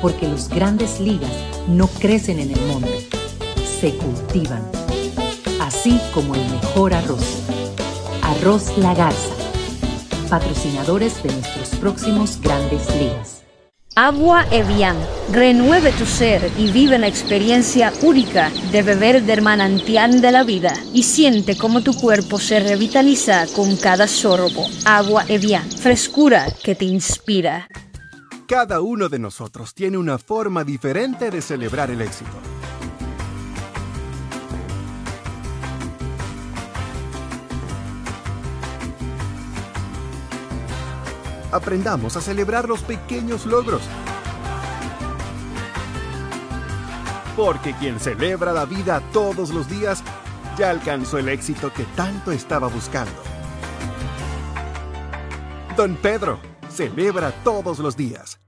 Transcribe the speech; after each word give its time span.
Porque 0.00 0.28
los 0.28 0.48
grandes 0.48 1.00
ligas 1.00 1.30
no 1.68 1.88
crecen 1.88 2.38
en 2.38 2.52
el 2.52 2.60
monte, 2.66 3.08
se 3.80 3.94
cultivan. 3.96 4.62
Así 5.60 6.00
como 6.14 6.34
el 6.34 6.44
mejor 6.50 6.94
arroz. 6.94 7.42
Arroz 8.22 8.76
La 8.78 8.94
Garza. 8.94 9.34
Patrocinadores 10.30 11.22
de 11.22 11.32
nuestros 11.32 11.68
próximos 11.80 12.40
grandes 12.40 12.88
ligas. 12.96 13.42
Agua 14.00 14.46
Evian. 14.52 14.96
Renueve 15.32 15.90
tu 15.90 16.06
ser 16.06 16.48
y 16.56 16.70
vive 16.70 16.98
la 16.98 17.08
experiencia 17.08 17.92
única 18.02 18.52
de 18.70 18.82
beber 18.82 19.24
del 19.24 19.42
manantial 19.42 20.20
de 20.20 20.30
la 20.30 20.44
vida 20.44 20.72
y 20.94 21.02
siente 21.02 21.56
cómo 21.56 21.80
tu 21.80 21.92
cuerpo 21.92 22.38
se 22.38 22.60
revitaliza 22.60 23.46
con 23.56 23.76
cada 23.76 24.06
sorbo. 24.06 24.68
Agua 24.84 25.24
Evian. 25.26 25.68
Frescura 25.68 26.46
que 26.62 26.76
te 26.76 26.84
inspira. 26.84 27.66
Cada 28.48 28.80
uno 28.80 29.10
de 29.10 29.18
nosotros 29.18 29.74
tiene 29.74 29.98
una 29.98 30.16
forma 30.16 30.64
diferente 30.64 31.30
de 31.30 31.42
celebrar 31.42 31.90
el 31.90 32.00
éxito. 32.00 32.30
Aprendamos 41.52 42.16
a 42.16 42.22
celebrar 42.22 42.66
los 42.66 42.80
pequeños 42.80 43.44
logros. 43.44 43.82
Porque 47.36 47.74
quien 47.74 48.00
celebra 48.00 48.54
la 48.54 48.64
vida 48.64 49.02
todos 49.12 49.50
los 49.50 49.68
días 49.68 50.02
ya 50.56 50.70
alcanzó 50.70 51.18
el 51.18 51.28
éxito 51.28 51.70
que 51.70 51.84
tanto 51.94 52.32
estaba 52.32 52.68
buscando. 52.68 53.12
Don 55.76 55.96
Pedro 55.96 56.40
celebra 56.78 57.32
todos 57.42 57.80
los 57.80 57.96
días. 57.96 58.38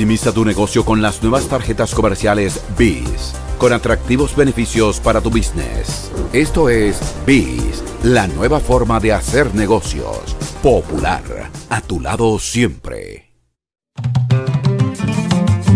Maximiza 0.00 0.32
tu 0.32 0.46
negocio 0.46 0.82
con 0.82 1.02
las 1.02 1.22
nuevas 1.22 1.46
tarjetas 1.46 1.94
comerciales 1.94 2.62
BIS, 2.78 3.34
con 3.58 3.74
atractivos 3.74 4.34
beneficios 4.34 4.98
para 4.98 5.20
tu 5.20 5.28
business. 5.28 6.10
Esto 6.32 6.70
es 6.70 6.98
BIS, 7.26 7.84
la 8.04 8.26
nueva 8.26 8.60
forma 8.60 8.98
de 8.98 9.12
hacer 9.12 9.54
negocios. 9.54 10.34
Popular, 10.62 11.50
a 11.68 11.82
tu 11.82 12.00
lado 12.00 12.38
siempre. 12.38 13.30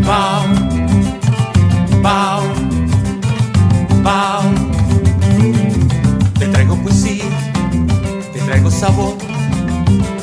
Bao, 0.07 0.47
bao, 2.01 2.43
bao. 4.03 4.43
Te 6.39 6.49
traigo 6.49 6.77
poesía, 6.77 7.25
te 8.33 8.41
traigo 8.41 8.71
sabor, 8.71 9.19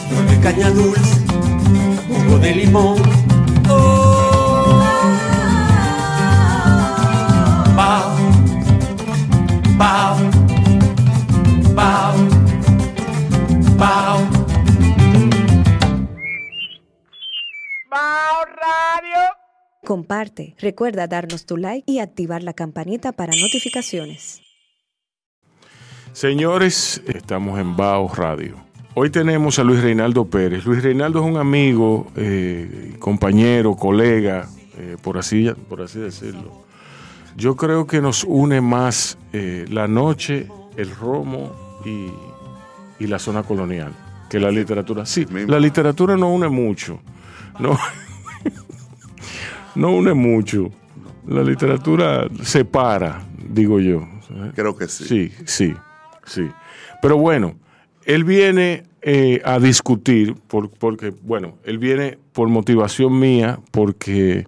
nueve 0.10 0.40
caña 0.42 0.72
dulce, 0.72 1.20
jugo 2.08 2.40
de 2.40 2.56
limón. 2.56 3.21
Comparte, 19.92 20.56
recuerda 20.58 21.06
darnos 21.08 21.46
tu 21.46 21.58
like 21.58 21.84
y 21.86 22.00
activar 22.00 22.44
la 22.44 22.54
campanita 22.54 23.12
para 23.12 23.34
notificaciones. 23.36 24.42
Señores, 26.14 27.04
estamos 27.08 27.60
en 27.60 27.76
Bao 27.76 28.08
Radio. 28.08 28.56
Hoy 28.94 29.10
tenemos 29.10 29.60
a 29.60 29.66
Luis 29.66 29.82
Reinaldo 29.82 30.24
Pérez. 30.24 30.66
Luis 30.66 30.82
Reinaldo 30.82 31.20
es 31.20 31.26
un 31.26 31.36
amigo, 31.36 32.10
eh, 32.16 32.96
compañero, 33.00 33.76
colega, 33.76 34.48
eh, 34.78 34.96
por, 35.04 35.18
así, 35.18 35.52
por 35.68 35.82
así 35.82 36.00
decirlo. 36.00 36.64
Yo 37.36 37.58
creo 37.58 37.86
que 37.86 38.00
nos 38.00 38.24
une 38.24 38.62
más 38.62 39.18
eh, 39.34 39.66
la 39.68 39.90
noche, 39.90 40.48
el 40.78 40.90
romo 40.96 41.52
y, 41.84 43.04
y 43.04 43.08
la 43.08 43.20
zona 43.20 43.44
colonial 43.44 43.92
que 44.30 44.40
la 44.40 44.52
literatura. 44.52 45.06
Sí, 45.06 45.28
la 45.30 45.60
literatura 45.60 46.16
no 46.16 46.30
une 46.34 46.48
mucho. 46.48 47.02
No, 47.60 47.78
no 49.76 49.92
une 49.96 50.14
mucho. 50.14 50.70
La 51.28 51.44
literatura 51.44 52.28
separa, 52.44 53.24
digo 53.50 53.80
yo. 53.80 54.08
Creo 54.56 54.76
que 54.76 54.88
sí. 54.88 55.06
Sí, 55.06 55.32
sí, 55.46 55.74
sí. 56.26 56.50
Pero 57.02 57.18
bueno, 57.18 57.56
él 58.06 58.24
viene 58.24 58.84
eh, 59.02 59.42
a 59.46 59.60
discutir, 59.60 60.36
por- 60.48 60.70
porque, 60.70 61.14
bueno, 61.24 61.58
él 61.64 61.78
viene 61.78 62.18
por 62.34 62.48
motivación 62.50 63.20
mía, 63.20 63.60
porque 63.72 64.48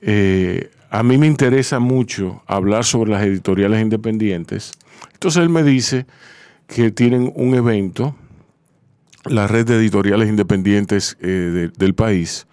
eh, 0.00 0.70
a 0.90 1.02
mí 1.02 1.18
me 1.18 1.26
interesa 1.26 1.78
mucho 1.80 2.42
hablar 2.46 2.84
sobre 2.84 3.10
las 3.10 3.22
editoriales 3.24 3.80
independientes. 3.82 4.72
Entonces 5.12 5.42
él 5.42 5.48
me 5.50 5.62
dice 5.62 6.06
que 6.66 6.90
tienen 6.90 7.32
un 7.36 7.54
evento, 7.54 8.14
la 9.26 9.46
red 9.46 9.66
de 9.66 9.76
editoriales 9.76 10.28
independientes 10.28 11.16
eh, 11.20 11.26
de- 11.26 11.68
del 11.68 11.94
país, 11.94 12.46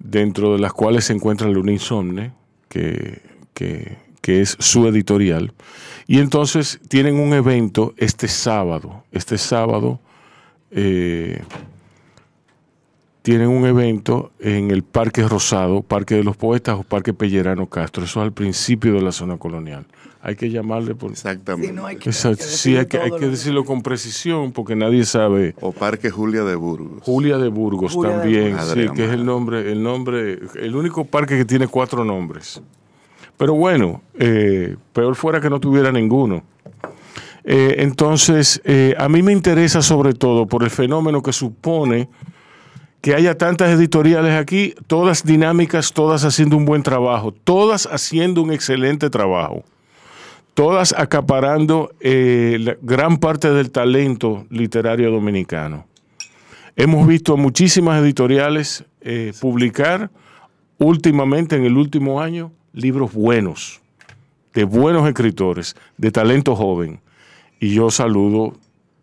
dentro 0.00 0.54
de 0.54 0.58
las 0.58 0.72
cuales 0.72 1.04
se 1.04 1.12
encuentra 1.12 1.48
la 1.48 1.58
Uninsomne, 1.58 2.32
que, 2.68 3.22
que, 3.54 3.98
que 4.20 4.40
es 4.40 4.56
su 4.58 4.88
editorial. 4.88 5.52
Y 6.06 6.18
entonces 6.18 6.80
tienen 6.88 7.20
un 7.20 7.32
evento 7.34 7.94
este 7.96 8.26
sábado. 8.26 9.04
Este 9.12 9.38
sábado 9.38 10.00
eh, 10.72 11.42
tienen 13.22 13.48
un 13.48 13.66
evento 13.66 14.32
en 14.40 14.70
el 14.70 14.82
Parque 14.82 15.22
Rosado, 15.22 15.82
Parque 15.82 16.16
de 16.16 16.24
los 16.24 16.36
Poetas 16.36 16.78
o 16.78 16.82
Parque 16.82 17.12
Pellerano 17.12 17.66
Castro. 17.66 18.04
Eso 18.04 18.20
es 18.20 18.24
al 18.24 18.32
principio 18.32 18.94
de 18.94 19.02
la 19.02 19.12
zona 19.12 19.36
colonial. 19.36 19.86
Hay 20.22 20.36
que 20.36 20.50
llamarle 20.50 20.94
por... 20.94 21.12
Exactamente. 21.12 21.80
Exacto. 22.04 22.44
Sí, 22.44 22.76
hay 22.76 22.86
que, 22.86 22.98
hay 22.98 23.10
que 23.12 23.28
decirlo 23.28 23.64
con 23.64 23.82
precisión 23.82 24.52
porque 24.52 24.76
nadie 24.76 25.04
sabe. 25.04 25.54
O 25.60 25.72
Parque 25.72 26.10
Julia 26.10 26.44
de 26.44 26.54
Burgos. 26.56 27.02
Julia 27.02 27.38
de 27.38 27.48
Burgos 27.48 27.94
Julia 27.94 28.10
de 28.10 28.18
también, 28.18 28.50
Burgos. 28.50 28.68
sí, 28.68 28.78
Madre 28.78 28.92
que 28.94 29.04
es 29.06 29.10
el 29.12 29.24
nombre, 29.24 29.72
el 29.72 29.82
nombre, 29.82 30.38
el 30.60 30.76
único 30.76 31.04
parque 31.06 31.38
que 31.38 31.46
tiene 31.46 31.68
cuatro 31.68 32.04
nombres. 32.04 32.60
Pero 33.38 33.54
bueno, 33.54 34.02
eh, 34.18 34.76
peor 34.92 35.14
fuera 35.14 35.40
que 35.40 35.48
no 35.48 35.58
tuviera 35.58 35.90
ninguno. 35.90 36.42
Eh, 37.44 37.76
entonces, 37.78 38.60
eh, 38.64 38.94
a 38.98 39.08
mí 39.08 39.22
me 39.22 39.32
interesa 39.32 39.80
sobre 39.80 40.12
todo 40.12 40.46
por 40.46 40.62
el 40.62 40.70
fenómeno 40.70 41.22
que 41.22 41.32
supone 41.32 42.10
que 43.00 43.14
haya 43.14 43.38
tantas 43.38 43.70
editoriales 43.70 44.34
aquí, 44.34 44.74
todas 44.86 45.24
dinámicas, 45.24 45.92
todas 45.94 46.24
haciendo 46.24 46.56
un 46.58 46.66
buen 46.66 46.82
trabajo, 46.82 47.32
todas 47.32 47.86
haciendo 47.86 48.42
un 48.42 48.52
excelente 48.52 49.08
trabajo, 49.08 49.64
todas 50.60 50.94
acaparando 50.94 51.90
eh, 52.00 52.76
gran 52.82 53.16
parte 53.16 53.48
del 53.48 53.70
talento 53.70 54.44
literario 54.50 55.10
dominicano. 55.10 55.86
Hemos 56.76 57.06
visto 57.06 57.38
muchísimas 57.38 58.02
editoriales 58.02 58.84
eh, 59.00 59.32
publicar 59.40 60.10
últimamente, 60.76 61.56
en 61.56 61.64
el 61.64 61.78
último 61.78 62.20
año, 62.20 62.52
libros 62.74 63.14
buenos, 63.14 63.80
de 64.52 64.64
buenos 64.64 65.08
escritores, 65.08 65.76
de 65.96 66.10
talento 66.10 66.54
joven. 66.54 67.00
Y 67.58 67.72
yo 67.72 67.90
saludo 67.90 68.52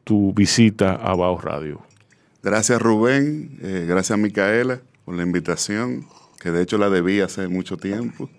tu 0.03 0.33
visita 0.33 0.93
a 0.93 1.15
Baos 1.15 1.43
Radio. 1.43 1.81
Gracias 2.43 2.79
Rubén, 2.79 3.57
eh, 3.63 3.87
gracias 3.89 4.19
Micaela 4.19 4.79
por 5.05 5.15
la 5.15 5.23
invitación, 5.23 6.05
que 6.39 6.51
de 6.51 6.61
hecho 6.61 6.77
la 6.77 6.91
debí 6.91 7.19
hace 7.19 7.47
mucho 7.47 7.77
tiempo. 7.77 8.29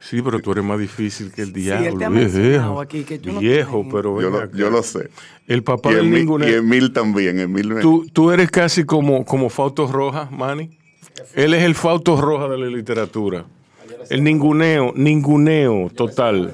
Sí, 0.00 0.22
pero 0.22 0.38
tú 0.40 0.52
eres 0.52 0.64
más 0.64 0.78
difícil 0.78 1.32
que 1.32 1.42
el 1.42 1.52
diablo. 1.52 1.86
él 1.88 1.98
te 2.32 2.56
ha 2.56 2.80
aquí 2.80 3.02
que 3.04 3.18
yo 3.18 3.32
no 3.32 3.40
viejo, 3.40 3.84
pero 3.90 4.20
Yo 4.20 4.30
lo, 4.30 4.38
acá. 4.38 4.50
yo 4.56 4.70
lo 4.70 4.82
sé. 4.82 5.10
El 5.46 5.62
papá 5.64 5.90
Y 5.90 5.94
del 5.96 6.04
Emil, 6.06 6.18
ninguneo. 6.20 6.48
y 6.48 6.52
Emil 6.54 6.92
también, 6.92 7.40
Emil 7.40 7.74
Tú, 7.80 8.06
tú 8.12 8.30
eres 8.30 8.50
casi 8.50 8.84
como, 8.84 9.24
como 9.24 9.50
Fausto 9.50 9.86
Rojas, 9.86 10.30
Manny. 10.30 10.70
Él 11.34 11.52
es 11.54 11.64
el 11.64 11.74
Fausto 11.74 12.20
Rojas 12.20 12.48
de 12.50 12.58
la 12.58 12.66
literatura. 12.66 13.44
El 14.08 14.22
ninguneo, 14.22 14.92
ninguneo 14.94 15.90
total. 15.94 16.52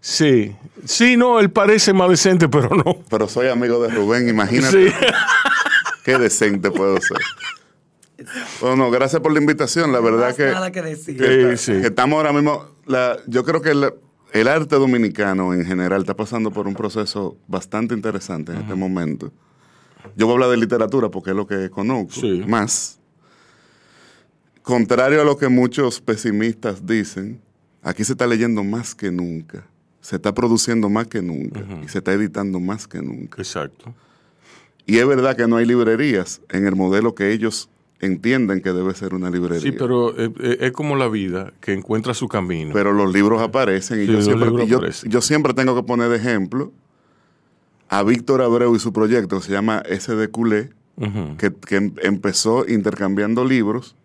Sí, 0.00 0.52
sí, 0.84 1.16
no, 1.16 1.40
él 1.40 1.50
parece 1.50 1.92
más 1.92 2.08
decente, 2.08 2.48
pero 2.48 2.70
no. 2.70 2.96
Pero 3.10 3.28
soy 3.28 3.48
amigo 3.48 3.82
de 3.82 3.90
Rubén, 3.90 4.28
imagínate 4.28 4.88
Sí. 4.90 4.94
qué 6.04 6.18
decente 6.18 6.70
puedo 6.70 6.98
ser. 7.00 7.18
Bueno, 8.60 8.90
gracias 8.90 9.20
por 9.22 9.32
la 9.32 9.40
invitación. 9.40 9.92
La 9.92 10.00
verdad 10.00 10.28
Más 10.28 10.36
que, 10.36 10.44
nada 10.46 10.70
que 10.72 10.82
decir. 10.82 11.16
que 11.16 11.24
Sí, 11.26 11.32
está- 11.40 11.56
sí. 11.56 11.72
que 11.80 11.86
estamos 11.88 12.16
ahora 12.16 12.32
mismo. 12.32 12.66
la- 12.86 13.18
yo 13.26 13.44
creo 13.44 13.60
que 13.62 13.70
el, 13.70 13.92
el 14.32 14.48
arte 14.48 14.76
dominicano 14.76 15.54
en 15.54 15.64
general 15.64 16.00
está 16.02 16.14
pasando 16.14 16.50
por 16.50 16.66
un 16.66 16.74
proceso 16.74 17.36
bastante 17.48 17.94
interesante 17.94 18.52
en 18.52 18.58
este 18.58 18.74
momento. 18.74 19.32
Yo 20.16 20.26
voy 20.26 20.32
a 20.32 20.34
hablar 20.34 20.50
de 20.50 20.56
literatura 20.58 21.08
porque 21.08 21.30
es 21.30 21.36
lo 21.36 21.46
que 21.46 21.70
conozco 21.70 22.20
Sí. 22.20 22.42
más. 22.46 22.98
Contrario 24.62 25.20
a 25.20 25.24
lo 25.24 25.36
que 25.36 25.48
muchos 25.48 26.00
pesimistas 26.00 26.86
dicen, 26.86 27.40
aquí 27.82 28.02
se 28.04 28.12
está 28.12 28.26
leyendo 28.26 28.64
más 28.64 28.94
que 28.94 29.10
nunca. 29.12 29.66
Se 30.00 30.16
está 30.16 30.32
produciendo 30.34 30.88
más 30.88 31.06
que 31.06 31.22
nunca. 31.22 31.60
Y 31.84 31.88
se 31.88 31.98
está 31.98 32.12
editando 32.12 32.60
más 32.60 32.86
que 32.88 33.00
nunca. 33.02 33.40
Exacto. 33.40 33.94
Y 34.86 34.98
es 34.98 35.06
verdad 35.06 35.36
que 35.36 35.46
no 35.46 35.56
hay 35.56 35.64
librerías 35.66 36.40
en 36.50 36.66
el 36.66 36.76
modelo 36.76 37.14
que 37.14 37.32
ellos 37.32 37.68
entienden 38.00 38.60
que 38.60 38.72
debe 38.72 38.94
ser 38.94 39.14
una 39.14 39.30
librería. 39.30 39.60
Sí, 39.62 39.72
pero 39.72 40.10
eh, 40.18 40.30
eh, 40.40 40.56
es 40.60 40.72
como 40.72 40.96
la 40.96 41.08
vida, 41.08 41.52
que 41.60 41.72
encuentra 41.72 42.12
su 42.14 42.28
camino. 42.28 42.70
Pero 42.74 42.92
los 42.92 43.12
libros 43.12 43.40
aparecen 43.40 44.02
y, 44.02 44.06
Sí, 44.06 44.12
yo, 44.12 44.22
siempre, 44.22 44.66
yo- 44.66 44.76
aparecen. 44.78 45.10
yo 45.10 45.20
siempre 45.22 45.54
tengo 45.54 45.74
que 45.74 45.82
poner 45.82 46.08
de 46.10 46.16
ejemplo 46.16 46.72
a 47.88 48.02
Víctor 48.02 48.42
Abreu 48.42 48.74
y 48.74 48.78
su 48.78 48.92
proyecto 48.92 49.38
que 49.40 49.46
se 49.46 49.52
llama 49.52 49.82
SD 49.88 50.28
Culé, 50.28 50.70
que, 51.38 51.52
que 51.52 51.76
em- 51.76 51.94
empezó 52.02 52.68
intercambiando 52.68 53.44
libros 53.44 53.96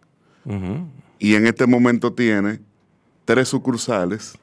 y 1.20 1.36
en 1.36 1.46
este 1.46 1.68
momento 1.68 2.14
tiene 2.14 2.60
tres 3.26 3.48
sucursales, 3.50 4.38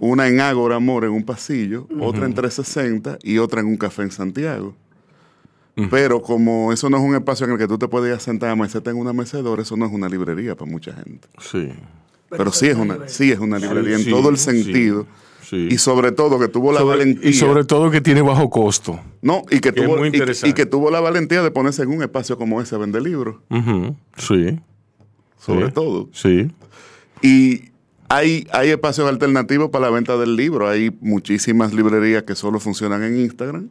una 0.00 0.26
en 0.26 0.40
Ágora 0.40 0.76
Amor 0.76 1.04
en 1.04 1.10
un 1.12 1.24
pasillo, 1.24 1.86
otra 2.00 2.26
en 2.26 2.34
360 2.34 3.18
y 3.22 3.38
otra 3.38 3.60
en 3.60 3.66
un 3.68 3.76
café 3.76 4.02
en 4.02 4.10
Santiago. 4.10 4.74
Pero 5.90 6.20
como 6.20 6.72
eso 6.72 6.90
no 6.90 6.98
es 6.98 7.02
un 7.02 7.14
espacio 7.14 7.46
en 7.46 7.52
el 7.52 7.58
que 7.58 7.66
tú 7.66 7.78
te 7.78 7.88
puedes 7.88 8.08
ir 8.10 8.14
a 8.16 8.20
sentar 8.20 8.50
a 8.50 8.56
meseta 8.56 8.90
en 8.90 8.96
una 8.98 9.12
mecedora, 9.12 9.62
eso 9.62 9.76
no 9.76 9.86
es 9.86 9.92
una 9.92 10.08
librería 10.08 10.54
para 10.54 10.70
mucha 10.70 10.92
gente. 10.92 11.28
Sí. 11.40 11.70
Pero, 12.28 12.52
sí, 12.52 12.66
es 12.66 12.76
una, 12.76 13.08
sí 13.08 13.30
es 13.32 13.38
una 13.38 13.58
librería 13.58 13.96
en 13.96 14.04
sí, 14.04 14.10
todo 14.10 14.28
el 14.30 14.36
sentido. 14.38 15.06
sí. 15.42 15.68
Y 15.70 15.78
sobre 15.78 16.12
todo 16.12 16.38
que 16.38 16.48
tuvo 16.48 16.72
la 16.72 16.80
Sobre- 16.80 16.96
valentía. 16.98 17.30
y 17.30 17.32
sobre 17.34 17.64
todo 17.64 17.90
que 17.90 18.00
tiene 18.00 18.20
bajo 18.22 18.48
costo. 18.50 19.00
no, 19.22 19.42
y 19.50 19.60
que, 19.60 19.72
que 19.72 19.72
tuvo, 19.82 19.96
muy 19.98 20.08
y- 20.08 20.48
y, 20.48 20.52
que 20.54 20.64
tuvo 20.66 20.90
la 20.90 21.00
valentía 21.00 21.42
de 21.42 21.50
ponerse 21.50 21.82
en 21.82 21.90
un 21.90 22.02
espacio 22.02 22.36
como 22.38 22.60
ese 22.60 22.74
a 22.74 22.78
vender 22.78 23.02
libros, 23.02 23.36
Sí. 24.18 24.58
sobre 25.38 25.66
Sí. 25.66 25.72
todo. 25.72 26.08
Sí. 26.12 26.50
Y 27.22 27.71
hay, 28.12 28.46
hay 28.52 28.70
espacios 28.70 29.08
alternativos 29.08 29.70
para 29.70 29.86
la 29.86 29.90
venta 29.90 30.16
del 30.18 30.36
libro. 30.36 30.68
Hay 30.68 30.94
muchísimas 31.00 31.72
librerías 31.72 32.24
que 32.24 32.34
solo 32.34 32.60
funcionan 32.60 33.02
en 33.02 33.18
Instagram. 33.18 33.68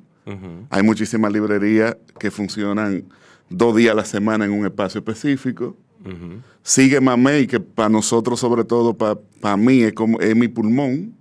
Hay 0.69 0.83
muchísimas 0.83 1.31
librerías 1.31 1.97
que 2.19 2.31
funcionan 2.31 3.03
dos 3.49 3.75
días 3.75 3.91
a 3.91 3.95
la 3.95 4.05
semana 4.05 4.45
en 4.45 4.51
un 4.51 4.65
espacio 4.65 4.99
específico. 4.99 5.75
Ujú. 6.01 6.41
Sigue 6.63 7.01
Mamey, 7.01 7.45
que 7.47 7.59
para 7.59 7.89
nosotros, 7.89 8.39
sobre 8.39 8.63
todo 8.63 8.95
para 8.95 9.57
mí, 9.57 9.83
es, 9.83 9.93
como, 9.93 10.19
es 10.19 10.35
mi 10.35 10.47
pulmón, 10.47 11.13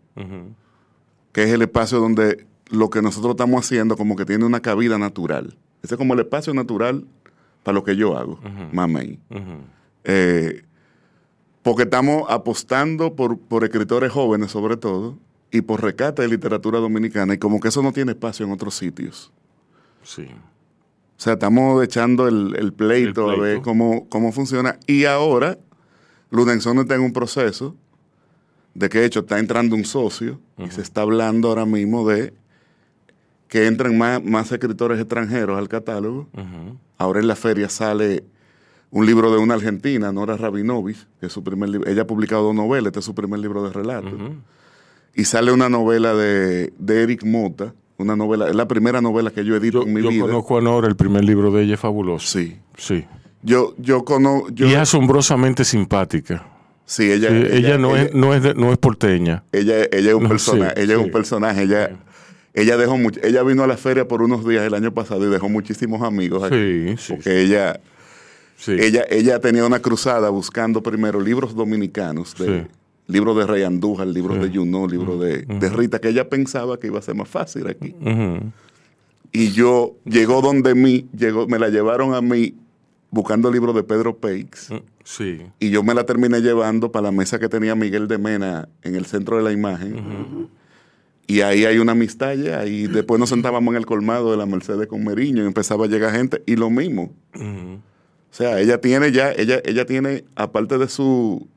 que 1.33 1.43
es 1.43 1.51
el 1.51 1.63
espacio 1.63 1.99
donde 1.99 2.47
lo 2.71 2.89
que 2.89 3.03
nosotros 3.03 3.33
estamos 3.33 3.65
haciendo 3.65 3.97
como 3.97 4.17
que 4.17 4.25
tiene 4.25 4.45
una 4.45 4.61
cabida 4.61 4.97
natural. 4.97 5.57
Ese 5.83 5.95
es 5.95 5.99
como 5.99 6.15
el 6.15 6.21
espacio 6.21 6.55
natural 6.55 7.05
para 7.65 7.75
lo 7.75 7.85
que 7.85 7.97
yo 7.97 8.17
hago, 8.17 8.41
Mamey. 8.73 9.19
Eh, 10.05 10.63
porque 11.63 11.83
estamos 11.85 12.25
apostando 12.29 13.15
por, 13.15 13.39
por 13.39 13.65
escritores 13.65 14.13
jóvenes 14.13 14.51
sobre 14.51 14.77
todo 14.77 15.19
y 15.51 15.63
por 15.63 15.83
recata 15.83 16.23
de 16.23 16.29
literatura 16.29 16.79
dominicana 16.79 17.35
y 17.35 17.39
como 17.39 17.61
que 17.61 17.69
eso 17.69 17.83
no 17.83 17.93
tiene 17.93 18.13
espacio 18.13 18.47
en 18.47 18.53
otros 18.53 18.75
sitios. 18.75 19.33
Sí. 20.03 20.23
O 21.19 21.23
sea, 21.23 21.35
estamos 21.35 21.83
echando 21.85 22.29
el, 22.29 22.57
el 22.57 22.73
pleito, 22.73 23.31
El 23.33 23.39
a 23.39 23.43
ver 23.43 23.53
pleito. 23.57 23.63
cómo, 23.63 24.09
cómo 24.09 24.33
funciona. 24.33 24.79
Y 24.87 25.05
ahora, 25.05 25.59
Ludenzón 26.31 26.79
está 26.79 26.95
en 26.95 27.03
un 27.03 27.13
proceso 27.13 27.77
de 28.73 28.89
que, 28.89 29.01
de 29.01 29.07
hecho, 29.07 29.21
está 29.21 29.39
entrando 29.39 29.75
un 29.77 29.85
socio 29.85 30.41
y 30.57 30.71
se 30.71 30.81
está 30.81 31.03
hablando 31.03 31.49
ahora 31.49 31.67
mismo 31.67 32.09
de 32.09 32.33
que 33.49 33.67
entren 33.67 33.99
más, 33.99 34.23
más 34.23 34.51
escritores 34.53 34.99
extranjeros 35.01 35.59
al 35.59 35.69
catálogo. 35.69 36.29
Ahora 36.97 37.19
en 37.21 37.27
la 37.27 37.35
feria 37.37 37.69
sale 37.69 38.25
un 38.91 39.07
libro 39.07 39.31
de 39.33 39.39
una 39.39 39.55
argentina, 39.55 40.13
Nora 40.13 40.37
Rabinovich, 40.37 41.07
que 41.21 41.27
es 41.27 41.33
su 41.33 41.43
primer 41.45 41.69
libro. 41.69 41.89
Ella 41.91 42.03
ha 42.03 42.07
publicado 42.07 42.43
dos 42.43 42.55
novelas, 42.55 42.87
este 42.89 42.99
es 43.01 43.05
su 43.05 43.15
primer 43.15 43.39
libro 43.41 43.63
de 43.63 43.73
relatos. 43.73 44.13
Y 45.15 45.25
sale 45.25 45.53
una 45.53 45.69
novela 45.69 46.15
de, 46.15 46.73
de 46.79 47.03
Eric 47.03 47.25
Mota, 47.25 47.75
una 47.99 48.17
novela, 48.17 48.49
es 48.49 48.55
la 48.55 48.67
primera 48.69 49.01
novela 49.01 49.31
que 49.31 49.45
yo 49.45 49.55
edito 49.57 49.83
Yo, 49.83 49.87
en 49.87 49.93
mi 49.95 50.03
yo 50.03 50.09
vida. 50.09 50.23
conozco 50.23 50.59
a 50.59 50.61
Nora, 50.61 50.89
el 50.89 50.97
primer 50.97 51.25
libro 51.25 51.51
de 51.51 51.65
ella 51.65 51.75
es 51.75 51.81
fabuloso. 51.81 52.27
Sí. 52.27 52.57
Sí. 52.77 53.05
Yo, 53.43 53.75
yo 53.79 54.05
conozco. 54.05 54.49
Yo, 54.51 54.67
y 54.67 54.73
es 54.73 54.79
asombrosamente 54.79 55.65
simpática. 55.65 56.47
sí, 56.85 57.11
ella, 57.11 57.29
Sí, 57.31 57.35
ella, 57.37 57.57
ella, 57.57 57.79
no, 57.79 57.97
ella, 57.97 58.03
es, 58.07 58.15
no, 58.15 58.35
es 58.35 58.43
de- 58.43 58.55
no 58.55 58.73
es 58.73 58.79
porteña. 58.79 59.45
ella, 59.53 59.85
ella 59.93 60.09
es 60.11 60.15
un 60.15 60.23
No, 60.25 60.29
personaje. 60.29 60.75
sí, 60.77 60.83
ella 60.83 60.95
es 60.95 60.99
un 61.01 61.11
personaje. 61.11 61.63
Ella, 61.63 61.91
ella 62.55 62.77
dejó 62.77 62.97
mucho, 62.97 63.21
ella 63.23 63.43
vino 63.43 63.63
a 63.63 63.67
la 63.67 63.77
feria 63.77 64.07
por 64.09 64.23
unos 64.23 64.47
días 64.47 64.65
el 64.65 64.75
año 64.75 64.93
pasado 64.93 65.27
y 65.27 65.31
dejó 65.31 65.49
muchísimos 65.49 66.03
amigos 66.03 66.43
aquí. 66.43 66.57
Sí, 66.57 66.95
sí, 66.99 67.13
porque 67.15 67.43
ella, 67.43 67.81
Sí. 68.61 68.73
ella, 68.79 69.05
ella 69.09 69.41
tenía 69.41 69.65
una 69.65 69.81
cruzada 69.81 70.29
buscando 70.29 70.83
primero 70.83 71.19
libros 71.21 71.55
dominicanos, 71.55 72.35
de, 72.37 72.47
Sí. 72.63 72.67
libros 73.07 73.37
de 73.39 73.47
Rey 73.47 73.63
Andújar, 73.63 74.07
libros 74.07 74.37
Sí. 74.37 74.49
de 74.51 74.57
Junot, 74.59 74.91
libros 74.91 75.19
de, 75.21 75.43
de 75.47 75.69
Rita, 75.71 75.99
que 75.99 76.09
ella 76.11 76.29
pensaba 76.29 76.79
que 76.79 76.89
iba 76.89 76.99
a 76.99 77.03
ser 77.03 77.15
más 77.15 77.29
fácil 77.29 77.67
aquí. 77.69 77.95
Y 79.33 79.53
yo, 79.53 79.97
llegó 80.05 80.43
donde 80.43 80.75
mí, 80.75 81.07
llegó, 81.17 81.47
me 81.47 81.59
la 81.59 81.69
llevaron 81.71 82.15
a 82.15 82.21
mí 82.21 82.55
buscando 83.11 83.51
libros 83.51 83.75
de 83.75 83.83
Pedro 83.83 84.17
Peix. 84.19 84.69
Sí. 85.05 85.41
Y 85.59 85.71
yo 85.71 85.83
me 85.83 85.95
la 85.95 86.05
terminé 86.05 86.41
llevando 86.41 86.93
para 86.93 87.05
la 87.05 87.13
mesa 87.13 87.39
que 87.39 87.49
tenía 87.49 87.75
Miguel 87.75 88.09
de 88.09 88.19
Mena 88.19 88.69
en 88.83 88.95
el 88.95 89.07
centro 89.07 89.37
de 89.39 89.43
la 89.43 89.53
imagen. 89.53 90.49
Y 91.27 91.41
ahí 91.43 91.65
hay 91.65 91.79
una 91.79 91.93
amistad 91.93 92.35
ya. 92.35 92.67
Y 92.67 92.89
después 92.89 93.19
nos 93.21 93.29
sentábamos 93.31 93.73
en 93.73 93.79
el 93.79 93.87
colmado 93.87 94.33
de 94.33 94.37
la 94.37 94.47
Mercedes 94.47 94.87
con 94.89 95.05
Meriño 95.05 95.45
y 95.45 95.47
empezaba 95.47 95.85
a 95.87 95.89
llegar 95.89 96.13
gente. 96.13 96.43
Y 96.45 96.57
lo 96.57 96.71
mismo. 96.71 97.13
O 98.31 98.35
sea, 98.35 98.61
ella 98.61 98.81
tiene 98.81 99.11
ya, 99.13 99.33
ella, 99.33 99.61
ella 99.65 99.85
tiene, 99.87 100.25
aparte 100.37 100.79
de 100.79 100.89
su 100.89 101.49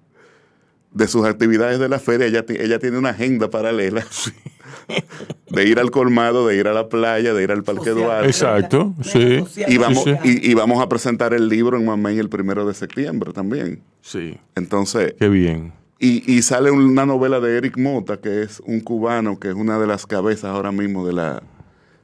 de 0.92 1.08
sus 1.08 1.26
actividades 1.26 1.80
de 1.80 1.90
la 1.90 1.98
feria, 2.00 2.28
ella, 2.28 2.46
ella 2.48 2.78
tiene 2.78 3.00
una 3.00 3.10
agenda 3.10 3.50
paralela 3.50 4.06
de 5.50 5.66
ir 5.68 5.80
al 5.80 5.90
colmado, 5.92 6.48
de 6.48 6.56
ir 6.58 6.68
a 6.68 6.74
la 6.74 6.88
playa, 6.88 7.34
de 7.34 7.44
ir 7.44 7.52
al 7.52 7.64
Parque 7.64 7.86
Social. 7.92 7.96
Duarte. 8.06 8.28
Exacto, 8.28 8.94
sí. 9.02 9.44
Y 9.68 9.78
vamos, 9.78 10.04
Sí, 10.04 10.14
sí. 10.24 10.40
y, 10.44 10.52
y 10.52 10.54
vamos 10.54 10.84
a 10.84 10.90
presentar 10.90 11.34
el 11.34 11.50
libro 11.50 11.78
en 11.78 11.86
Mamey 11.86 12.20
el 12.20 12.30
primero 12.30 12.68
de 12.68 12.74
septiembre 12.76 13.34
también. 13.34 13.82
Sí. 14.02 14.38
Entonces, 14.56 15.16
Qué 15.18 15.30
bien. 15.30 15.74
y, 16.00 16.32
y 16.32 16.42
sale 16.44 16.70
una 16.70 17.06
novela 17.08 17.40
de 17.40 17.58
Eric 17.58 17.78
Mota, 17.78 18.18
que 18.18 18.44
es 18.44 18.60
un 18.66 18.80
cubano, 18.80 19.40
que 19.40 19.50
es 19.50 19.56
una 19.56 19.80
de 19.80 19.88
las 19.88 20.06
cabezas 20.06 20.46
ahora 20.52 20.72
mismo 20.72 21.08
de 21.08 21.14
la, 21.14 21.42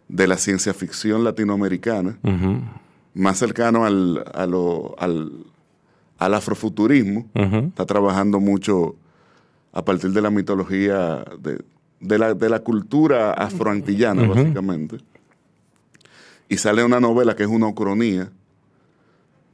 de 0.08 0.28
la 0.28 0.38
ciencia 0.38 0.74
ficción 0.74 1.24
latinoamericana, 1.24 2.18
Ujú. 2.24 2.62
Más 3.14 3.38
cercano 3.38 3.86
al, 3.86 4.24
a 4.34 4.46
lo- 4.46 4.96
al, 5.00 5.32
al 6.18 6.34
afrofuturismo. 6.34 7.28
Está 7.68 7.86
trabajando 7.86 8.40
mucho 8.40 8.96
a 9.72 9.84
partir 9.86 10.12
de 10.12 10.22
la 10.22 10.30
mitología, 10.32 11.24
de, 11.40 11.60
de 12.00 12.18
la, 12.18 12.34
de 12.34 12.50
la 12.50 12.60
cultura 12.60 13.32
afroantillana, 13.34 14.24
básicamente. 14.44 14.98
Y 16.48 16.58
sale 16.58 16.84
una 16.84 17.00
novela 17.00 17.36
que 17.36 17.44
es 17.44 17.50
una 17.50 17.68
ucronía, 17.68 18.32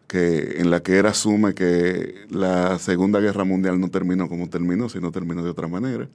que, 0.07 0.61
en 0.61 0.69
la 0.69 0.81
que 0.81 0.99
él 0.99 1.05
asume 1.07 1.53
que 1.53 2.25
la 2.29 2.77
Segunda 2.79 3.19
Guerra 3.19 3.43
Mundial 3.43 3.79
no 3.79 3.89
terminó 3.89 4.29
como 4.29 4.47
terminó, 4.49 4.87
sino 4.87 5.11
terminó 5.11 5.43
de 5.43 5.49
otra 5.49 5.67
manera. 5.67 6.07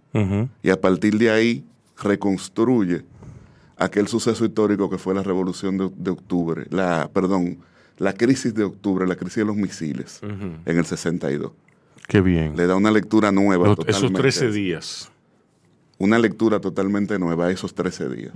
Y 0.62 0.70
a 0.70 0.80
partir 0.80 1.18
de 1.18 1.30
ahí 1.30 1.64
reconstruye 2.02 3.02
aquel 3.80 4.06
suceso 4.08 4.44
histórico 4.44 4.88
que 4.88 4.99
fue 4.99 5.14
la 5.14 5.22
Revolución 5.22 5.76
de, 5.78 5.90
de 5.96 6.10
Octubre, 6.10 6.66
la, 6.70 7.10
perdón, 7.12 7.58
la 7.99 8.12
crisis 8.14 8.54
de 8.54 8.64
octubre, 8.64 9.06
la 9.06 9.16
crisis 9.16 9.37
de 9.38 9.44
los 9.44 9.56
misiles 9.56 10.20
en 10.22 10.78
el 10.78 10.84
62. 10.87 11.50
Qué 12.06 12.20
bien. 12.20 12.56
Le 12.56 12.66
da 12.66 12.76
una 12.76 12.90
lectura 12.90 13.30
nueva. 13.32 13.68
Los- 13.68 13.78
esos 13.80 13.88
totalmente. 14.02 14.20
13 14.22 14.50
días. 14.52 15.10
Una 15.99 16.18
lectura 16.18 16.60
totalmente 16.60 17.18
nueva 17.18 17.46
a 17.46 17.50
esos 17.50 17.75
13 17.75 18.08
días. 18.08 18.32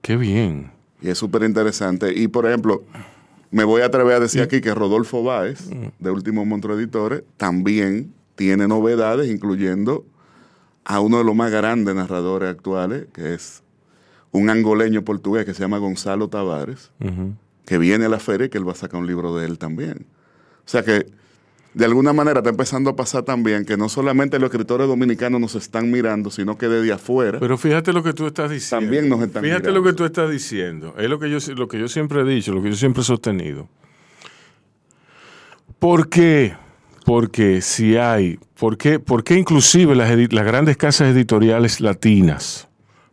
Qué 0.00 0.16
bien. 0.16 0.72
Y 1.00 1.08
es 1.10 1.18
súper 1.18 1.42
interesante. 1.42 2.12
Y 2.18 2.28
por 2.28 2.46
ejemplo, 2.46 2.82
me 3.50 3.64
voy 3.64 3.82
a 3.82 3.86
atrever 3.86 4.14
a 4.14 4.20
decir 4.20 4.40
aquí 4.42 4.60
que 4.60 4.74
Rodolfo 4.74 5.22
Báez, 5.22 5.68
de 5.98 6.10
Último 6.10 6.44
Monstruo 6.46 6.78
Editores, 6.78 7.22
también 7.36 8.12
tiene 8.34 8.66
novedades, 8.66 9.30
incluyendo 9.30 10.06
a 10.84 11.00
uno 11.00 11.18
de 11.18 11.24
los 11.24 11.36
más 11.36 11.50
grandes 11.52 11.94
narradores 11.94 12.48
actuales, 12.50 13.06
que 13.12 13.34
es 13.34 13.61
un 14.32 14.50
angoleño 14.50 15.02
portugués 15.04 15.44
que 15.44 15.54
se 15.54 15.60
llama 15.60 15.78
Gonzalo 15.78 16.28
Tavares, 16.28 16.90
que 17.66 17.78
viene 17.78 18.06
a 18.06 18.08
la 18.08 18.18
feria 18.18 18.46
y 18.46 18.48
que 18.50 18.58
él 18.58 18.66
va 18.66 18.72
a 18.72 18.76
sacar 18.76 19.00
un 19.00 19.06
libro 19.06 19.36
de 19.36 19.46
él 19.46 19.58
también. 19.58 20.06
O 20.64 20.68
sea 20.68 20.82
que, 20.82 21.06
de 21.74 21.84
alguna 21.84 22.12
manera, 22.12 22.40
está 22.40 22.50
empezando 22.50 22.90
a 22.90 22.96
pasar 22.96 23.22
también 23.22 23.64
que 23.64 23.76
no 23.76 23.88
solamente 23.88 24.38
los 24.38 24.50
escritores 24.50 24.86
dominicanos 24.88 25.40
nos 25.40 25.54
están 25.54 25.90
mirando, 25.90 26.30
sino 26.30 26.58
que 26.58 26.68
desde 26.68 26.92
afuera 26.92 27.38
Pero 27.40 27.56
fíjate 27.56 27.92
lo 27.92 28.02
que 28.02 28.12
tú 28.12 28.26
estás 28.26 28.50
diciendo. 28.50 28.84
también 28.86 29.08
nos 29.08 29.20
están 29.22 29.42
Fíjate 29.42 29.62
mirando. 29.68 29.80
lo 29.80 29.86
que 29.86 29.96
tú 29.96 30.04
estás 30.04 30.30
diciendo. 30.30 30.94
Es 30.98 31.08
lo 31.08 31.18
que 31.18 31.30
yo 31.30 31.38
lo 31.54 31.68
que 31.68 31.78
yo 31.78 31.88
siempre 31.88 32.20
he 32.20 32.24
dicho, 32.24 32.52
lo 32.52 32.62
que 32.62 32.70
yo 32.70 32.76
siempre 32.76 33.02
he 33.02 33.04
sostenido. 33.04 33.68
¿Por 35.78 36.08
qué? 36.08 36.54
Porque 37.04 37.60
si 37.60 37.96
hay, 37.96 38.38
¿por 38.58 38.76
qué, 38.76 38.98
por 39.00 39.24
qué 39.24 39.36
inclusive 39.36 39.94
las 39.96 40.44
grandes 40.46 40.76
casas 40.76 41.08
editoriales 41.14 41.80
latinas, 41.80 42.68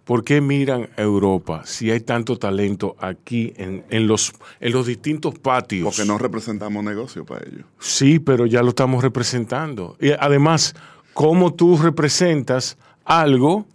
por 0.10 0.24
qué 0.24 0.42
miran 0.42 0.90
a 0.98 1.04
Europa 1.04 1.62
si 1.66 1.92
hay 1.92 2.00
tanto 2.00 2.36
talento 2.40 2.96
aquí 3.00 3.54
en, 3.58 3.84
en 3.92 4.08
los, 4.08 4.34
en 4.60 4.72
los 4.74 4.88
distintos 4.88 5.38
patios? 5.38 5.84
Porque 5.84 6.04
no 6.04 6.18
representamos 6.18 6.84
negocio 6.84 7.26
para 7.26 7.46
ellos. 7.46 7.66
Sí, 7.78 8.18
pero 8.18 8.48
ya 8.48 8.64
lo 8.64 8.70
estamos 8.70 9.04
representando. 9.04 9.96
Y 10.02 10.10
además, 10.20 10.74
¿cómo 11.14 11.54
tú 11.54 11.78
representas 11.78 12.76
algo 13.06 13.68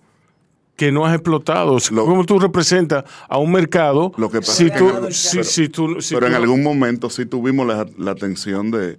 que 0.75 0.91
no 0.91 1.07
has 1.07 1.15
explotado? 1.15 1.79
¿Cómo 1.95 2.25
tú 2.25 2.41
representas 2.41 3.05
a 3.29 3.39
un 3.39 3.53
mercado 3.53 4.11
Lo 4.17 4.29
que 4.29 4.41
pasa 4.41 4.55
si 4.55 4.71
que 4.73 4.77
tú, 4.77 4.91
si, 5.11 5.37
pero- 5.37 5.45
si 5.45 5.69
tú- 5.69 6.01
si 6.03 6.15
pero 6.17 6.27
tú 6.27 6.33
en 6.33 6.35
algún 6.43 6.65
momento 6.65 7.11
sí 7.11 7.27
tuvimos 7.27 7.65
la, 7.65 7.87
la 7.97 8.11
atención 8.11 8.73
de... 8.73 8.99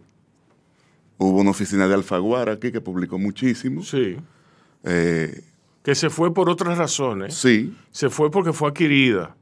Hubo 1.18 1.42
una 1.42 1.50
oficina 1.50 1.86
de 1.90 1.96
Alfaguara 1.96 2.54
aquí 2.54 2.72
que 2.72 2.80
publicó 2.80 3.20
muchísimo. 3.20 3.84
Sí. 3.84 4.16
Eh, 4.86 5.42
que 5.86 5.96
se 5.96 6.10
fue 6.10 6.34
por 6.34 6.50
otras 6.50 6.78
razones. 6.78 7.36
Sí. 7.36 7.74
Se 7.92 8.10
fue 8.10 8.30
porque 8.32 8.52
fue 8.52 8.68
adquirida. 8.70 9.36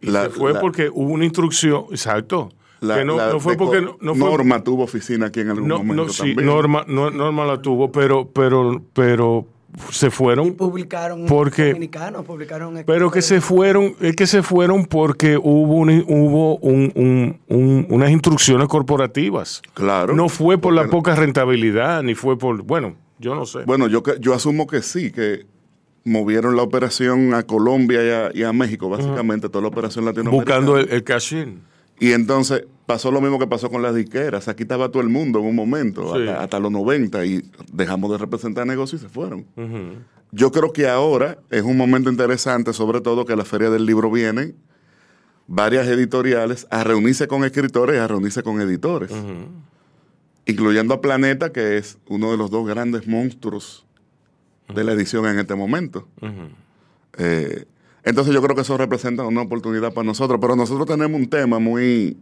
Y 0.00 0.06
La- 0.10 0.24
se 0.24 0.30
fue 0.30 0.52
la- 0.54 0.60
porque 0.60 0.88
hubo 0.92 1.12
una 1.12 1.24
instrucción, 1.24 1.84
exacto. 1.90 2.48
la, 2.80 2.96
que 2.98 3.04
no, 3.04 3.16
la 3.16 3.28
no 3.32 3.38
fue 3.40 3.52
de 3.52 3.58
porque 3.58 3.80
no, 3.80 3.96
no 4.00 4.14
fue 4.14 4.28
Norma 4.30 4.62
tuvo 4.64 4.82
oficina 4.84 5.26
aquí 5.26 5.40
en 5.40 5.50
algún 5.50 5.68
No, 5.68 5.78
momento 5.78 6.04
no, 6.06 6.08
sí, 6.10 6.18
también. 6.18 6.46
Norma, 6.46 6.84
no- 6.88 7.10
Norma 7.10 7.44
la 7.46 7.62
tuvo, 7.62 7.92
pero, 7.92 8.28
pero, 8.28 8.82
pero 8.92 9.46
se 9.90 10.10
fueron 10.10 10.54
Publicaron 10.54 11.26
porque 11.26 11.68
dominicanos, 11.68 12.24
publicaron 12.24 12.82
pero 12.86 13.10
que 13.10 13.22
se 13.22 13.40
fueron, 13.40 13.94
es 14.00 14.14
que 14.16 14.26
se 14.26 14.42
fueron 14.42 14.84
porque 14.86 15.36
hubo 15.36 15.74
un- 15.76 16.04
hubo 16.08 16.56
un- 16.58 16.92
un- 16.94 17.40
un- 17.48 17.86
unas 17.90 18.10
instrucciones 18.10 18.68
corporativas. 18.68 19.62
Claro. 19.74 20.14
No 20.14 20.28
fue 20.28 20.58
por 20.58 20.72
la 20.74 20.86
poca 20.88 21.14
rentabilidad, 21.14 22.02
ni 22.02 22.14
fue 22.14 22.38
por, 22.38 22.62
bueno, 22.62 22.94
yo 23.18 23.34
no 23.34 23.46
sé. 23.46 23.60
Bueno, 23.64 23.88
yo, 23.88 24.02
que- 24.02 24.16
yo 24.20 24.32
asumo 24.34 24.66
que 24.66 24.82
sí, 24.82 25.10
que 25.10 25.46
movieron 26.04 26.56
la 26.56 26.62
operación 26.62 27.34
a 27.34 27.42
Colombia 27.44 28.04
y 28.04 28.10
a, 28.10 28.30
y 28.40 28.42
a 28.44 28.52
México, 28.52 28.88
básicamente, 28.88 29.48
toda 29.48 29.62
la 29.62 29.68
operación 29.68 30.04
latinoamericana. 30.04 30.60
Buscando 30.66 30.78
el, 30.78 30.90
el 30.90 31.02
cash-in. 31.04 31.60
Y 32.00 32.12
entonces 32.12 32.64
pasó 32.86 33.10
lo 33.10 33.20
mismo 33.20 33.38
que 33.38 33.46
pasó 33.46 33.70
con 33.70 33.80
las 33.80 33.94
disqueras. 33.94 34.48
Aquí 34.48 34.64
estaba 34.64 34.88
todo 34.90 35.00
el 35.02 35.08
mundo 35.08 35.38
en 35.38 35.46
un 35.46 35.54
momento, 35.56 36.14
Sí. 36.14 36.22
hasta, 36.28 36.42
hasta 36.42 36.58
los 36.58 36.70
90, 36.72 37.24
y 37.24 37.42
dejamos 37.72 38.10
de 38.10 38.18
representar 38.18 38.66
negocios 38.66 39.00
y 39.02 39.04
se 39.04 39.08
fueron. 39.10 39.46
Yo 40.32 40.50
creo 40.50 40.72
que 40.72 40.88
ahora 40.88 41.38
es 41.50 41.62
un 41.62 41.76
momento 41.76 42.10
interesante, 42.10 42.72
sobre 42.72 43.00
todo 43.00 43.24
que 43.24 43.36
la 43.36 43.44
Feria 43.44 43.70
del 43.70 43.86
Libro 43.86 44.10
vienen 44.10 44.56
varias 45.46 45.86
editoriales 45.86 46.66
a 46.70 46.82
reunirse 46.84 47.28
con 47.28 47.44
escritores 47.44 47.96
y 47.96 47.98
a 48.00 48.08
reunirse 48.08 48.42
con 48.42 48.60
editores, 48.60 49.12
incluyendo 50.46 50.94
a 50.94 51.00
Planeta, 51.00 51.52
que 51.52 51.78
es 51.78 51.98
uno 52.08 52.30
de 52.32 52.36
los 52.36 52.50
dos 52.50 52.66
grandes 52.66 53.06
monstruos 53.06 53.83
de 54.72 54.84
la 54.84 54.92
edición 54.92 55.26
en 55.26 55.38
este 55.38 55.54
momento. 55.54 56.08
Eh, 57.18 57.64
entonces 58.02 58.34
yo 58.34 58.42
creo 58.42 58.54
que 58.54 58.62
eso 58.62 58.76
representa 58.76 59.24
una 59.24 59.42
oportunidad 59.42 59.92
para 59.92 60.06
nosotros, 60.06 60.38
pero 60.40 60.56
nosotros 60.56 60.86
tenemos 60.86 61.18
un 61.20 61.28
tema 61.28 61.58
muy 61.58 62.16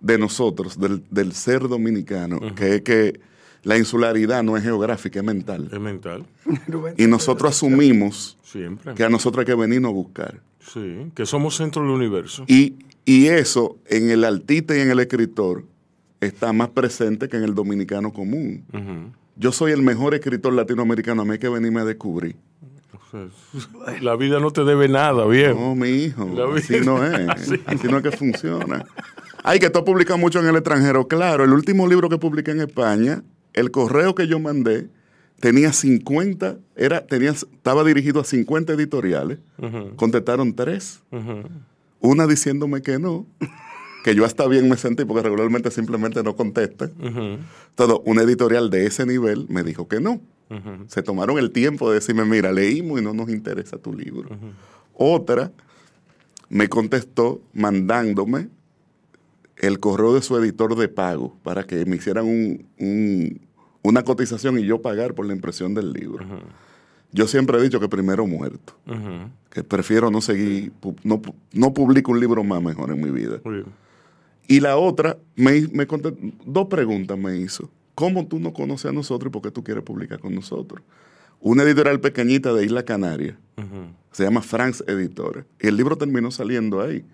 de 0.00 0.18
nosotros, 0.18 0.78
del, 0.78 1.02
del 1.10 1.32
ser 1.32 1.68
dominicano, 1.68 2.40
que 2.54 2.76
es 2.76 2.82
que 2.82 3.20
la 3.62 3.76
insularidad 3.76 4.42
no 4.42 4.56
es 4.56 4.62
geográfica, 4.62 5.18
es 5.18 5.24
mental. 5.24 5.68
Es 5.72 5.80
mental. 5.80 6.24
Y 6.96 7.06
nosotros 7.06 7.50
asumimos 7.56 8.38
Siempre. 8.42 8.94
que 8.94 9.04
a 9.04 9.08
nosotros 9.08 9.40
hay 9.40 9.46
que 9.46 9.60
venirnos 9.60 9.90
a 9.90 9.92
buscar. 9.94 10.40
Sí, 10.60 11.10
que 11.14 11.26
somos 11.26 11.56
centro 11.56 11.82
del 11.82 11.90
universo. 11.90 12.44
Y, 12.46 12.76
y 13.04 13.26
eso 13.26 13.76
en 13.86 14.10
el 14.10 14.24
artista 14.24 14.76
y 14.76 14.80
en 14.80 14.90
el 14.90 15.00
escritor 15.00 15.64
está 16.20 16.52
más 16.52 16.68
presente 16.70 17.28
que 17.28 17.36
en 17.36 17.44
el 17.44 17.54
dominicano 17.54 18.12
común. 18.12 18.64
Yo 19.36 19.52
soy 19.52 19.72
el 19.72 19.82
mejor 19.82 20.14
escritor 20.14 20.52
latinoamericano, 20.52 21.22
a 21.22 21.24
mí 21.24 21.32
hay 21.32 21.38
que 21.38 21.48
venirme 21.48 21.80
a 21.80 21.84
descubrir. 21.84 22.36
La 24.00 24.16
vida 24.16 24.40
no 24.40 24.50
te 24.50 24.64
debe 24.64 24.88
nada, 24.88 25.26
bien. 25.26 25.54
No, 25.54 25.74
mi 25.74 25.88
hijo, 25.88 26.28
así 26.54 26.80
no 26.80 27.04
es. 27.04 27.28
Así 27.28 27.60
Así 27.66 27.88
no 27.88 27.98
es 27.98 28.02
que 28.02 28.10
funciona. 28.10 28.84
Ay, 29.42 29.58
que 29.58 29.70
tú 29.70 29.84
publicas 29.84 30.18
mucho 30.18 30.40
en 30.40 30.46
el 30.46 30.56
extranjero. 30.56 31.06
Claro, 31.06 31.44
el 31.44 31.52
último 31.52 31.86
libro 31.86 32.08
que 32.08 32.18
publiqué 32.18 32.50
en 32.50 32.60
España, 32.60 33.22
el 33.52 33.70
correo 33.70 34.14
que 34.14 34.26
yo 34.26 34.40
mandé 34.40 34.88
tenía 35.40 35.72
50, 35.72 36.56
era, 36.74 37.06
tenía, 37.06 37.30
estaba 37.30 37.84
dirigido 37.84 38.20
a 38.20 38.24
50 38.24 38.72
editoriales. 38.72 39.38
Contestaron 39.96 40.54
tres. 40.54 41.00
Una 42.00 42.26
diciéndome 42.26 42.82
que 42.82 42.98
no, 42.98 43.26
que 44.06 44.14
yo 44.14 44.24
hasta 44.24 44.46
bien 44.46 44.68
me 44.68 44.76
sentí 44.76 45.04
porque 45.04 45.24
regularmente 45.24 45.68
simplemente 45.72 46.22
no 46.22 46.36
contestan. 46.36 46.92
Ujú. 47.02 47.38
Todo, 47.74 48.02
una 48.06 48.22
editorial 48.22 48.70
de 48.70 48.86
ese 48.86 49.04
nivel 49.04 49.46
me 49.48 49.64
dijo 49.64 49.88
que 49.88 49.98
no. 50.00 50.20
Se 50.86 51.02
tomaron 51.02 51.38
el 51.38 51.50
tiempo 51.50 51.88
de 51.90 51.96
decirme, 51.96 52.24
mira, 52.24 52.52
leímos 52.52 53.00
y 53.00 53.02
no 53.02 53.12
nos 53.12 53.28
interesa 53.30 53.78
tu 53.78 53.92
libro. 53.92 54.28
Otra 54.94 55.50
me 56.48 56.68
contestó 56.68 57.40
mandándome 57.52 58.48
el 59.56 59.80
correo 59.80 60.14
de 60.14 60.22
su 60.22 60.36
editor 60.36 60.76
de 60.76 60.86
pago 60.86 61.36
para 61.42 61.64
que 61.64 61.84
me 61.84 61.96
hicieran 61.96 62.26
un- 62.26 62.64
un- 62.78 63.40
una 63.82 64.04
cotización 64.04 64.56
y 64.60 64.64
yo 64.66 64.80
pagar 64.82 65.14
por 65.14 65.26
la 65.26 65.32
impresión 65.34 65.74
del 65.74 65.92
libro. 65.92 66.24
Yo 67.10 67.26
siempre 67.26 67.58
he 67.58 67.62
dicho 67.62 67.80
que 67.80 67.88
primero 67.88 68.24
muerto, 68.24 68.74
que 69.50 69.64
prefiero 69.64 70.12
no 70.12 70.20
seguir, 70.20 70.72
no, 71.02 71.20
no 71.52 71.74
publico 71.74 72.12
un 72.12 72.20
libro 72.20 72.44
más 72.44 72.62
mejor 72.62 72.90
en 72.92 73.00
mi 73.02 73.10
vida. 73.10 73.40
Muy 73.44 73.54
bien. 73.54 73.85
Y 74.48 74.60
la 74.60 74.76
otra, 74.76 75.18
me, 75.34 75.66
me 75.72 75.86
contestó, 75.86 76.18
dos 76.44 76.66
preguntas 76.68 77.18
me 77.18 77.36
hizo. 77.38 77.70
¿Cómo 77.94 78.26
tú 78.26 78.38
no 78.38 78.52
conoces 78.52 78.86
a 78.86 78.92
nosotros 78.92 79.30
y 79.30 79.32
por 79.32 79.42
qué 79.42 79.50
tú 79.50 79.64
quieres 79.64 79.82
publicar 79.82 80.18
con 80.20 80.34
nosotros? 80.34 80.82
Una 81.40 81.62
editorial 81.62 82.00
pequeñita 82.00 82.52
de 82.52 82.64
Isla 82.64 82.84
Canaria, 82.84 83.38
se 84.12 84.24
llama 84.24 84.42
France 84.42 84.84
Editores. 84.86 85.44
Y 85.60 85.66
el 85.68 85.76
libro 85.76 85.96
terminó 85.96 86.30
saliendo 86.30 86.80
ahí. 86.80 87.04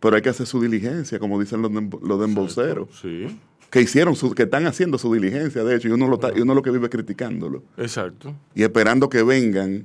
Pero 0.00 0.16
hay 0.16 0.22
que 0.22 0.30
hacer 0.30 0.46
su 0.46 0.60
diligencia, 0.62 1.18
como 1.18 1.38
dicen 1.38 1.60
los, 1.60 1.72
de 1.72 1.88
los 2.02 2.18
de 2.18 2.24
embolseros. 2.24 2.88
Sí, 3.02 3.26
Que 3.70 3.82
hicieron, 3.82 4.16
su- 4.16 4.34
que 4.34 4.44
están 4.44 4.66
haciendo 4.66 4.96
su 4.96 5.12
diligencia, 5.12 5.62
de 5.62 5.76
hecho, 5.76 5.88
y 5.88 5.90
uno, 5.92 6.08
lo 6.08 6.14
está- 6.14 6.32
y 6.36 6.40
uno 6.40 6.54
lo 6.54 6.62
que 6.62 6.70
vive 6.70 6.88
criticándolo. 6.88 7.62
exacto. 7.76 8.34
Y 8.54 8.62
esperando 8.62 9.10
que 9.10 9.22
vengan 9.22 9.84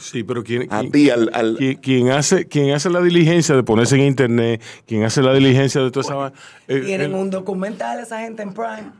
Sí, 0.00 0.22
pero 0.24 0.42
quien, 0.42 0.62
a 0.72 0.80
quien- 0.80 0.92
ti 0.92 1.10
al... 1.10 1.30
al- 1.34 1.56
quien, 1.56 1.76
quien 1.76 2.10
hace, 2.10 2.46
quien 2.46 2.70
hace 2.72 2.88
la 2.90 3.00
diligencia 3.02 3.54
de 3.54 3.62
ponerse 3.62 3.96
en 3.96 4.02
internet, 4.02 4.62
quien 4.86 5.04
hace 5.04 5.22
la 5.22 5.32
diligencia 5.34 5.82
de 5.82 5.90
toda 5.90 6.02
esa... 6.04 6.14
va- 6.14 6.32
eh, 6.68 6.80
Tienen 6.80 7.10
el- 7.10 7.16
un 7.16 7.30
documental 7.30 8.00
esa 8.00 8.20
gente 8.20 8.42
en 8.42 8.52
Prime. 8.54 8.90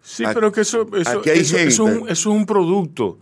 Sí, 0.00 0.24
Aquí- 0.24 0.34
pero 0.34 0.50
que 0.50 0.62
eso, 0.62 0.88
eso, 0.96 1.18
aquí 1.20 1.30
hay 1.30 1.40
eso- 1.40 1.56
eso 1.58 1.66
es 1.68 1.78
un, 1.78 1.88
gente- 1.98 2.12
eso 2.12 2.30
es 2.30 2.36
un 2.36 2.46
producto. 2.46 3.18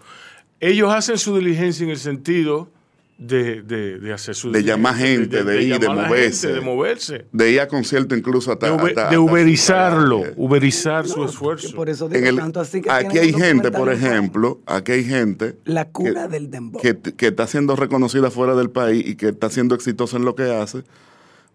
Ellos 0.61 0.93
hacen 0.93 1.19
su 1.19 1.37
diligencia 1.37 1.85
en 1.85 1.91
el 1.91 1.99
sentido 1.99 2.71
de, 3.19 3.63
de, 3.63 3.99
de 3.99 4.13
hacer 4.13 4.35
su 4.35 4.51
De 4.53 4.63
llamar 4.63 4.95
gente, 4.97 5.43
de 5.43 5.63
ir, 5.63 5.79
de 5.79 5.89
moverse. 5.89 6.49
gente, 6.49 6.55
de 6.61 6.61
moverse. 6.61 7.25
de 7.33 7.51
ir 7.51 7.61
a 7.61 7.67
concierto 7.69 8.15
incluso 8.15 8.53
hasta... 8.53 8.67
De, 8.67 8.73
ube- 8.73 8.89
hasta- 8.89 9.01
de 9.03 9.07
hasta- 9.07 9.21
uberizarlo, 9.21 10.23
uberizar 10.37 11.07
su 11.09 11.25
esfuerzo. 11.25 11.75
Por 11.75 11.89
eso 11.89 12.09
digo 12.11 12.27
el- 12.27 12.37
tanto 12.37 12.61
así 12.61 12.83
que 12.83 12.91
aquí 12.91 13.17
hay 13.19 13.33
gente, 13.33 13.71
por 13.71 13.91
ejemplo, 13.91 14.61
aquí 14.67 14.93
hay 14.93 15.05
gente 15.05 15.57
La 15.65 15.87
cuna 15.89 16.29
del 16.29 16.51
dembow. 16.51 16.81
que, 16.83 16.95
que 16.99 17.29
está 17.29 17.47
siendo 17.47 17.75
reconocida 17.75 18.31
fuera 18.31 18.55
del 18.55 18.69
país 18.71 19.05
y 19.07 19.15
que 19.17 19.29
está 19.29 19.49
siendo 19.49 19.75
exitosa 19.75 20.19
en 20.19 20.25
lo 20.27 20.35
que 20.35 20.55
hace 20.55 20.83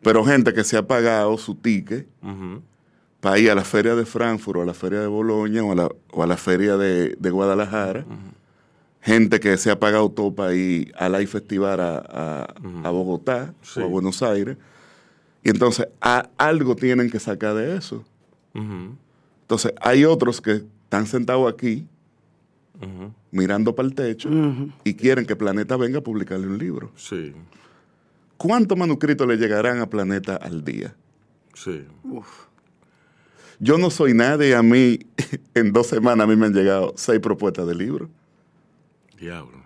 Pero 0.01 0.25
gente 0.25 0.53
que 0.53 0.63
se 0.63 0.77
ha 0.77 0.87
pagado 0.87 1.37
su 1.37 1.53
ticket 1.53 2.07
para 3.19 3.37
ir 3.37 3.51
a 3.51 3.55
la 3.55 3.63
feria 3.63 3.93
de 3.95 4.05
Frankfurt 4.07 4.57
o 4.57 4.61
a 4.63 4.65
la 4.65 4.73
feria 4.73 4.99
de 4.99 5.05
Boloña 5.05 5.63
o 5.63 5.73
a 5.73 5.75
la, 5.75 5.89
o 6.11 6.23
a 6.23 6.25
la 6.25 6.37
feria 6.37 6.75
de, 6.75 7.15
de 7.19 7.29
Guadalajara. 7.29 8.03
Gente 9.01 9.39
que 9.39 9.57
se 9.57 9.71
ha 9.71 9.79
pagado 9.79 10.09
todo 10.11 10.33
para 10.35 10.53
ir 10.53 10.93
a 10.95 11.09
la 11.09 11.25
Festival 11.25 11.79
a, 11.79 11.97
a- 12.07 12.53
a 12.87 12.89
Bogotá 12.91 13.53
o 13.81 13.85
a 13.85 13.87
Buenos 13.87 14.21
Aires. 14.21 14.57
Y 15.43 15.49
entonces 15.49 15.87
a- 16.01 16.29
algo 16.37 16.75
tienen 16.75 17.09
que 17.09 17.19
sacar 17.19 17.55
de 17.55 17.75
eso. 17.77 18.03
Entonces 19.41 19.73
hay 19.81 20.05
otros 20.05 20.39
que 20.41 20.63
están 20.83 21.07
sentados 21.07 21.51
aquí 21.51 21.87
mirando 23.31 23.75
para 23.75 23.87
el 23.87 23.95
techo 23.95 24.29
y 24.83 24.93
quieren 24.95 25.25
que 25.25 25.35
Planeta 25.35 25.77
venga 25.77 25.99
a 25.99 26.01
publicarle 26.01 26.47
un 26.47 26.57
libro. 26.57 26.91
Sí, 26.95 27.33
¿Cuántos 28.37 28.75
manuscritos 28.77 29.27
le 29.27 29.37
llegarán 29.37 29.79
a 29.79 29.87
Planeta 29.89 30.35
al 30.35 30.63
día? 30.63 30.95
sí. 31.55 31.85
Yo 33.59 33.77
no 33.77 33.91
soy 33.91 34.15
nadie, 34.15 34.55
a 34.55 34.63
mí 34.63 34.97
en 35.53 35.71
dos 35.71 35.85
semanas 35.87 36.23
a 36.23 36.27
mí 36.27 36.35
me 36.35 36.47
han 36.47 36.53
llegado 36.53 36.93
seis 36.97 37.19
propuestas 37.19 37.67
de 37.67 37.75
libro. 37.75 38.09
Diablo. 39.21 39.61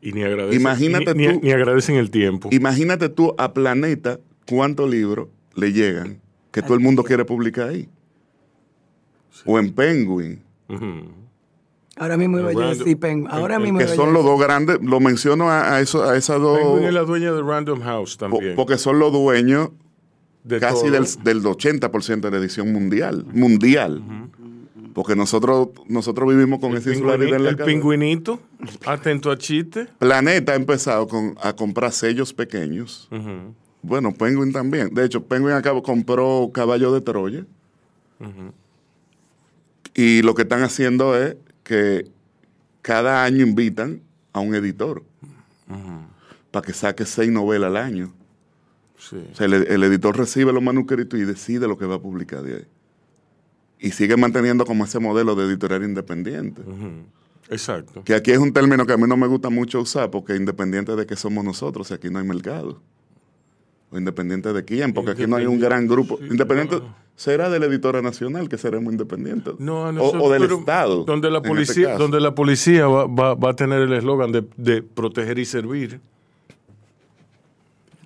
Y 0.00 0.12
ni 0.12 0.22
agradecen, 0.22 0.60
Imagínate 0.60 1.14
ni, 1.14 1.26
tú- 1.28 1.40
ni 1.42 1.50
agradecen 1.52 1.96
el 1.96 2.10
tiempo. 2.10 2.48
Imagínate 2.52 3.08
tú 3.08 3.34
a 3.38 3.52
Planeta 3.52 4.18
cuántos 4.48 4.88
libros 4.90 5.28
le 5.54 5.72
llegan 5.72 6.20
que 6.50 6.62
todo 6.62 6.74
el 6.74 6.80
mundo 6.80 7.02
quiere 7.04 7.24
publicar 7.24 7.68
ahí. 7.68 7.88
O 9.44 9.58
en 9.58 9.72
Penguin. 9.74 10.42
Ahora 11.96 12.16
mismo 12.16 12.38
iba 12.38 12.52
yo 12.52 12.60
a 12.62 12.74
decir 12.74 12.98
Penguin. 12.98 13.28
Ahora 13.30 13.56
el- 13.56 13.60
el 13.62 13.64
mismo 13.72 13.78
Que 13.78 13.88
son 13.88 14.12
los 14.12 14.24
dos 14.24 14.38
grandes, 14.40 14.78
lo 14.82 15.00
menciono 15.00 15.50
a, 15.50 15.74
a 15.76 15.80
eso, 15.80 16.04
a 16.04 16.16
esas 16.16 16.40
dos, 16.40 16.58
Penguin 16.58 16.84
es 16.84 16.94
la 16.94 17.02
dueña 17.02 17.32
de 17.32 17.42
Random 17.42 17.80
House 17.82 18.16
po- 18.16 18.28
también. 18.30 18.54
porque 18.56 18.78
son 18.78 18.98
los 18.98 19.12
dueños 19.12 19.70
De 20.44 20.60
casi 20.60 20.82
todo. 20.82 20.90
del, 20.92 21.04
del 21.24 21.42
80% 21.42 22.20
de 22.20 22.30
la 22.30 22.36
edición 22.38 22.72
mundial. 22.72 23.24
Mundial. 23.32 24.02
Porque 24.96 25.14
nosotros, 25.14 25.68
nosotros 25.88 26.26
vivimos 26.26 26.58
con 26.58 26.74
esa 26.74 26.88
insularidad 26.88 27.36
en 27.36 27.42
la 27.44 27.50
el 27.50 27.56
cabeza. 27.56 27.70
pingüinito, 27.70 28.40
atento 28.86 29.30
a 29.30 29.36
chiste. 29.36 29.88
Planeta 29.98 30.52
ha 30.52 30.54
empezado 30.54 31.06
con, 31.06 31.36
a 31.42 31.52
comprar 31.52 31.92
sellos 31.92 32.32
pequeños. 32.32 33.06
Bueno, 33.82 34.14
Penguin 34.14 34.54
también. 34.54 34.94
De 34.94 35.04
hecho, 35.04 35.22
Penguin 35.22 35.52
acabó, 35.52 35.82
compró 35.82 36.50
Caballo 36.50 36.94
de 36.94 37.02
Troya. 37.02 37.44
Y 39.92 40.22
lo 40.22 40.34
que 40.34 40.42
están 40.42 40.62
haciendo 40.62 41.14
es 41.14 41.36
que 41.62 42.08
cada 42.80 43.22
año 43.22 43.44
invitan 43.44 44.00
a 44.32 44.40
un 44.40 44.54
editor 44.54 45.02
para 46.50 46.64
que 46.64 46.72
saque 46.72 47.04
seis 47.04 47.30
novelas 47.30 47.68
al 47.68 47.76
año. 47.76 48.14
Sí. 48.98 49.22
O 49.30 49.36
sea, 49.36 49.44
el, 49.44 49.52
el 49.52 49.84
editor 49.84 50.16
recibe 50.16 50.54
los 50.54 50.62
manuscritos 50.62 51.20
y 51.20 51.24
decide 51.24 51.68
lo 51.68 51.76
que 51.76 51.84
va 51.84 51.96
a 51.96 52.00
publicar 52.00 52.42
de 52.42 52.54
ahí. 52.54 52.66
Y 53.78 53.90
sigue 53.90 54.16
manteniendo 54.16 54.64
como 54.64 54.84
ese 54.84 54.98
modelo 54.98 55.34
de 55.34 55.44
editorial 55.46 55.84
independiente. 55.84 56.62
Exacto. 57.50 58.02
Que 58.02 58.14
aquí 58.14 58.30
es 58.32 58.38
un 58.38 58.52
término 58.52 58.86
que 58.86 58.92
a 58.92 58.96
mí 58.96 59.04
no 59.06 59.16
me 59.16 59.26
gusta 59.26 59.50
mucho 59.50 59.80
usar 59.80 60.10
porque 60.10 60.34
independiente 60.34 60.96
de 60.96 61.06
que 61.06 61.14
somos 61.16 61.44
nosotros, 61.44 61.92
aquí 61.92 62.08
no 62.10 62.18
hay 62.18 62.26
mercado. 62.26 62.80
O 63.90 63.98
independiente 63.98 64.52
de 64.52 64.64
quién, 64.64 64.92
porque 64.92 65.12
aquí 65.12 65.26
no 65.28 65.36
hay 65.36 65.46
un 65.46 65.60
gran 65.60 65.86
grupo. 65.86 66.18
Independiente 66.20 66.80
será 67.14 67.48
de 67.48 67.60
la 67.60 67.66
editora 67.66 68.02
nacional 68.02 68.48
que 68.48 68.58
seremos 68.58 68.92
independientes. 68.92 69.54
No, 69.60 69.86
a 69.86 69.90
o, 69.90 70.24
o 70.24 70.30
del 70.32 70.42
Estado. 70.50 71.04
Donde 71.04 71.30
la 71.30 71.38
este 71.38 71.48
policía, 71.48 71.96
donde 71.96 72.20
la 72.20 72.34
policía 72.34 72.88
va, 72.88 73.06
va- 73.06 73.34
va 73.34 73.50
a 73.50 73.54
tener 73.54 73.80
el 73.82 73.92
eslogan 73.92 74.32
de, 74.32 74.44
de 74.56 74.82
proteger 74.82 75.38
y 75.38 75.44
servir. 75.44 76.00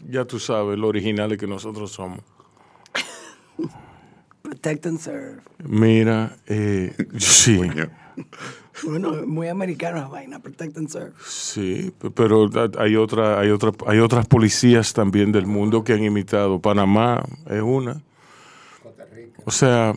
Ya 0.09 0.25
tú 0.27 0.39
sabes 0.39 0.79
lo 0.79 0.89
originales 0.89 1.39
que 1.39 1.47
nosotros 1.47 1.93
somos. 1.93 2.21
Protect 4.61 4.87
and 4.87 4.99
serve. 5.01 5.41
Mira, 5.65 6.37
eh, 6.47 6.95
sí, 7.17 7.59
Bueno, 8.85 9.13
muy 9.27 9.49
americano 9.49 9.97
la 10.01 10.09
vaina, 10.09 10.39
protect 10.39 10.77
and 10.77 10.89
serve. 10.91 11.13
sí, 11.27 11.91
pero 12.15 12.51
hay 12.79 12.97
otra, 12.97 13.41
hay 13.41 13.49
otra, 13.51 13.73
hay 13.87 13.99
otras 14.01 14.27
policías 14.27 14.93
también 14.93 15.33
del 15.33 15.47
mundo 15.47 15.83
que 15.83 15.95
han 15.95 16.05
imitado. 16.05 16.61
Panamá 16.61 17.23
es 17.49 17.63
una. 17.63 18.03
O 19.47 19.51
sea, 19.51 19.95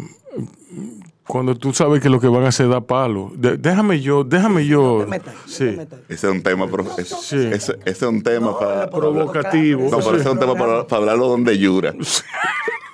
cuando 1.27 1.55
tú 1.55 1.73
sabes 1.73 2.01
que 2.01 2.09
lo 2.09 2.21
que 2.21 2.27
van 2.29 2.45
a 2.45 2.47
hacer 2.47 2.69
da 2.69 2.79
palo, 2.79 3.33
de- 3.35 3.57
déjame 3.57 3.99
yo, 3.99 4.23
déjame 4.23 4.65
yo, 4.65 5.05
sí, 5.45 5.77
Ese 6.07 6.27
es 6.27 6.33
un 6.33 6.41
tema, 6.41 6.67
pro- 6.69 6.85
ese, 6.97 7.15
Sí. 7.15 7.35
ese- 7.51 7.73
ese 7.83 7.91
es 7.91 8.01
un 8.03 8.23
tema 8.23 8.57
para 8.57 8.89
provocativo. 8.89 9.89
No, 9.91 9.97
pero 9.99 10.11
ese 10.17 10.21
es 10.27 10.33
un 10.33 10.39
tema 10.39 10.55
para, 10.55 10.87
para 10.87 11.01
hablarlo 11.01 11.27
donde 11.27 11.57
Yura. 11.57 11.93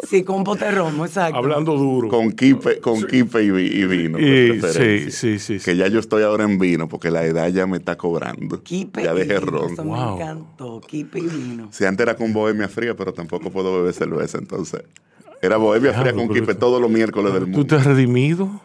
Sí, 0.10 0.24
con 0.24 0.38
un 0.38 0.43
pote 0.43 0.65
de 0.65 0.72
romo, 0.72 1.06
exacto. 1.06 1.38
hablando 1.38 1.78
duro. 1.78 2.08
Con 2.10 2.32
kipe, 2.32 2.80
con 2.80 3.04
kipe 3.06 3.43
y, 3.43 3.52
vi- 3.52 3.67
y 3.67 3.86
vino. 3.86 4.17
Y- 4.19 4.60
sí, 4.60 5.12
sí, 5.12 5.12
sí, 5.12 5.60
sí. 5.60 5.60
Que 5.63 5.76
ya 5.78 5.88
yo 5.88 6.00
estoy 6.00 6.24
ahora 6.24 6.45
en 6.45 6.58
vino 6.58 6.89
porque 6.89 7.12
la 7.12 7.24
edad 7.26 7.48
ya 7.50 7.67
me 7.67 7.78
está 7.78 7.95
cobrando. 7.95 8.63
Kipe 8.63 9.04
ya 9.04 9.13
y 9.13 9.17
dejé 9.19 9.38
vino, 9.39 9.52
ron. 9.52 9.74
Eso 9.74 9.84
me 9.86 10.00
encantó. 10.00 10.82
Kipe 10.82 11.19
y 11.19 11.28
vino. 11.28 11.69
Si 11.72 11.86
antes 11.86 12.04
era 12.04 12.15
con 12.15 12.34
bohemia 12.34 12.67
fría, 12.67 12.95
pero 12.95 13.13
tampoco 13.13 13.52
puedo 13.52 13.78
beber 13.78 13.93
cerveza, 13.93 14.39
entonces. 14.39 14.82
Era 15.43 15.58
bohemia 15.58 15.93
fría 15.93 16.12
con 16.13 16.28
kipe 16.28 16.54
tú- 16.56 16.60
todos 16.60 16.82
los 16.82 16.89
miércoles 16.89 17.32
del 17.34 17.43
¿Tú 17.43 17.50
mundo. 17.50 17.67
te 17.67 17.76
has 17.76 17.86
redimido? 17.86 18.62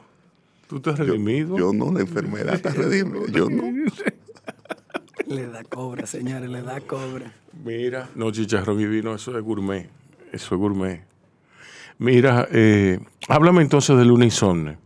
¿Tú 0.66 0.80
te 0.80 0.90
has 0.90 0.98
redimido? 0.98 1.58
Yo 1.58 1.74
no, 1.74 1.92
la 1.92 2.00
enfermedad 2.00 2.54
está 2.54 2.70
redimida. 2.70 3.26
Yo 3.30 3.50
no. 3.50 3.64
Le 5.26 5.46
da 5.48 5.62
cobra, 5.64 6.06
señores, 6.06 6.48
le 6.50 6.62
da 6.62 6.80
cobra. 6.80 7.32
Mira, 7.64 8.08
no, 8.14 8.30
chicharrón 8.30 8.80
y 8.80 8.86
vino, 8.86 9.14
eso 9.14 9.36
es 9.38 9.44
gourmet. 9.44 9.88
Eso 10.32 10.54
es 10.54 10.58
gourmet. 10.60 11.02
Mira, 11.98 12.48
eh, 12.52 12.98
háblame 13.28 13.62
entonces 13.62 13.96
del 13.96 14.10
Unisonne. 14.10 14.78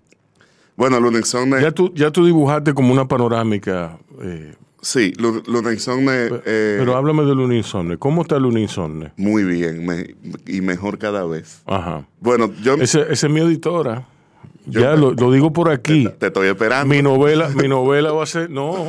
Bueno, 0.77 1.01
Lunexone. 1.01 1.61
Ya 1.61 1.73
tú, 1.73 1.93
ya 1.95 2.11
tú 2.11 2.25
dibujaste 2.25 2.73
como 2.75 2.93
una 2.93 3.07
panorámica. 3.09 3.99
eh, 4.23 4.55
Sí, 4.81 5.13
Lu- 5.19 5.43
Lunexone. 5.47 6.29
eh, 6.47 6.77
pero 6.79 6.97
háblame 6.97 7.25
del 7.25 7.41
Unisonne. 7.41 7.97
¿Cómo 7.99 8.23
está 8.23 8.37
el 8.37 8.45
Unisonne? 8.45 9.13
Muy 9.17 9.43
bien 9.43 9.85
me- 9.85 10.15
y 10.47 10.61
mejor 10.61 10.99
cada 10.99 11.25
vez. 11.27 11.63
Ajá. 11.67 12.07
Bueno, 12.21 12.53
yo 12.63 12.75
Ese, 12.75 13.01
ese 13.11 13.27
es 13.27 13.33
mi 13.33 13.41
editora. 13.41 14.07
Yo- 14.67 14.81
ya 14.83 14.95
lo, 14.95 15.15
lo 15.15 15.33
digo 15.33 15.53
por 15.53 15.69
aquí. 15.71 16.09
te 16.21 16.27
estoy 16.29 16.47
esperando. 16.49 16.95
Mi 16.95 17.03
novela, 17.03 17.49
mi 17.49 17.67
novela 17.67 18.13
va 18.13 18.23
a 18.23 18.27
ser. 18.27 18.49
No. 18.51 18.85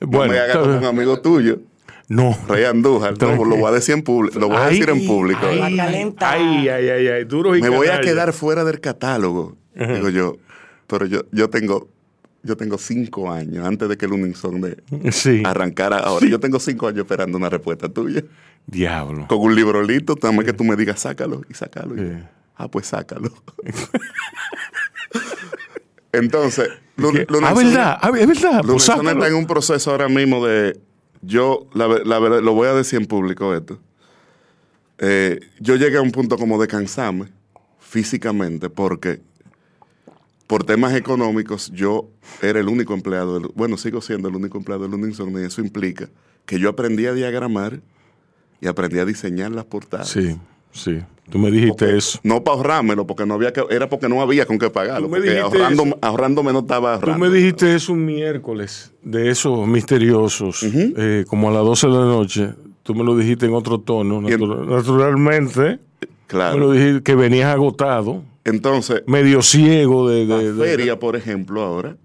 no 0.00 0.06
Bueno, 0.06 0.32
me 0.32 0.38
hagas 0.40 0.56
como 0.56 0.78
un 0.78 0.84
amigo 0.84 1.20
tuyo, 1.20 1.58
no. 2.08 2.36
Rey 2.48 2.64
Andújar. 2.64 3.14
No, 3.20 3.44
lo 3.44 3.56
voy 3.56 3.68
a 3.68 3.72
decir 3.72 3.94
en 3.94 4.02
público. 4.02 4.38
Lo 4.38 4.48
voy 4.48 4.56
a 4.56 4.66
Ay, 4.66 4.78
decir 4.78 4.90
en 4.90 5.06
público. 5.06 5.40
Ay, 5.46 5.78
ay, 5.78 6.14
ay, 6.20 6.68
ay, 6.88 7.08
ay, 7.08 7.24
duros 7.24 7.58
y 7.58 7.62
me 7.62 7.68
voy 7.68 7.88
a 7.88 8.00
quedar 8.00 8.32
fuera 8.32 8.64
del 8.64 8.80
catálogo. 8.80 9.56
Digo 9.74 10.08
yo, 10.08 10.36
pero 10.86 11.06
yo, 11.06 11.22
yo 11.32 11.50
tengo 11.50 11.88
yo 12.42 12.56
tengo 12.56 12.78
cinco 12.78 13.30
años 13.30 13.66
antes 13.66 13.88
de 13.88 13.96
que 13.98 14.06
el 14.06 14.12
Unison 14.12 14.60
de 14.60 14.78
Sí. 15.12 15.42
arrancara 15.44 15.98
ahora. 15.98 16.26
Yo 16.26 16.40
tengo 16.40 16.58
cinco 16.60 16.86
años 16.88 17.00
esperando 17.00 17.36
una 17.36 17.50
respuesta 17.50 17.88
tuya. 17.88 18.22
Diablo. 18.66 19.26
Con 19.28 19.38
un 19.40 19.54
libro 19.54 19.82
listo, 19.82 20.14
también 20.14 20.46
que 20.46 20.52
tú 20.52 20.64
me 20.64 20.76
digas, 20.76 21.00
sácalo 21.00 21.42
y 21.50 21.54
sácalo. 21.54 21.94
Y- 21.96 21.98
Sí. 21.98 22.14
Ah, 22.56 22.68
pues 22.68 22.86
sácalo. 22.86 23.30
Entonces, 26.12 26.68
Luna 26.96 27.50
ah, 27.50 27.54
verdad, 27.54 27.98
ah, 28.00 28.10
es 28.18 28.26
verdad. 28.26 28.62
Luna 28.64 28.72
Pues 28.72 28.88
está 28.88 29.28
en 29.28 29.34
un 29.34 29.46
proceso 29.46 29.90
ahora 29.90 30.08
mismo 30.08 30.46
de. 30.46 30.80
Yo, 31.22 31.66
la, 31.74 31.88
la 31.88 32.18
verdad, 32.18 32.40
lo 32.42 32.54
voy 32.54 32.68
a 32.68 32.74
decir 32.74 33.00
en 33.00 33.06
público 33.06 33.54
esto. 33.54 33.78
Eh, 34.98 35.40
yo 35.60 35.76
llegué 35.76 35.96
a 35.98 36.02
un 36.02 36.10
punto 36.12 36.36
como 36.36 36.60
de 36.60 36.66
cansarme 36.66 37.26
físicamente 37.78 38.68
porque 38.68 39.20
por 40.46 40.64
temas 40.64 40.94
económicos 40.94 41.70
yo 41.72 42.08
era 42.42 42.58
el 42.60 42.68
único 42.68 42.94
empleado, 42.94 43.38
del- 43.38 43.50
bueno, 43.54 43.76
sigo 43.76 44.00
siendo 44.00 44.28
el 44.28 44.34
único 44.36 44.58
empleado 44.58 44.82
del 44.82 44.92
Luna 44.92 45.06
Insomnia 45.08 45.42
y 45.42 45.46
eso 45.46 45.60
implica 45.60 46.08
que 46.46 46.58
yo 46.58 46.68
aprendí 46.70 47.06
a 47.06 47.12
diagramar 47.12 47.80
y 48.60 48.66
aprendí 48.66 48.98
a 48.98 49.04
diseñar 49.04 49.52
las 49.52 49.66
portadas. 49.66 50.08
Sí, 50.08 50.36
sí. 50.78 51.00
Tú 51.30 51.38
me 51.38 51.50
dijiste 51.50 51.94
eso. 51.94 52.18
No 52.22 52.42
para 52.42 52.56
ahorrármelo, 52.56 53.06
porque 53.06 53.26
no 53.26 53.34
había 53.34 53.52
que, 53.52 53.62
era 53.68 53.86
porque 53.86 54.08
no 54.08 54.22
había 54.22 54.46
con 54.46 54.58
qué 54.58 54.70
pagarlo. 54.70 55.08
Tú 55.08 55.10
Porque 55.10 55.24
dijiste 55.28 55.42
ahorrándome, 55.44 55.90
eso. 55.90 55.98
ahorrándome 56.00 56.52
no 56.54 56.60
estaba 56.60 56.98
Tú 56.98 57.10
ahorrando. 57.10 57.26
me 57.26 57.36
dijiste 57.36 57.74
eso 57.74 57.92
un 57.92 58.06
miércoles, 58.06 58.92
de 59.02 59.28
esos 59.30 59.66
misteriosos, 59.68 60.62
eh, 60.62 61.26
como 61.28 61.50
a 61.50 61.52
las 61.52 61.64
12 61.64 61.86
de 61.86 61.92
la 61.92 62.04
noche. 62.06 62.54
Tú 62.82 62.94
me 62.94 63.04
lo 63.04 63.14
dijiste 63.14 63.44
en 63.44 63.52
otro 63.52 63.78
tono, 63.78 64.26
en- 64.26 64.40
naturalmente. 64.70 65.80
Claro. 66.26 66.54
Me 66.54 66.60
lo 66.60 66.72
dijiste 66.72 67.02
que 67.02 67.14
venías 67.14 67.52
agotado, 67.52 68.22
Entonces, 68.44 69.02
medio 69.06 69.42
ciego 69.42 70.08
de... 70.08 70.24
de- 70.24 70.26
la 70.26 70.38
de- 70.38 70.54
feria, 70.64 70.98
por 70.98 71.14
ejemplo, 71.16 71.60
ahora, 71.62 71.96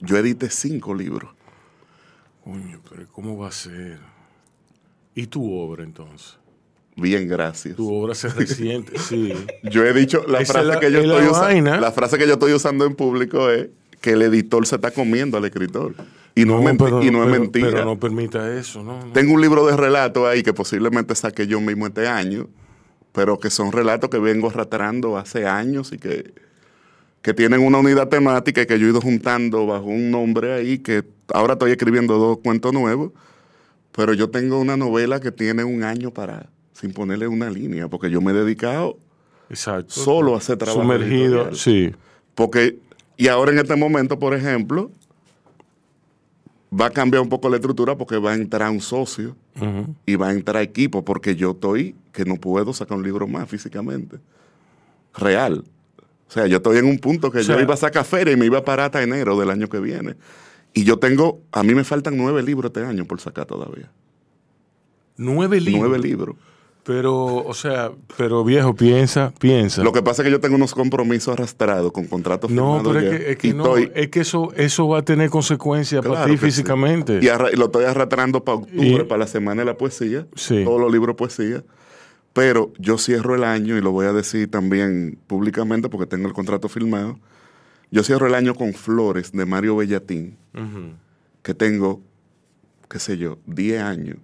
yo 0.00 0.16
edité 0.16 0.50
cinco 0.50 0.94
libros. 0.94 1.30
Coño, 2.42 2.80
pero 2.90 3.06
¿cómo 3.12 3.38
va 3.38 3.48
a 3.48 3.52
ser? 3.52 3.98
¿Y 5.14 5.26
tu 5.28 5.52
obra 5.56 5.84
entonces? 5.84 6.36
Bien, 6.96 7.26
gracias. 7.28 7.76
Tu 7.76 7.92
obra 7.92 8.14
se 8.14 8.28
reciente, 8.28 8.98
sí. 8.98 9.32
Yo 9.64 9.84
he 9.84 9.92
dicho, 9.92 10.24
la 10.28 10.40
Esa 10.40 10.52
frase, 10.54 10.68
la- 10.68 10.80
que 10.80 10.92
yo 10.92 10.98
es 11.00 11.04
estoy 11.06 11.26
usa- 11.26 11.40
vaina. 11.40 11.80
la 11.80 11.90
frase 11.92 12.18
que 12.18 12.26
yo 12.26 12.34
estoy 12.34 12.52
usando 12.52 12.84
en 12.86 12.94
público 12.94 13.50
es 13.50 13.68
que 14.00 14.10
el 14.12 14.22
editor 14.22 14.66
se 14.66 14.76
está 14.76 14.90
comiendo 14.90 15.36
al 15.38 15.44
escritor. 15.44 15.94
Y 16.36 16.44
no, 16.44 16.58
es, 16.58 16.64
menti- 16.64 16.84
pero, 16.84 17.02
y 17.02 17.10
no 17.10 17.24
es 17.24 17.30
pero- 17.30 17.40
mentira. 17.40 17.70
Pero 17.70 17.84
no 17.84 17.98
permita 17.98 18.56
eso, 18.58 18.82
¿no? 18.82 18.98
no. 19.06 19.12
Tengo 19.12 19.32
un 19.34 19.40
libro 19.40 19.66
de 19.66 19.76
relatos 19.76 20.26
ahí 20.26 20.42
que 20.42 20.52
posiblemente 20.52 21.14
saqué 21.14 21.46
yo 21.46 21.60
mismo 21.60 21.86
este 21.86 22.06
año, 22.06 22.48
pero 23.12 23.38
que 23.38 23.50
son 23.50 23.72
relatos 23.72 24.10
que 24.10 24.18
vengo 24.18 24.48
arrastrando 24.50 25.16
hace 25.16 25.46
años 25.46 25.92
y 25.92 25.98
que, 25.98 26.32
que 27.22 27.34
tienen 27.34 27.60
una 27.60 27.78
unidad 27.78 28.08
temática 28.08 28.62
y 28.62 28.66
que 28.66 28.78
yo 28.78 28.86
he 28.86 28.90
ido 28.90 29.00
juntando 29.00 29.66
bajo 29.66 29.86
un 29.86 30.10
nombre 30.10 30.52
ahí, 30.52 30.78
que 30.78 31.04
ahora 31.32 31.54
estoy 31.54 31.70
escribiendo 31.70 32.18
dos 32.18 32.38
cuentos 32.38 32.72
nuevos, 32.72 33.12
pero 33.92 34.12
yo 34.12 34.28
tengo 34.30 34.58
una 34.60 34.76
novela 34.76 35.20
que 35.20 35.30
tiene 35.32 35.62
un 35.64 35.84
año 35.84 36.10
para, 36.12 36.50
sin 36.74 36.92
ponerle 36.92 37.26
una 37.28 37.48
línea, 37.48 37.88
porque 37.88 38.10
yo 38.10 38.20
me 38.20 38.32
he 38.32 38.34
dedicado 38.34 38.98
Exacto. 39.48 39.94
solo 39.94 40.34
a 40.34 40.38
hacer 40.38 40.58
trabajo. 40.58 40.82
Sumergido, 40.82 41.48
editorial. 41.48 41.56
sí. 41.56 41.92
Porque, 42.34 42.78
y 43.16 43.28
ahora 43.28 43.52
en 43.52 43.58
este 43.60 43.76
momento, 43.76 44.18
por 44.18 44.34
ejemplo, 44.34 44.90
va 46.78 46.86
a 46.86 46.90
cambiar 46.90 47.22
un 47.22 47.28
poco 47.28 47.48
la 47.48 47.56
estructura 47.56 47.96
porque 47.96 48.18
va 48.18 48.32
a 48.32 48.34
entrar 48.34 48.68
un 48.70 48.80
socio 48.80 49.36
y 50.04 50.16
va 50.16 50.28
a 50.28 50.32
entrar 50.32 50.60
equipo 50.62 51.04
porque 51.04 51.36
yo 51.36 51.52
estoy 51.52 51.94
que 52.12 52.24
no 52.24 52.34
puedo 52.36 52.72
sacar 52.72 52.98
un 52.98 53.04
libro 53.04 53.28
más 53.28 53.48
físicamente. 53.48 54.18
Real. 55.16 55.64
O 56.26 56.30
sea, 56.32 56.48
yo 56.48 56.56
estoy 56.56 56.78
en 56.78 56.86
un 56.86 56.98
punto 56.98 57.30
que 57.30 57.38
O 57.38 57.42
sea- 57.44 57.54
yo 57.54 57.62
iba 57.62 57.74
a 57.74 57.76
sacar 57.76 58.04
feria 58.04 58.32
y 58.32 58.36
me 58.36 58.46
iba 58.46 58.58
a 58.58 58.64
parar 58.64 58.86
hasta 58.86 59.00
enero 59.02 59.38
del 59.38 59.50
año 59.50 59.68
que 59.68 59.78
viene. 59.78 60.16
Y 60.72 60.82
yo 60.82 60.98
tengo, 60.98 61.40
a 61.52 61.62
mí 61.62 61.72
me 61.72 61.84
faltan 61.84 62.16
nueve 62.16 62.42
libros 62.42 62.70
este 62.74 62.84
año 62.84 63.04
por 63.04 63.20
sacar 63.20 63.46
todavía. 63.46 63.88
Nueve 65.16 65.60
libros. 65.60 65.80
Nueve 65.88 65.98
libros. 66.00 66.34
Pero, 66.84 67.36
o 67.36 67.54
sea, 67.54 67.92
pero 68.18 68.44
viejo, 68.44 68.74
piensa, 68.74 69.32
piensa. 69.38 69.82
Lo 69.82 69.90
que 69.92 70.02
pasa 70.02 70.20
es 70.20 70.26
que 70.26 70.30
yo 70.32 70.38
tengo 70.40 70.56
unos 70.56 70.74
compromisos 70.74 71.32
arrastrados 71.32 71.90
con 71.92 72.06
contratos 72.06 72.50
no, 72.50 72.74
firmados 72.82 72.88
pero 72.92 72.98
es 72.98 73.04
ya, 73.04 73.18
que, 73.24 73.30
es 73.32 73.36
que 73.38 73.54
no, 73.54 73.64
estoy- 73.76 73.92
es 73.94 74.08
que 74.10 74.20
eso, 74.20 74.52
eso 74.54 74.88
va 74.88 74.98
a 74.98 75.02
tener 75.02 75.30
consecuencias 75.30 76.04
para 76.04 76.26
ti 76.26 76.32
sí. 76.32 76.36
físicamente. 76.36 77.20
Y, 77.22 77.28
arra- 77.28 77.50
y 77.50 77.56
lo 77.56 77.66
estoy 77.66 77.84
arrastrando 77.86 78.44
para 78.44 78.58
octubre, 78.58 78.86
Y- 78.86 79.04
para 79.04 79.20
la 79.20 79.26
semana 79.26 79.62
de 79.62 79.66
la 79.66 79.78
poesía. 79.78 80.26
Sí. 80.34 80.62
Todos 80.62 80.78
los 80.78 80.92
libros 80.92 81.14
de 81.14 81.18
poesía. 81.18 81.64
Pero 82.34 82.72
yo 82.78 82.98
cierro 82.98 83.34
el 83.34 83.44
año, 83.44 83.78
y 83.78 83.80
lo 83.80 83.90
voy 83.92 84.04
a 84.06 84.12
decir 84.12 84.50
también 84.50 85.18
públicamente 85.26 85.88
porque 85.88 86.06
tengo 86.06 86.26
el 86.28 86.34
contrato 86.34 86.68
firmado. 86.68 87.18
Yo 87.90 88.02
cierro 88.02 88.26
el 88.26 88.34
año 88.34 88.54
con 88.54 88.74
Flores 88.74 89.32
de 89.32 89.46
Mario 89.46 89.76
Bellatín, 89.76 90.36
que 91.42 91.54
tengo, 91.54 92.02
qué 92.90 92.98
sé 92.98 93.16
yo, 93.16 93.38
10 93.46 93.80
años 93.82 94.18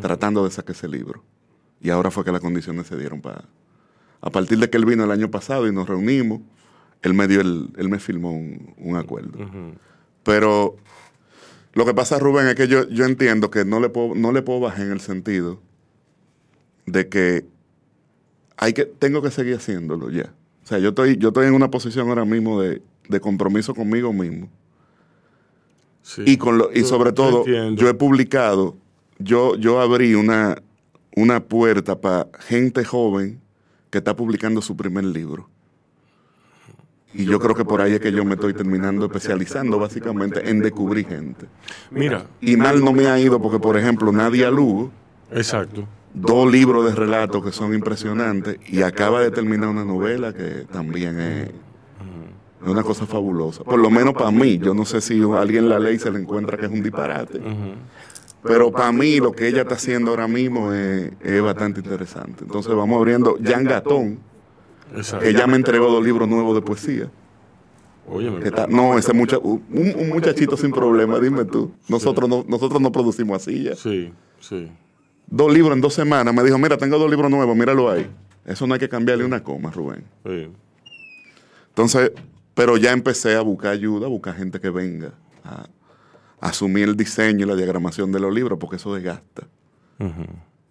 tratando 0.00 0.44
de 0.44 0.50
sacar 0.52 0.74
ese 0.76 0.88
libro. 0.88 1.24
Y 1.80 1.90
ahora 1.90 2.10
fue 2.10 2.24
que 2.24 2.32
las 2.32 2.40
condiciones 2.40 2.86
se 2.86 2.96
dieron 2.96 3.20
para... 3.20 3.44
A 4.20 4.30
partir 4.30 4.58
de 4.58 4.68
que 4.68 4.76
él 4.76 4.84
vino 4.84 5.04
el 5.04 5.10
año 5.10 5.30
pasado 5.30 5.68
y 5.68 5.72
nos 5.72 5.88
reunimos, 5.88 6.40
él 7.02 7.14
me 7.14 7.28
dio 7.28 7.40
el, 7.40 7.70
él 7.76 7.88
me 7.88 8.00
firmó 8.00 8.32
un, 8.32 8.74
un 8.78 8.96
acuerdo. 8.96 9.38
Pero 10.24 10.76
lo 11.72 11.86
que 11.86 11.94
pasa, 11.94 12.18
Rubén, 12.18 12.48
es 12.48 12.54
que 12.56 12.66
yo, 12.66 12.88
yo 12.88 13.04
entiendo 13.04 13.50
que 13.50 13.64
no 13.64 13.78
le, 13.78 13.88
puedo, 13.88 14.14
no 14.14 14.32
le 14.32 14.42
puedo 14.42 14.60
bajar 14.60 14.86
en 14.86 14.92
el 14.92 15.00
sentido 15.00 15.60
de 16.86 17.08
que, 17.08 17.46
hay 18.56 18.72
que 18.72 18.84
tengo 18.84 19.22
que 19.22 19.30
seguir 19.30 19.54
haciéndolo 19.54 20.10
ya. 20.10 20.34
O 20.64 20.66
sea, 20.66 20.78
yo 20.78 20.88
estoy, 20.88 21.16
yo 21.16 21.28
estoy 21.28 21.46
en 21.46 21.54
una 21.54 21.70
posición 21.70 22.08
ahora 22.08 22.24
mismo 22.24 22.60
de, 22.60 22.82
de 23.08 23.20
compromiso 23.20 23.74
conmigo 23.74 24.12
mismo. 24.12 24.48
Sí. 26.02 26.22
Y, 26.26 26.36
con 26.36 26.58
lo, 26.58 26.72
y 26.72 26.84
sobre 26.84 27.12
todo, 27.12 27.38
entiendo. 27.46 27.80
yo 27.80 27.88
he 27.88 27.94
publicado, 27.94 28.76
yo, 29.18 29.56
yo 29.56 29.80
abrí 29.80 30.14
una, 30.14 30.60
una 31.18 31.40
puerta 31.40 32.00
para 32.00 32.28
gente 32.40 32.84
joven 32.84 33.40
que 33.90 33.98
está 33.98 34.14
publicando 34.14 34.62
su 34.62 34.76
primer 34.76 35.04
libro. 35.04 35.48
Y 37.14 37.24
yo 37.24 37.40
creo 37.40 37.54
que 37.54 37.64
por 37.64 37.80
ahí 37.80 37.94
es 37.94 38.00
que 38.00 38.12
yo 38.12 38.24
me 38.24 38.34
estoy 38.34 38.52
terminando 38.52 39.06
especializando 39.06 39.78
básicamente 39.78 40.48
en 40.48 40.60
descubrir 40.60 41.06
gente. 41.06 41.46
Mira, 41.90 42.26
Y 42.40 42.56
mal 42.56 42.84
no 42.84 42.92
me 42.92 43.06
ha 43.06 43.18
ido 43.18 43.40
porque, 43.40 43.58
por 43.58 43.76
ejemplo, 43.76 44.12
Nadia 44.12 44.50
Lugo, 44.50 44.90
exacto. 45.32 45.88
dos 46.12 46.52
libros 46.52 46.84
de 46.84 46.94
relatos 46.94 47.42
que 47.42 47.50
son 47.50 47.74
impresionantes 47.74 48.58
y 48.68 48.82
acaba 48.82 49.20
de 49.20 49.30
terminar 49.30 49.70
una 49.70 49.84
novela 49.84 50.34
que 50.34 50.66
también 50.70 51.18
es, 51.18 51.50
una 52.60 52.82
cosa 52.82 53.06
fabulosa. 53.06 53.64
Por 53.64 53.78
lo 53.78 53.88
menos 53.88 54.14
para 54.14 54.30
mí, 54.30 54.58
yo 54.58 54.74
no 54.74 54.84
sé 54.84 55.00
si 55.00 55.20
a 55.22 55.40
alguien 55.40 55.68
la 55.68 55.78
ley 55.78 55.98
se 55.98 56.10
le 56.10 56.20
encuentra 56.20 56.58
que 56.58 56.66
es 56.66 56.72
un 56.72 56.82
disparate, 56.82 57.40
pero 58.42 58.70
para 58.70 58.92
mí 58.92 59.18
lo 59.18 59.32
que 59.32 59.48
ella 59.48 59.62
está 59.62 59.74
haciendo 59.74 60.10
ahora 60.10 60.28
mismo 60.28 60.72
es, 60.72 61.10
es 61.22 61.42
bastante 61.42 61.80
interesante. 61.80 62.44
Entonces 62.44 62.74
vamos 62.74 62.96
abriendo 62.98 63.36
Jan 63.42 63.64
Gatón, 63.64 64.18
Exacto. 64.96 65.24
que 65.24 65.32
ya 65.32 65.46
me 65.46 65.56
entregó 65.56 65.90
dos 65.90 66.04
libros 66.04 66.28
nuevos 66.28 66.54
de 66.54 66.62
poesía. 66.62 67.10
Óyeme, 68.10 68.40
Que 68.40 68.48
está- 68.48 68.66
no, 68.66 68.96
ese 68.98 69.12
mucha- 69.12 69.38
un, 69.38 69.62
un 69.70 70.08
muchachito 70.08 70.56
sin 70.56 70.70
problema, 70.70 71.18
dime 71.20 71.44
tú. 71.44 71.72
Nosotros 71.88 72.28
no, 72.28 72.44
nosotros 72.48 72.80
no 72.80 72.90
producimos 72.90 73.42
así 73.42 73.64
ya. 73.64 73.74
Sí, 73.76 74.12
sí. 74.40 74.70
Dos 75.26 75.52
libros 75.52 75.74
en 75.74 75.82
dos 75.82 75.92
semanas. 75.92 76.32
Me 76.34 76.42
dijo, 76.42 76.56
mira, 76.56 76.78
tengo 76.78 76.98
dos 76.98 77.10
libros 77.10 77.30
nuevos, 77.30 77.54
míralo 77.54 77.90
ahí. 77.90 78.08
Eso 78.46 78.66
no 78.66 78.72
hay 78.72 78.80
que 78.80 78.88
cambiarle 78.88 79.26
una 79.26 79.42
coma, 79.42 79.70
Rubén. 79.70 80.04
sí. 80.24 80.48
Entonces, 81.68 82.12
pero 82.54 82.76
ya 82.76 82.92
empecé 82.92 83.36
a 83.36 83.40
buscar 83.42 83.70
ayuda, 83.72 84.06
a 84.06 84.08
buscar 84.08 84.34
gente 84.34 84.58
que 84.58 84.70
venga 84.70 85.12
a, 85.44 85.68
a 86.40 86.48
asumir 86.48 86.84
el 86.88 86.96
diseño 86.96 87.46
y 87.46 87.48
la 87.48 87.56
diagramación 87.56 88.12
de 88.12 88.20
los 88.20 88.32
libros, 88.34 88.58
porque 88.60 88.76
eso 88.76 88.94
desgasta. 88.94 89.46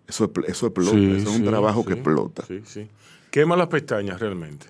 Eso, 0.07 0.25
es- 0.25 0.49
eso 0.49 0.67
explota, 0.67 0.91
Sí, 0.97 1.05
eso 1.11 1.29
es 1.29 1.35
un 1.35 1.41
sí, 1.41 1.43
trabajo 1.43 1.83
que 1.85 1.93
explota. 1.93 2.43
Sí, 2.47 2.61
sí. 2.65 2.87
Quema 3.29 3.55
las 3.57 3.67
pestañas 3.67 4.19
realmente. 4.19 4.67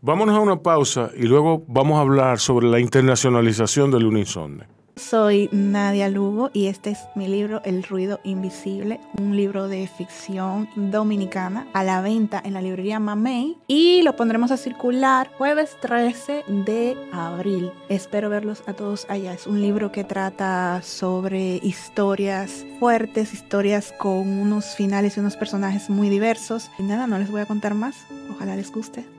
Vámonos 0.00 0.34
a 0.36 0.40
una 0.40 0.62
pausa 0.62 1.10
y 1.16 1.24
luego 1.24 1.64
vamos 1.68 1.98
a 1.98 2.00
hablar 2.00 2.38
sobre 2.38 2.68
la 2.68 2.80
internacionalización 2.80 3.90
del 3.90 4.06
Unisonne. 4.06 4.64
Soy 4.98 5.48
Nadia 5.52 6.08
Lugo 6.08 6.50
y 6.52 6.66
este 6.66 6.90
es 6.90 6.98
mi 7.14 7.28
libro 7.28 7.62
El 7.64 7.84
ruido 7.84 8.18
invisible, 8.24 9.00
un 9.18 9.36
libro 9.36 9.68
de 9.68 9.86
ficción 9.86 10.68
dominicana 10.74 11.68
a 11.72 11.84
la 11.84 12.00
venta 12.00 12.42
en 12.44 12.54
la 12.54 12.62
librería 12.62 12.98
Mamey 12.98 13.56
y 13.68 14.02
lo 14.02 14.16
pondremos 14.16 14.50
a 14.50 14.56
circular 14.56 15.30
jueves 15.38 15.76
13 15.80 16.44
de 16.48 16.96
abril. 17.12 17.70
Espero 17.88 18.28
verlos 18.28 18.62
a 18.66 18.72
todos 18.72 19.06
allá. 19.08 19.32
Es 19.32 19.46
un 19.46 19.60
libro 19.60 19.92
que 19.92 20.02
trata 20.02 20.82
sobre 20.82 21.60
historias 21.62 22.66
fuertes, 22.80 23.32
historias 23.32 23.94
con 23.96 24.28
unos 24.28 24.74
finales 24.74 25.16
y 25.16 25.20
unos 25.20 25.36
personajes 25.36 25.88
muy 25.88 26.08
diversos. 26.08 26.70
Y 26.78 26.82
nada, 26.82 27.06
no 27.06 27.18
les 27.18 27.30
voy 27.30 27.40
a 27.40 27.46
contar 27.46 27.74
más. 27.74 27.96
Ojalá 28.30 28.56
les 28.56 28.72
guste. 28.72 29.17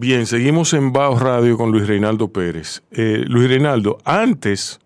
Bien, 0.00 0.26
seguimos 0.26 0.72
en 0.74 0.92
Baos 0.92 1.20
Radio 1.20 1.56
con 1.56 1.72
Luis 1.72 1.88
Reinaldo 1.88 2.28
Pérez. 2.32 2.82
Eh, 2.92 3.24
Luis 3.26 3.48
Reinaldo, 3.48 3.98
antes 4.04 4.78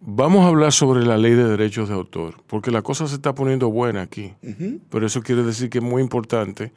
vamos 0.00 0.46
a 0.46 0.48
hablar 0.48 0.72
sobre 0.72 1.04
la 1.04 1.18
ley 1.18 1.32
de 1.34 1.44
derechos 1.44 1.90
de 1.90 1.94
autor, 1.94 2.36
porque 2.46 2.70
la 2.70 2.80
cosa 2.80 3.06
se 3.06 3.16
está 3.16 3.34
poniendo 3.34 3.68
buena 3.70 4.00
aquí. 4.00 4.32
Pero 4.90 5.06
eso 5.06 5.20
quiere 5.20 5.42
decir 5.42 5.68
que 5.68 5.78
es 5.78 5.84
muy 5.84 6.00
importante 6.00 6.72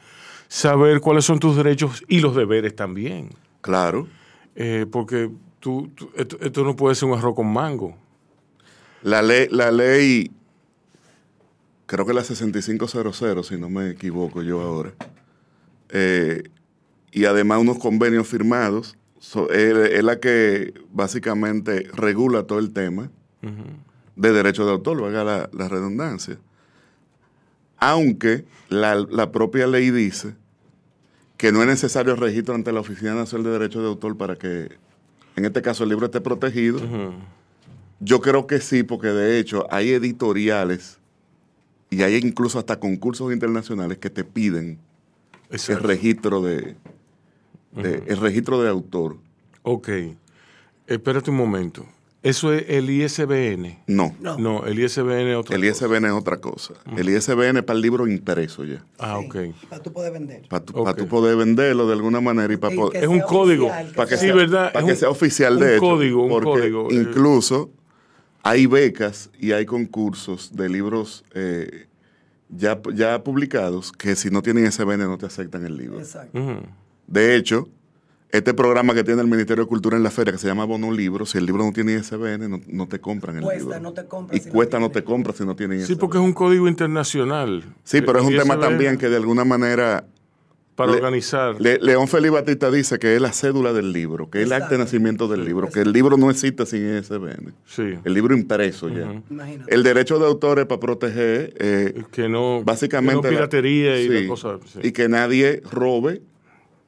saber 0.49 0.99
cuáles 0.99 1.23
son 1.23 1.39
tus 1.39 1.55
derechos 1.55 2.03
y 2.09 2.19
los 2.19 2.35
deberes 2.35 2.75
también. 2.75 3.29
Claro. 3.61 4.07
Eh, 4.55 4.85
porque 4.91 5.29
tú, 5.61 5.89
tú- 5.95 6.11
esto, 6.17 6.37
esto 6.41 6.65
no 6.65 6.75
puede 6.75 6.95
ser 6.95 7.07
un 7.07 7.17
arroz 7.17 7.33
con 7.35 7.47
mango. 7.51 7.95
La 9.03 9.21
ley, 9.21 9.47
la 9.49 9.71
ley, 9.71 10.29
creo 11.85 12.05
que 12.05 12.13
la 12.13 12.25
6500, 12.25 13.47
si 13.47 13.55
no 13.57 13.69
me 13.69 13.89
equivoco 13.91 14.43
yo 14.43 14.59
ahora, 14.59 14.91
eh, 15.89 16.43
y 17.11 17.25
además 17.25 17.59
unos 17.59 17.77
convenios 17.79 18.27
firmados, 18.27 18.95
so- 19.19 19.49
es, 19.51 19.75
es 19.91 20.03
la 20.03 20.19
que 20.19 20.73
básicamente 20.91 21.87
regula 21.93 22.43
todo 22.43 22.59
el 22.59 22.71
tema 22.71 23.09
de 24.15 24.31
derecho 24.31 24.65
de 24.65 24.71
autor, 24.71 25.01
valga 25.01 25.23
la, 25.23 25.49
la 25.51 25.67
redundancia. 25.67 26.37
Aunque 27.77 28.45
la, 28.69 28.95
la 28.95 29.31
propia 29.31 29.65
ley 29.67 29.89
dice 29.89 30.35
que 31.37 31.51
no 31.51 31.61
es 31.61 31.67
necesario 31.67 32.15
registro 32.15 32.53
ante 32.53 32.71
la 32.71 32.81
Oficina 32.81 33.15
Nacional 33.15 33.45
de 33.45 33.51
Derechos 33.53 33.81
de 33.81 33.87
Autor 33.89 34.15
para 34.15 34.35
que, 34.35 34.69
en 35.35 35.45
este 35.45 35.61
caso, 35.63 35.83
el 35.83 35.89
libro 35.89 36.05
esté 36.05 36.21
protegido. 36.21 36.79
Yo 37.99 38.21
creo 38.21 38.45
que 38.45 38.61
sí, 38.61 38.83
porque 38.83 39.07
de 39.07 39.39
hecho 39.39 39.65
hay 39.71 39.91
editoriales 39.91 40.99
y 41.89 42.03
hay 42.03 42.15
incluso 42.17 42.59
hasta 42.59 42.79
concursos 42.79 43.33
internacionales 43.33 43.97
que 43.97 44.09
te 44.11 44.23
piden 44.23 44.77
el 45.49 45.55
Exacto. 45.55 45.87
registro 45.87 46.41
de, 46.41 46.75
de- 47.73 48.03
el 48.07 48.17
registro 48.17 48.61
de 48.61 48.69
autor. 48.69 49.17
Ok. 49.63 49.89
Espérate 50.87 51.29
un 51.31 51.37
momento. 51.37 51.85
¿Eso 52.23 52.53
es 52.53 52.65
el 52.67 52.87
ISBN? 52.91 53.79
No. 53.87 54.15
No, 54.19 54.65
el 54.67 54.77
ISBN 54.79 55.31
es 55.31 55.35
otra 55.37 55.55
El 55.55 55.65
ISBN 55.65 56.05
es 56.05 56.11
otra 56.13 56.37
cosa. 56.37 56.75
El 56.95 57.09
ISBN 57.09 57.57
es 57.59 57.63
para 57.63 57.77
el 57.77 57.81
libro 57.81 58.07
impreso 58.07 58.63
ya. 58.63 58.85
Ah, 58.99 59.17
ok. 59.17 59.35
Para 59.69 59.81
tú 59.81 59.91
poder 59.91 60.13
vender. 60.13 60.47
Para 60.47 60.63
tú, 60.63 60.73
Ok. 60.77 60.85
pa' 60.85 60.93
tú 60.93 61.07
poder 61.07 61.35
venderlo 61.35 61.87
de 61.87 61.93
alguna 61.93 62.21
manera 62.21 62.53
y 62.53 62.57
para 62.57 62.75
poder... 62.75 63.03
Es 63.03 63.09
un 63.09 63.21
código. 63.21 63.69
para 63.95 64.07
que, 64.07 64.17
Sí, 64.17 64.27
sea, 64.27 64.35
¿verdad? 64.35 64.71
para 64.71 64.81
Es 64.81 64.85
que 64.85 64.91
un- 64.91 64.97
sea 64.99 65.09
oficial 65.09 65.53
un 65.55 65.59
de 65.61 65.71
hecho. 65.77 65.79
código, 65.81 66.23
un 66.25 66.29
porque 66.29 66.45
código, 66.61 66.91
eh. 66.91 66.95
Incluso 66.95 67.71
hay 68.43 68.67
becas 68.67 69.31
y 69.39 69.53
hay 69.53 69.65
concursos 69.65 70.55
de 70.55 70.69
libros 70.69 71.23
eh, 71.33 71.87
ya, 72.49 72.79
ya 72.93 73.23
publicados 73.23 73.91
que 73.91 74.15
si 74.15 74.29
no 74.29 74.43
tienen 74.43 74.67
SBN 74.71 75.05
no 75.05 75.17
te 75.17 75.25
aceptan 75.25 75.65
el 75.65 75.75
libro. 75.75 75.97
Exacto. 75.97 76.37
De 77.11 77.35
hecho, 77.35 77.67
este 78.29 78.53
programa 78.53 78.93
que 78.93 79.03
tiene 79.03 79.21
el 79.21 79.27
Ministerio 79.27 79.65
de 79.65 79.67
Cultura 79.67 79.97
en 79.97 80.03
la 80.03 80.09
feria 80.11 80.31
que 80.31 80.39
se 80.39 80.47
llama 80.47 80.63
Bono 80.65 80.91
Libro, 80.91 81.25
si 81.25 81.37
el 81.37 81.45
libro 81.45 81.65
no 81.65 81.73
tiene 81.73 81.93
ISBN, 81.95 82.49
no, 82.49 82.61
no 82.65 82.87
te 82.87 82.99
compran 82.99 83.35
el 83.37 83.43
Cuesta, 83.43 83.63
libro. 83.63 83.79
no 83.81 83.93
te 83.93 84.05
compras 84.05 84.37
y 84.37 84.41
si 84.41 84.47
no 84.47 84.53
cuesta 84.53 84.79
no 84.79 84.89
te 84.91 85.03
compras 85.03 85.35
si 85.37 85.45
no 85.45 85.55
tiene 85.55 85.75
ISBN. 85.75 85.87
Sí, 85.87 85.95
porque 85.95 86.17
es 86.17 86.23
un 86.23 86.31
código 86.33 86.67
internacional. 86.69 87.63
Sí, 87.83 88.01
pero 88.01 88.19
es 88.19 88.25
un 88.25 88.37
tema 88.37 88.59
también 88.59 88.97
que 88.97 89.09
de 89.09 89.17
alguna 89.17 89.43
manera... 89.43 90.05
Para 90.73 90.91
Le- 90.93 90.97
organizar. 90.99 91.59
Le- 91.59 91.79
León 91.79 92.07
Felipe 92.07 92.29
Batista 92.29 92.71
dice 92.71 92.97
que 92.97 93.13
es 93.17 93.21
la 93.21 93.33
cédula 93.33 93.73
del 93.73 93.91
libro, 93.91 94.29
que 94.29 94.39
es 94.39 94.45
el 94.45 94.53
acta 94.53 94.69
de 94.69 94.77
nacimiento 94.77 95.27
del 95.27 95.43
libro, 95.43 95.67
que 95.67 95.81
el 95.81 95.91
libro 95.91 96.15
no 96.15 96.31
existe 96.31 96.65
sin 96.65 96.97
ISBN. 96.97 97.53
Sí. 97.65 97.95
El 98.05 98.13
libro 98.13 98.33
impreso 98.33 98.87
ya. 98.87 99.21
Imagínate. 99.29 99.75
El 99.75 99.83
derecho 99.83 100.17
de 100.17 100.27
autor 100.27 100.59
es 100.59 100.65
para 100.67 100.79
proteger 100.79 101.53
eh, 101.59 102.01
que 102.13 102.29
no, 102.29 102.63
básicamente 102.63 103.15
que 103.27 103.27
no 103.27 103.31
la- 103.31 103.37
piratería 103.49 103.99
y 103.99 104.03
sí, 104.07 104.21
la 104.21 104.27
cosa. 104.29 104.59
sí. 104.65 104.79
y 104.81 104.91
que 104.93 105.09
nadie 105.09 105.61
robe 105.69 106.21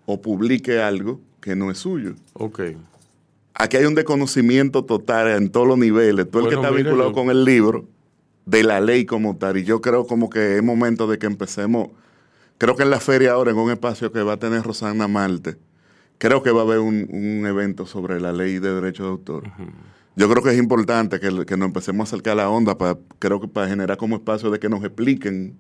o 0.06 0.22
publique 0.22 0.80
algo 0.80 1.20
que 1.42 1.56
no 1.56 1.72
es 1.72 1.80
suyo. 1.80 2.16
Ok. 2.34 2.62
Aquí 3.54 3.78
hay 3.78 3.86
un 3.86 3.96
desconocimiento 3.96 4.84
total 4.84 5.30
en 5.30 5.50
todos 5.50 5.68
los 5.68 5.78
niveles. 5.78 6.30
Todo 6.30 6.44
el 6.44 6.50
que 6.50 6.56
Bueno, 6.56 6.70
está 6.70 6.84
vinculado 6.84 7.14
con 7.14 7.30
el 7.30 7.46
libro, 7.46 7.86
de 8.46 8.64
la 8.64 8.82
ley 8.82 9.06
como 9.06 9.38
tal. 9.38 9.58
Y 9.58 9.64
yo 9.64 9.82
creo 9.82 10.08
como 10.08 10.30
que 10.30 10.58
es 10.58 10.64
momento 10.64 11.08
de 11.08 11.18
que 11.18 11.28
empecemos. 11.28 11.90
Creo 12.58 12.76
que 12.76 12.84
en 12.84 12.90
la 12.90 13.00
feria 13.00 13.34
ahora, 13.34 13.52
en 13.52 13.58
un 13.58 13.72
espacio 13.72 14.12
que 14.12 14.22
va 14.24 14.34
a 14.34 14.38
tener 14.38 14.64
Rosana 14.64 15.08
Marte, 15.08 15.58
creo 16.18 16.42
que 16.42 16.52
va 16.52 16.62
a 16.62 16.64
haber 16.64 16.80
un, 16.80 17.08
un 17.12 17.46
evento 17.46 17.86
sobre 17.86 18.20
la 18.20 18.32
ley 18.32 18.60
de 18.60 18.74
derecho 18.74 19.04
de 19.04 19.10
autor. 19.10 19.44
Yo 20.16 20.30
creo 20.30 20.44
que 20.44 20.52
es 20.52 20.58
importante 20.58 21.20
que, 21.20 21.46
que 21.46 21.58
nos 21.58 21.68
empecemos 21.68 22.08
a 22.08 22.10
acercar 22.10 22.34
a 22.34 22.44
la 22.44 22.50
onda, 22.50 22.78
para, 22.78 22.98
creo 23.20 23.42
que 23.42 23.48
para 23.48 23.68
generar 23.68 23.98
como 23.98 24.16
espacio 24.16 24.52
de 24.52 24.60
que 24.60 24.70
nos 24.70 24.84
expliquen 24.84 25.58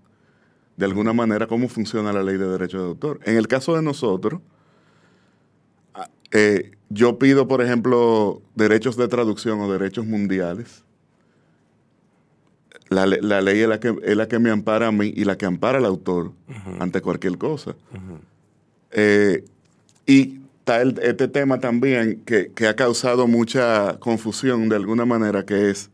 de 0.77 0.85
alguna 0.85 1.13
manera 1.13 1.47
cómo 1.47 1.67
funciona 1.69 2.11
la 2.13 2.23
ley 2.23 2.37
de 2.37 2.47
derecho 2.47 2.79
de 2.79 2.85
autor. 2.87 3.19
En 3.25 3.37
el 3.37 3.47
caso 3.47 3.75
de 3.75 3.81
nosotros, 3.81 4.41
eh, 6.31 6.71
yo 6.89 7.19
pido, 7.19 7.47
por 7.47 7.61
ejemplo, 7.61 8.41
derechos 8.55 8.97
de 8.97 9.07
traducción 9.07 9.59
o 9.61 9.71
derechos 9.71 10.05
mundiales. 10.05 10.83
La, 12.89 13.05
la 13.05 13.41
ley 13.41 13.59
es 13.61 13.67
la, 13.67 13.79
que, 13.79 13.95
es 14.03 14.15
la 14.17 14.27
que 14.27 14.39
me 14.39 14.49
ampara 14.51 14.87
a 14.87 14.91
mí 14.91 15.11
y 15.15 15.25
la 15.25 15.37
que 15.37 15.45
ampara 15.45 15.77
al 15.79 15.85
autor 15.85 16.31
ante 16.79 17.01
cualquier 17.01 17.37
cosa. 17.37 17.75
Eh, 18.91 19.43
y 20.05 20.41
está 20.59 20.81
el- 20.81 20.99
este 21.01 21.27
tema 21.27 21.59
también 21.59 22.21
que, 22.25 22.51
que 22.53 22.67
ha 22.67 22.75
causado 22.75 23.27
mucha 23.27 23.97
confusión 23.99 24.69
de 24.69 24.75
alguna 24.75 25.05
manera, 25.05 25.45
que 25.45 25.69
es 25.71 25.89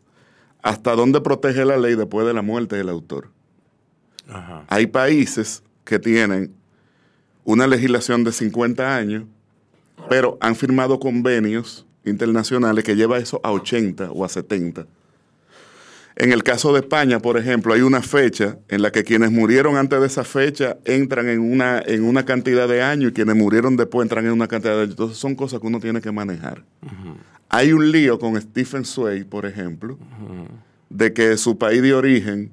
hasta 0.61 0.95
dónde 0.95 1.21
protege 1.21 1.63
la 1.63 1.77
ley 1.77 1.95
después 1.95 2.25
de 2.27 2.33
la 2.33 2.41
muerte 2.41 2.75
del 2.75 2.89
autor. 2.89 3.29
Ajá. 4.29 4.65
Hay 4.67 4.87
países 4.87 5.63
que 5.83 5.99
tienen 5.99 6.53
una 7.43 7.67
legislación 7.67 8.23
de 8.23 8.31
50 8.31 8.95
años, 8.95 9.23
pero 10.07 10.37
han 10.39 10.55
firmado 10.55 10.99
convenios 10.99 11.85
internacionales 12.05 12.83
que 12.83 12.95
lleva 12.95 13.17
eso 13.17 13.41
a 13.43 13.51
80 13.51 14.11
o 14.11 14.23
a 14.23 14.29
70. 14.29 14.85
En 16.15 16.33
el 16.33 16.43
caso 16.43 16.73
de 16.73 16.81
España, 16.81 17.19
por 17.19 17.37
ejemplo, 17.37 17.73
hay 17.73 17.81
una 17.81 18.01
fecha 18.01 18.57
en 18.67 18.81
la 18.81 18.91
que 18.91 19.05
quienes 19.05 19.31
murieron 19.31 19.77
antes 19.77 20.01
de 20.01 20.05
esa 20.05 20.25
fecha 20.25 20.77
entran 20.83 21.29
en 21.29 21.39
una, 21.39 21.81
en 21.85 22.03
una 22.03 22.25
cantidad 22.25 22.67
de 22.67 22.81
años 22.81 23.11
y 23.11 23.13
quienes 23.13 23.37
murieron 23.37 23.77
después 23.77 24.03
entran 24.03 24.25
en 24.25 24.33
una 24.33 24.49
cantidad 24.49 24.75
de 24.75 24.81
años. 24.81 24.91
Entonces 24.91 25.17
son 25.17 25.35
cosas 25.35 25.61
que 25.61 25.67
uno 25.67 25.79
tiene 25.79 26.01
que 26.01 26.11
manejar. 26.11 26.65
Hay 27.47 27.71
un 27.71 27.89
lío 27.91 28.19
con 28.19 28.39
Stephen 28.39 28.83
Sway, 28.83 29.23
por 29.23 29.45
ejemplo, 29.45 29.97
de 30.89 31.13
que 31.13 31.37
su 31.37 31.57
país 31.57 31.81
de 31.81 31.93
origen 31.93 32.51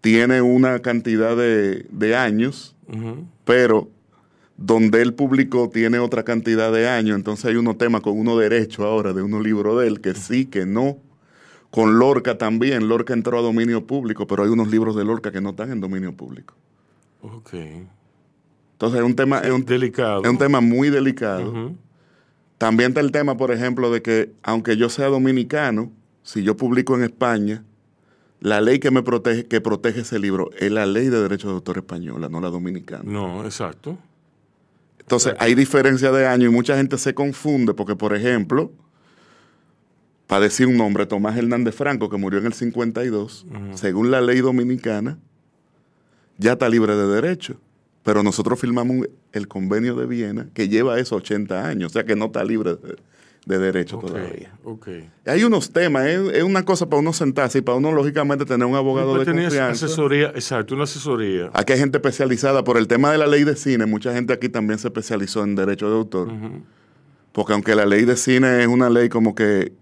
tiene 0.00 0.42
una 0.42 0.80
cantidad 0.80 1.36
de, 1.36 1.86
de 1.90 2.16
años, 2.16 2.76
pero 3.44 3.90
donde 4.56 5.02
él 5.02 5.14
publicó 5.14 5.70
tiene 5.70 5.98
otra 5.98 6.24
cantidad 6.24 6.72
de 6.72 6.88
años. 6.88 7.16
Entonces 7.16 7.46
hay 7.46 7.56
unos 7.56 7.78
temas 7.78 8.00
con 8.00 8.18
unos 8.18 8.38
derechos 8.38 8.84
ahora 8.84 9.12
de 9.12 9.22
unos 9.22 9.42
libros 9.42 9.80
de 9.80 9.86
él, 9.86 10.00
que 10.00 10.14
sí, 10.14 10.46
que 10.46 10.66
no. 10.66 10.98
Con 11.70 11.98
Lorca 11.98 12.38
también. 12.38 12.88
Lorca 12.88 13.12
entró 13.12 13.38
a 13.38 13.42
dominio 13.42 13.86
público, 13.86 14.26
pero 14.26 14.42
hay 14.42 14.50
unos 14.50 14.68
libros 14.68 14.96
de 14.96 15.04
Lorca 15.04 15.30
que 15.30 15.40
no 15.40 15.50
están 15.50 15.70
en 15.70 15.80
dominio 15.80 16.12
público. 16.12 16.54
Ok. 17.22 17.54
Entonces 18.72 19.00
es 19.00 19.04
un 19.04 19.16
tema, 19.16 19.40
es 19.40 19.50
un, 19.50 19.64
Delicado. 19.64 20.22
es 20.22 20.30
un 20.30 20.38
tema 20.38 20.60
muy 20.60 20.88
delicado. 20.88 21.72
También 22.58 22.90
está 22.90 23.00
el 23.00 23.12
tema, 23.12 23.36
por 23.36 23.52
ejemplo, 23.52 23.90
de 23.90 24.02
que 24.02 24.32
aunque 24.42 24.76
yo 24.76 24.88
sea 24.88 25.06
dominicano, 25.06 25.92
si 26.22 26.42
yo 26.42 26.56
publico 26.56 26.96
en 26.96 27.02
España, 27.02 27.64
la 28.40 28.60
ley 28.60 28.78
que 28.78 28.90
me 28.90 29.02
protege, 29.02 29.46
que 29.46 29.60
protege 29.60 30.00
ese 30.00 30.18
libro 30.18 30.50
es 30.58 30.70
la 30.70 30.86
ley 30.86 31.08
de 31.08 31.20
derechos 31.20 31.50
de 31.50 31.54
autor 31.54 31.78
española, 31.78 32.28
no 32.28 32.40
la 32.40 32.48
dominicana. 32.48 33.02
No, 33.04 33.44
exacto. 33.44 33.98
Entonces, 35.00 35.34
hay 35.38 35.54
diferencia 35.54 36.12
de 36.12 36.26
año 36.26 36.48
y 36.48 36.50
mucha 36.50 36.76
gente 36.76 36.98
se 36.98 37.14
confunde 37.14 37.72
porque, 37.74 37.96
por 37.96 38.14
ejemplo, 38.14 38.70
para 40.26 40.42
decir 40.42 40.66
un 40.66 40.76
nombre, 40.76 41.06
Tomás 41.06 41.36
Hernández 41.36 41.74
Franco, 41.74 42.10
que 42.10 42.18
murió 42.18 42.38
en 42.38 42.46
el 42.46 42.52
52, 42.52 43.46
según 43.74 44.10
la 44.10 44.20
ley 44.20 44.40
dominicana, 44.40 45.18
ya 46.36 46.52
está 46.52 46.68
libre 46.68 46.94
de 46.94 47.06
derecho. 47.06 47.58
Pero 48.02 48.22
nosotros 48.22 48.60
firmamos 48.60 49.08
el 49.32 49.48
convenio 49.48 49.96
de 49.96 50.06
Viena 50.06 50.48
que 50.54 50.68
lleva 50.68 50.98
eso 51.00 51.16
80 51.16 51.66
años, 51.66 51.90
o 51.90 51.92
sea 51.92 52.04
que 52.04 52.14
no 52.14 52.26
está 52.26 52.44
libre 52.44 52.76
de, 52.76 52.96
de 53.48 53.58
derecho 53.58 53.98
todavía. 53.98 54.52
Ok. 54.62 54.88
Hay 55.26 55.42
unos 55.42 55.72
temas, 55.72 56.06
es, 56.06 56.20
es 56.34 56.42
una 56.42 56.64
cosa 56.64 56.86
para 56.88 57.00
uno 57.00 57.12
sentarse 57.12 57.58
y 57.58 57.62
para 57.62 57.78
uno, 57.78 57.90
lógicamente, 57.92 58.44
tener 58.44 58.66
un 58.66 58.76
abogado 58.76 59.18
de 59.18 59.24
confianza. 59.24 59.70
asesoría, 59.70 60.26
exacto, 60.28 60.74
una 60.74 60.84
asesoría. 60.84 61.50
Aquí 61.54 61.72
hay 61.72 61.78
gente 61.78 61.96
especializada 61.96 62.62
por 62.62 62.76
el 62.76 62.86
tema 62.86 63.10
de 63.10 63.18
la 63.18 63.26
ley 63.26 63.44
de 63.44 63.56
cine. 63.56 63.86
Mucha 63.86 64.12
gente 64.12 64.34
aquí 64.34 64.48
también 64.50 64.78
se 64.78 64.88
especializó 64.88 65.42
en 65.44 65.54
derecho 65.56 65.88
de 65.90 65.96
autor. 65.96 66.28
Porque 67.32 67.52
aunque 67.54 67.74
la 67.74 67.86
ley 67.86 68.04
de 68.04 68.16
cine 68.16 68.60
es 68.62 68.68
una 68.68 68.90
ley 68.90 69.08
como 69.08 69.34
que, 69.34 69.72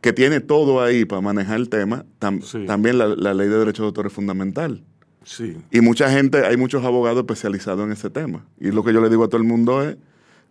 que 0.00 0.12
tiene 0.12 0.40
todo 0.40 0.80
ahí 0.82 1.04
para 1.04 1.20
manejar 1.20 1.56
el 1.56 1.68
tema, 1.68 2.04
tam- 2.18 2.66
también 2.66 2.96
la, 2.96 3.08
la 3.08 3.34
ley 3.34 3.48
de 3.48 3.58
derecho 3.58 3.82
de 3.82 3.88
autor 3.88 4.06
es 4.06 4.12
fundamental. 4.12 4.82
Sí. 5.22 5.56
Y 5.70 5.80
mucha 5.80 6.08
gente, 6.10 6.46
hay 6.46 6.56
muchos 6.56 6.84
abogados 6.84 7.18
especializados 7.18 7.84
en 7.84 7.92
ese 7.92 8.08
tema. 8.08 8.46
Y 8.60 8.70
lo 8.70 8.82
que 8.84 8.92
yo 8.94 9.00
le 9.00 9.10
digo 9.10 9.24
a 9.24 9.28
todo 9.28 9.38
el 9.40 9.46
mundo 9.46 9.82
es 9.82 9.96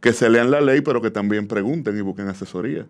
que 0.05 0.13
se 0.13 0.29
lean 0.29 0.51
la 0.51 0.61
ley, 0.61 0.81
pero 0.81 1.01
que 1.01 1.09
también 1.09 1.47
pregunten 1.47 1.97
y 1.97 2.01
busquen 2.01 2.27
asesoría. 2.27 2.85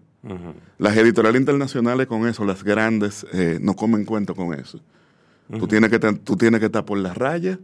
Las 0.77 0.97
editoriales 0.97 1.39
internacionales 1.39 2.07
con 2.07 2.27
eso, 2.27 2.43
las 2.43 2.61
grandes, 2.61 3.25
eh, 3.31 3.57
no 3.61 3.73
comen 3.73 4.03
cuento 4.03 4.35
con 4.35 4.53
eso. 4.53 4.81
tú, 5.49 5.55
Ujú. 5.59 5.67
tienes 5.69 5.89
que, 5.89 5.97
tú 5.97 6.35
tienes 6.35 6.59
que 6.59 6.65
estar 6.65 6.83
por 6.83 6.97
las 6.97 7.15
rayas, 7.17 7.57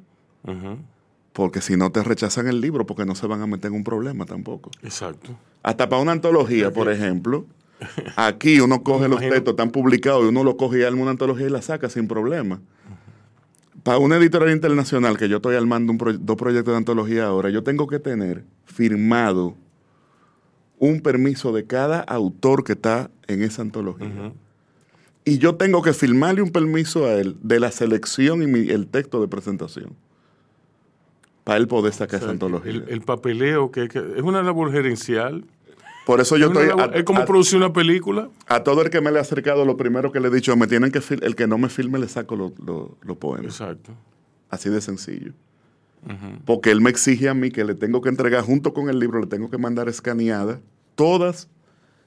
porque 1.33 1.59
si 1.59 1.75
no 1.75 1.91
te 1.91 2.01
rechazan 2.01 2.47
el 2.47 2.61
libro, 2.61 2.85
porque 2.85 3.03
no 3.03 3.13
se 3.13 3.27
van 3.27 3.41
a 3.41 3.45
meter 3.45 3.71
en 3.71 3.75
un 3.75 3.83
problema 3.83 4.25
tampoco. 4.25 4.71
Exacto. 4.83 5.37
Hasta 5.63 5.89
para 5.89 6.01
una 6.01 6.13
antología, 6.13 6.71
por 6.71 6.89
ejemplo, 6.89 7.45
aquí 8.15 8.61
uno 8.61 8.83
coge 8.83 9.09
los 9.09 9.19
textos, 9.19 9.49
están 9.49 9.71
publicados 9.71 10.23
y 10.23 10.27
uno 10.29 10.45
los 10.45 10.55
coge 10.55 10.79
y 10.79 10.83
arma 10.83 11.01
una 11.01 11.11
antología 11.11 11.47
y 11.47 11.49
la 11.49 11.61
saca 11.61 11.89
sin 11.89 12.07
problema. 12.07 12.61
Para 13.83 13.97
una 13.97 14.17
editorial 14.17 14.51
internacional, 14.51 15.17
que 15.17 15.27
yo 15.27 15.37
estoy 15.37 15.55
armando 15.55 15.91
un 15.91 15.97
dos 16.25 16.35
proyectos 16.37 16.73
de 16.73 16.77
antología 16.77 17.25
ahora, 17.25 17.49
yo 17.49 17.63
tengo 17.63 17.87
que 17.87 17.99
tener 17.99 18.43
firmado 18.65 19.55
un 20.77 21.01
permiso 21.01 21.51
de 21.51 21.65
cada 21.65 21.99
autor 22.01 22.63
que 22.63 22.73
está 22.73 23.09
en 23.27 23.41
esa 23.43 23.61
antología. 23.61 24.33
Y 25.25 25.37
yo 25.37 25.55
tengo 25.55 25.81
que 25.81 25.93
firmarle 25.93 26.41
un 26.41 26.51
permiso 26.51 27.05
a 27.05 27.13
él 27.13 27.37
de 27.43 27.59
la 27.59 27.71
selección 27.71 28.41
y 28.41 28.47
mi- 28.47 28.69
el 28.69 28.87
texto 28.87 29.21
de 29.21 29.27
presentación. 29.27 29.95
Para 31.43 31.57
él 31.57 31.67
poder 31.67 31.93
sacar 31.93 32.15
O 32.17 32.19
sea, 32.19 32.25
esa 32.27 32.31
antología. 32.31 32.71
el, 32.71 32.85
el 32.87 33.01
papeleo, 33.01 33.71
que, 33.71 33.87
que 33.87 33.99
es 33.99 34.21
una 34.23 34.41
labor 34.43 34.71
gerencial. 34.71 35.43
Por 36.05 36.19
eso 36.19 36.35
yo 36.37 36.47
Es 36.47 36.51
estoy. 36.51 36.67
labor- 36.67 36.95
es 36.95 37.03
como 37.03 37.25
producir 37.25 37.57
una 37.57 37.71
película. 37.73 38.29
A 38.47 38.63
todo 38.63 38.81
el 38.81 38.89
que 38.89 39.01
me 39.01 39.11
le 39.11 39.19
ha 39.19 39.21
acercado, 39.21 39.65
lo 39.65 39.77
primero 39.77 40.11
que 40.11 40.19
le 40.19 40.29
he 40.29 40.31
dicho, 40.31 40.55
me 40.57 40.67
tienen 40.67 40.91
que 40.91 40.99
el 41.21 41.35
que 41.35 41.47
no 41.47 41.57
me 41.57 41.69
filme 41.69 41.99
le 41.99 42.07
saco 42.07 42.35
los 42.35 42.57
lo, 42.59 42.97
los 43.01 43.17
poemas. 43.17 43.59
Exacto. 43.59 43.91
Así 44.49 44.69
de 44.69 44.81
sencillo. 44.81 45.33
Porque 46.45 46.71
él 46.71 46.81
me 46.81 46.89
exige 46.89 47.29
a 47.29 47.35
mí 47.35 47.51
que 47.51 47.63
le 47.63 47.75
tengo 47.75 48.01
que 48.01 48.09
entregar 48.09 48.43
junto 48.43 48.73
con 48.73 48.89
el 48.89 48.97
libro, 48.97 49.19
le 49.19 49.27
tengo 49.27 49.51
que 49.51 49.59
mandar 49.59 49.87
escaneadas 49.87 50.59
todas 50.95 51.47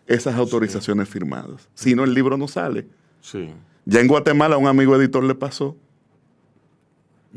esas 0.09 0.35
autorizaciones 0.35 1.09
firmadas. 1.09 1.69
Si 1.75 1.95
no, 1.95 2.03
el 2.03 2.13
libro 2.13 2.37
no 2.37 2.49
sale. 2.49 2.89
Sí. 3.21 3.51
Ya 3.85 4.01
en 4.01 4.09
Guatemala 4.09 4.57
a 4.57 4.59
un 4.59 4.67
amigo 4.67 4.97
editor 4.97 5.23
le 5.23 5.37
pasó 5.37 5.77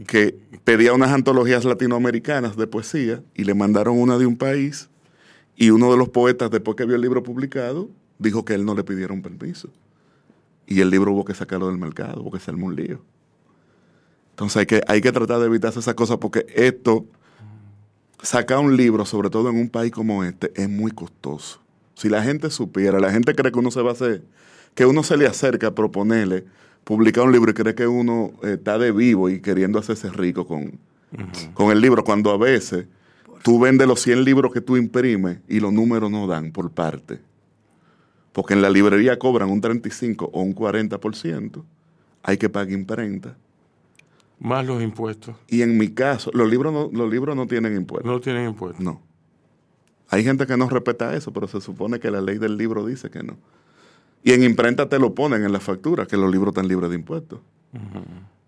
que 0.07 0.37
pedía 0.63 0.93
unas 0.93 1.11
antologías 1.11 1.63
latinoamericanas 1.65 2.55
de 2.57 2.67
poesía 2.67 3.23
y 3.35 3.43
le 3.43 3.53
mandaron 3.53 3.99
una 3.99 4.17
de 4.17 4.25
un 4.25 4.37
país 4.37 4.89
y 5.57 5.71
uno 5.71 5.91
de 5.91 5.97
los 5.97 6.09
poetas, 6.09 6.51
después 6.51 6.77
que 6.77 6.85
vio 6.85 6.95
el 6.95 7.01
libro 7.01 7.23
publicado, 7.23 7.89
dijo 8.19 8.45
que 8.45 8.53
él 8.53 8.63
no 8.63 8.75
le 8.75 8.83
pidieron 8.83 9.21
permiso. 9.21 9.69
Y 10.67 10.81
el 10.81 10.89
libro 10.89 11.11
hubo 11.11 11.25
que 11.25 11.33
sacarlo 11.33 11.67
del 11.67 11.77
mercado, 11.77 12.23
porque 12.23 12.39
se 12.39 12.51
armó 12.51 12.67
un 12.67 12.75
lío. 12.75 13.01
Entonces 14.31 14.57
hay 14.57 14.65
que, 14.67 14.81
hay 14.87 15.01
que 15.01 15.11
tratar 15.11 15.39
de 15.39 15.47
evitarse 15.47 15.79
esas 15.79 15.95
cosas 15.95 16.17
porque 16.17 16.45
esto, 16.53 17.05
sacar 18.21 18.59
un 18.59 18.77
libro, 18.77 19.03
sobre 19.03 19.31
todo 19.31 19.49
en 19.49 19.57
un 19.57 19.69
país 19.69 19.91
como 19.91 20.23
este, 20.23 20.51
es 20.55 20.69
muy 20.69 20.91
costoso. 20.91 21.59
Si 21.95 22.07
la 22.07 22.21
gente 22.21 22.51
supiera, 22.51 22.99
la 22.99 23.11
gente 23.11 23.33
cree 23.33 23.51
que 23.51 23.57
uno 23.57 23.71
se 23.71 23.81
va 23.81 23.89
a 23.89 23.93
hacer, 23.93 24.23
que 24.75 24.85
uno 24.85 25.01
se 25.01 25.17
le 25.17 25.25
acerca 25.25 25.67
a 25.67 25.71
proponerle 25.75 26.45
publicar 26.87 27.25
un 27.25 27.33
libro 27.33 27.51
y 27.51 27.53
cree 27.53 27.75
que 27.75 27.85
uno 27.85 28.31
eh, 28.43 28.53
está 28.53 28.77
de 28.77 28.93
vivo 28.93 29.29
y 29.29 29.41
queriendo 29.41 29.77
hacerse 29.77 30.09
rico 30.09 30.47
con, 30.47 30.79
con 31.53 31.71
el 31.71 31.81
libro, 31.81 32.05
cuando 32.05 32.31
a 32.31 32.37
veces 32.37 32.87
tú 33.43 33.59
vendes 33.59 33.87
los 33.87 34.01
100 34.01 34.23
libros 34.23 34.53
que 34.53 34.61
tú 34.61 34.77
imprimes 34.77 35.39
y 35.47 35.59
los 35.59 35.73
números 35.73 36.11
no 36.11 36.27
dan 36.27 36.51
por 36.51 36.71
parte. 36.71 37.19
Porque 38.33 38.53
en 38.53 38.61
la 38.61 38.69
librería 38.69 39.17
cobran 39.17 39.49
un 39.49 39.61
35 39.61 40.29
o 40.31 40.41
un 40.41 40.53
40%. 40.53 41.63
Hay 42.23 42.37
que 42.37 42.49
pagar 42.49 42.71
imprenta. 42.71 43.37
Más 44.39 44.65
los 44.65 44.83
impuestos. 44.83 45.35
Y 45.47 45.63
en 45.63 45.77
mi 45.77 45.89
caso, 45.89 46.29
los 46.33 46.49
libros 46.49 46.71
no, 46.71 46.89
los 46.91 47.09
libros 47.09 47.35
no 47.35 47.47
tienen 47.47 47.75
impuestos. 47.75 48.11
No 48.11 48.19
tienen 48.19 48.49
impuestos. 48.49 48.83
No. 48.83 49.01
Hay 50.09 50.23
gente 50.23 50.45
que 50.45 50.55
no 50.55 50.69
respeta 50.69 51.15
eso, 51.15 51.33
pero 51.33 51.47
se 51.47 51.59
supone 51.59 51.99
que 51.99 52.11
la 52.11 52.21
ley 52.21 52.37
del 52.37 52.57
libro 52.57 52.85
dice 52.85 53.09
que 53.09 53.23
no. 53.23 53.37
Y 54.23 54.33
en 54.33 54.43
imprenta 54.43 54.87
te 54.87 54.99
lo 54.99 55.15
ponen 55.15 55.43
en 55.43 55.51
la 55.51 55.59
factura, 55.59 56.05
que 56.05 56.17
los 56.17 56.31
libros 56.31 56.49
están 56.49 56.67
libres 56.67 56.89
de 56.89 56.95
impuestos. 56.95 57.39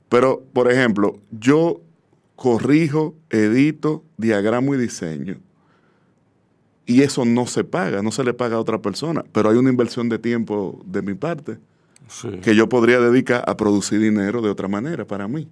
Pero, 0.08 0.43
por 0.54 0.71
ejemplo, 0.71 1.19
yo 1.32 1.82
corrijo, 2.39 3.15
edito, 3.30 4.06
diagramo 4.15 4.73
y 4.73 4.78
diseño. 4.78 5.36
Y 6.86 7.02
eso 7.02 7.25
no 7.25 7.45
se 7.47 7.65
paga, 7.65 8.02
no 8.02 8.12
se 8.12 8.23
le 8.23 8.34
paga 8.34 8.56
a 8.56 8.60
otra 8.62 8.82
persona, 8.82 9.25
pero 9.34 9.49
hay 9.49 9.58
una 9.58 9.69
inversión 9.69 10.08
de 10.08 10.19
tiempo 10.19 10.82
de 10.86 11.02
mi 11.02 11.15
parte 11.15 11.58
Sí. 12.08 12.30
que 12.41 12.56
yo 12.56 12.69
podría 12.69 13.02
dedicar 13.02 13.43
a 13.45 13.58
producir 13.58 13.99
dinero 13.99 14.41
de 14.41 14.49
otra 14.49 14.69
manera 14.69 15.06
para 15.06 15.28
mí. 15.28 15.49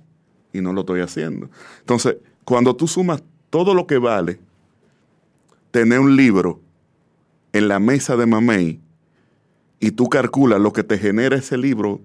Y 0.54 0.62
no 0.62 0.72
lo 0.72 0.80
estoy 0.82 1.02
haciendo. 1.02 1.50
Entonces, 1.82 2.16
cuando 2.46 2.74
tú 2.74 2.88
sumas 2.88 3.22
todo 3.50 3.74
lo 3.76 3.86
que 3.86 3.98
vale 3.98 4.40
tener 5.72 6.00
un 6.00 6.16
libro 6.16 6.62
en 7.52 7.68
la 7.68 7.80
mesa 7.80 8.16
de 8.16 8.26
Mamey 8.28 8.80
y 9.82 9.92
tú 9.92 10.08
calculas 10.08 10.62
lo 10.62 10.72
que 10.72 10.84
te 10.84 10.98
genera 10.98 11.36
ese 11.36 11.58
libro, 11.58 12.00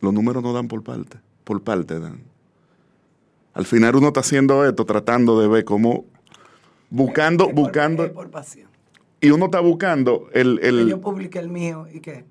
los 0.00 0.14
números 0.14 0.42
no 0.42 0.54
dan 0.54 0.68
por 0.68 0.82
parte, 0.82 1.18
por 1.44 1.60
parte 1.62 2.00
dan. 2.00 2.31
Al 3.54 3.66
final 3.66 3.96
uno 3.96 4.08
está 4.08 4.20
haciendo 4.20 4.64
esto 4.66 4.84
tratando 4.84 5.40
de 5.40 5.48
ver 5.48 5.64
cómo, 5.64 6.04
buscando, 6.90 7.48
buscando, 7.50 8.04
Es 8.04 8.10
por 8.12 8.30
pasión. 8.30 8.68
y 9.20 9.30
uno 9.30 9.46
está 9.46 9.60
buscando 9.60 10.28
el, 10.32 10.58
el 10.62 10.88
Yo 10.88 11.00
publiqué 11.00 11.38
el 11.38 11.48
mío 11.48 11.86
y 11.92 12.00
que 12.00 12.24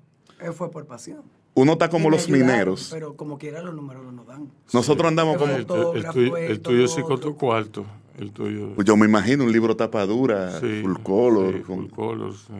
fue 0.54 0.70
por 0.70 0.86
pasión. 0.86 1.22
uno 1.54 1.72
está 1.72 1.88
como 1.88 2.10
los 2.10 2.24
ayudaron, 2.24 2.46
mineros. 2.48 2.88
Pero 2.92 3.14
como 3.16 3.38
quiera 3.38 3.62
los 3.62 3.74
números 3.74 4.04
no 4.04 4.12
nos 4.12 4.26
dan. 4.26 4.50
Nosotros 4.72 5.06
andamos 5.08 5.36
Pero 5.38 5.66
como... 5.66 5.92
El, 5.92 5.98
el 6.04 6.10
tuyo, 6.12 6.36
el 6.36 6.60
tuyo 6.60 6.88
sí 6.88 7.02
con 7.02 7.20
tu 7.20 7.36
cuarto. 7.36 7.84
El 8.18 8.30
tuyo. 8.32 8.74
Pues 8.74 8.86
yo 8.86 8.96
me 8.96 9.06
imagino 9.06 9.44
un 9.44 9.52
libro 9.52 9.74
tapadura, 9.76 10.60
Sí, 10.60 10.80
full 10.82 10.96
color. 11.02 11.54
sí, 11.56 11.60
con- 11.62 11.88
full 11.88 11.94
color, 11.94 12.34
sí. 12.34 12.52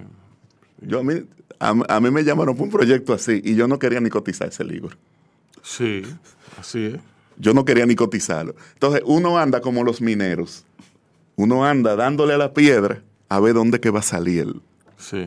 Yo 0.80 1.00
a 1.00 1.02
mí, 1.04 1.14
a, 1.58 1.68
a 1.96 2.00
mí 2.00 2.10
me 2.10 2.24
llamaron 2.24 2.54
para 2.54 2.64
un 2.64 2.70
proyecto 2.70 3.12
así 3.12 3.40
y 3.44 3.54
yo 3.54 3.68
no 3.68 3.78
quería 3.78 4.00
ni 4.00 4.08
cotizar 4.08 4.48
ese 4.48 4.64
libro. 4.64 4.96
Sí, 5.62 6.02
así 6.58 6.86
es. 6.86 7.00
Yo 7.42 7.52
no 7.52 7.64
quería 7.64 7.84
ni 7.86 7.96
cotizarlo. 7.96 8.54
Entonces 8.74 9.02
uno 9.04 9.36
anda 9.36 9.60
como 9.60 9.82
los 9.82 10.00
mineros. 10.00 10.64
Uno 11.34 11.64
anda 11.66 11.96
dándole 11.96 12.34
a 12.34 12.38
la 12.38 12.54
piedra 12.54 13.02
a 13.28 13.40
ver 13.40 13.54
dónde 13.54 13.80
que 13.80 13.90
va 13.90 13.98
a 13.98 14.02
salir 14.02 14.46
Sí. 14.96 15.24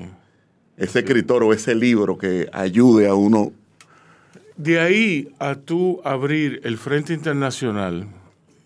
ese 0.77 0.99
escritor 0.99 1.43
o 1.43 1.51
ese 1.51 1.75
libro 1.75 2.17
que 2.17 2.47
ayude 2.53 3.07
a 3.09 3.15
uno. 3.15 3.51
De 4.55 4.79
ahí 4.79 5.33
a 5.39 5.55
tú 5.55 5.99
abrir 6.05 6.61
el 6.63 6.77
Frente 6.77 7.13
Internacional, 7.13 8.07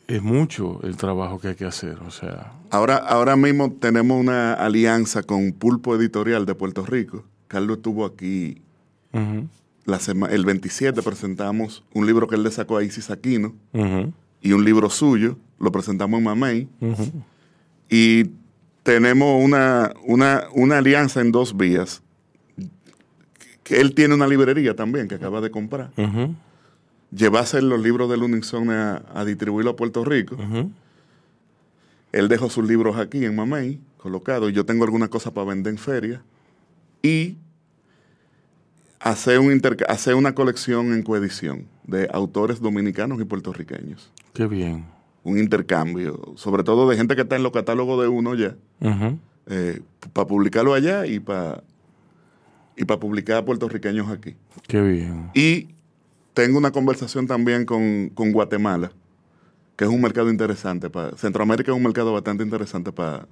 es 0.08 0.22
mucho 0.22 0.80
el 0.84 0.96
trabajo 0.98 1.40
que 1.40 1.48
hay 1.50 1.56
que 1.56 1.66
hacer. 1.66 1.98
O 2.08 2.12
sea, 2.12 2.54
Ahora, 2.70 2.98
ahora 2.98 3.36
mismo 3.36 3.72
tenemos 3.72 4.20
una 4.20 4.54
alianza 4.54 5.24
con 5.24 5.52
Pulpo 5.54 5.96
Editorial 5.96 6.46
de 6.46 6.54
Puerto 6.54 6.86
Rico. 6.86 7.24
Carlos 7.48 7.78
estuvo 7.78 8.06
aquí 8.06 8.62
la 9.90 10.00
sema- 10.00 10.30
el 10.30 10.46
27, 10.46 11.02
presentamos 11.02 11.84
un 11.94 12.06
libro 12.06 12.28
que 12.28 12.36
él 12.36 12.44
le 12.44 12.52
sacó 12.52 12.78
a 12.78 12.84
Isis 12.84 13.10
Aquino. 13.10 13.56
y 14.42 14.52
un 14.54 14.64
libro 14.64 14.90
suyo, 14.90 15.38
lo 15.60 15.72
presentamos 15.72 16.18
en 16.20 16.24
Mamey, 16.24 16.68
y 17.90 18.26
tenemos 18.84 19.44
una, 19.44 19.92
una, 20.06 20.44
una 20.54 20.78
alianza 20.78 21.20
en 21.22 21.32
dos 21.32 21.58
vías. 21.58 22.02
Que 23.64 23.82
él 23.82 23.94
tiene 23.94 24.16
una 24.16 24.28
librería 24.28 24.76
también 24.76 25.08
que 25.08 25.16
acaba 25.16 25.42
de 25.42 25.52
comprar. 25.52 25.92
Ujú, 25.98 26.36
Llevase 27.12 27.62
los 27.62 27.80
libros 27.82 28.10
de 28.10 28.18
Luningson 28.18 28.70
a, 28.72 29.04
a 29.14 29.26
distribuirlo 29.26 29.72
a 29.72 29.76
Puerto 29.76 30.04
Rico. 30.06 30.38
Él 32.12 32.28
dejó 32.28 32.50
sus 32.50 32.68
libros 32.68 32.98
aquí 32.98 33.26
en 33.26 33.36
Mamey, 33.36 33.80
colocados. 33.98 34.52
Yo 34.54 34.66
tengo 34.66 34.84
alguna 34.86 35.08
cosa 35.10 35.32
para 35.34 35.48
vender 35.48 35.72
en 35.74 35.78
feria. 35.80 36.22
Y 37.04 37.38
hacer, 39.00 39.40
un 39.40 39.62
hacer 39.88 40.16
una 40.16 40.34
colección 40.36 40.94
en 40.94 41.04
coedición 41.04 41.66
de 41.86 42.08
autores 42.12 42.60
dominicanos 42.60 43.20
y 43.22 43.26
puertorriqueños. 43.26 44.12
Qué 44.34 44.48
bien. 44.48 44.86
un 45.24 45.38
intercambio, 45.38 46.34
sobre 46.36 46.64
todo 46.64 46.90
de 46.90 46.96
gente 46.98 47.16
que 47.16 47.22
está 47.24 47.36
en 47.36 47.44
los 47.44 47.52
catálogos 47.52 48.02
de 48.02 48.08
uno 48.08 48.36
ya, 48.36 48.56
Ujú. 48.82 49.20
para 50.14 50.28
publicarlo 50.28 50.74
allá 50.74 51.06
y 51.06 51.20
para 51.20 51.64
y 52.78 52.86
para 52.86 53.00
publicar 53.00 53.36
a 53.38 53.46
puertorriqueños 53.46 54.10
aquí. 54.10 54.36
Qué 54.68 54.80
bien. 54.82 55.30
Y 55.34 55.68
tengo 56.34 56.58
una 56.58 56.72
conversación 56.72 57.28
también 57.28 57.66
con, 57.66 58.10
con 58.14 58.32
Guatemala, 58.32 58.92
que 59.76 59.84
es 59.84 59.90
un 59.90 60.02
mercado 60.02 60.30
interesante. 60.30 60.90
Para, 60.90 61.18
Centroamérica 61.18 61.72
es 61.72 61.78
un 61.78 61.84
mercado 61.84 62.14
bastante 62.14 62.42
interesante 62.44 62.94
para, 62.94 63.28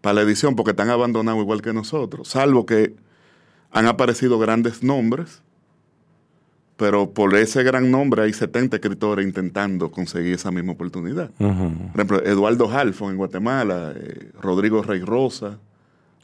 para 0.00 0.14
la 0.14 0.22
edición, 0.22 0.56
porque 0.56 0.72
están 0.72 0.90
abandonados 0.90 1.40
igual 1.40 1.62
que 1.62 1.72
nosotros, 1.72 2.26
salvo 2.26 2.66
que 2.66 2.96
han 3.74 3.86
aparecido 3.86 4.38
grandes 4.38 4.82
nombres, 4.82 5.42
pero 6.76 7.10
por 7.10 7.34
ese 7.36 7.62
gran 7.62 7.90
nombre 7.90 8.22
hay 8.22 8.32
70 8.32 8.76
escritores 8.76 9.24
intentando 9.26 9.90
conseguir 9.90 10.34
esa 10.34 10.50
misma 10.50 10.72
oportunidad. 10.72 11.30
Por 11.38 11.46
ejemplo, 11.94 12.22
Eduardo 12.24 12.68
Halfon 12.70 13.12
en 13.12 13.16
Guatemala, 13.16 13.92
eh, 13.94 14.30
Rodrigo 14.40 14.82
Rey 14.82 15.00
Rosa, 15.00 15.58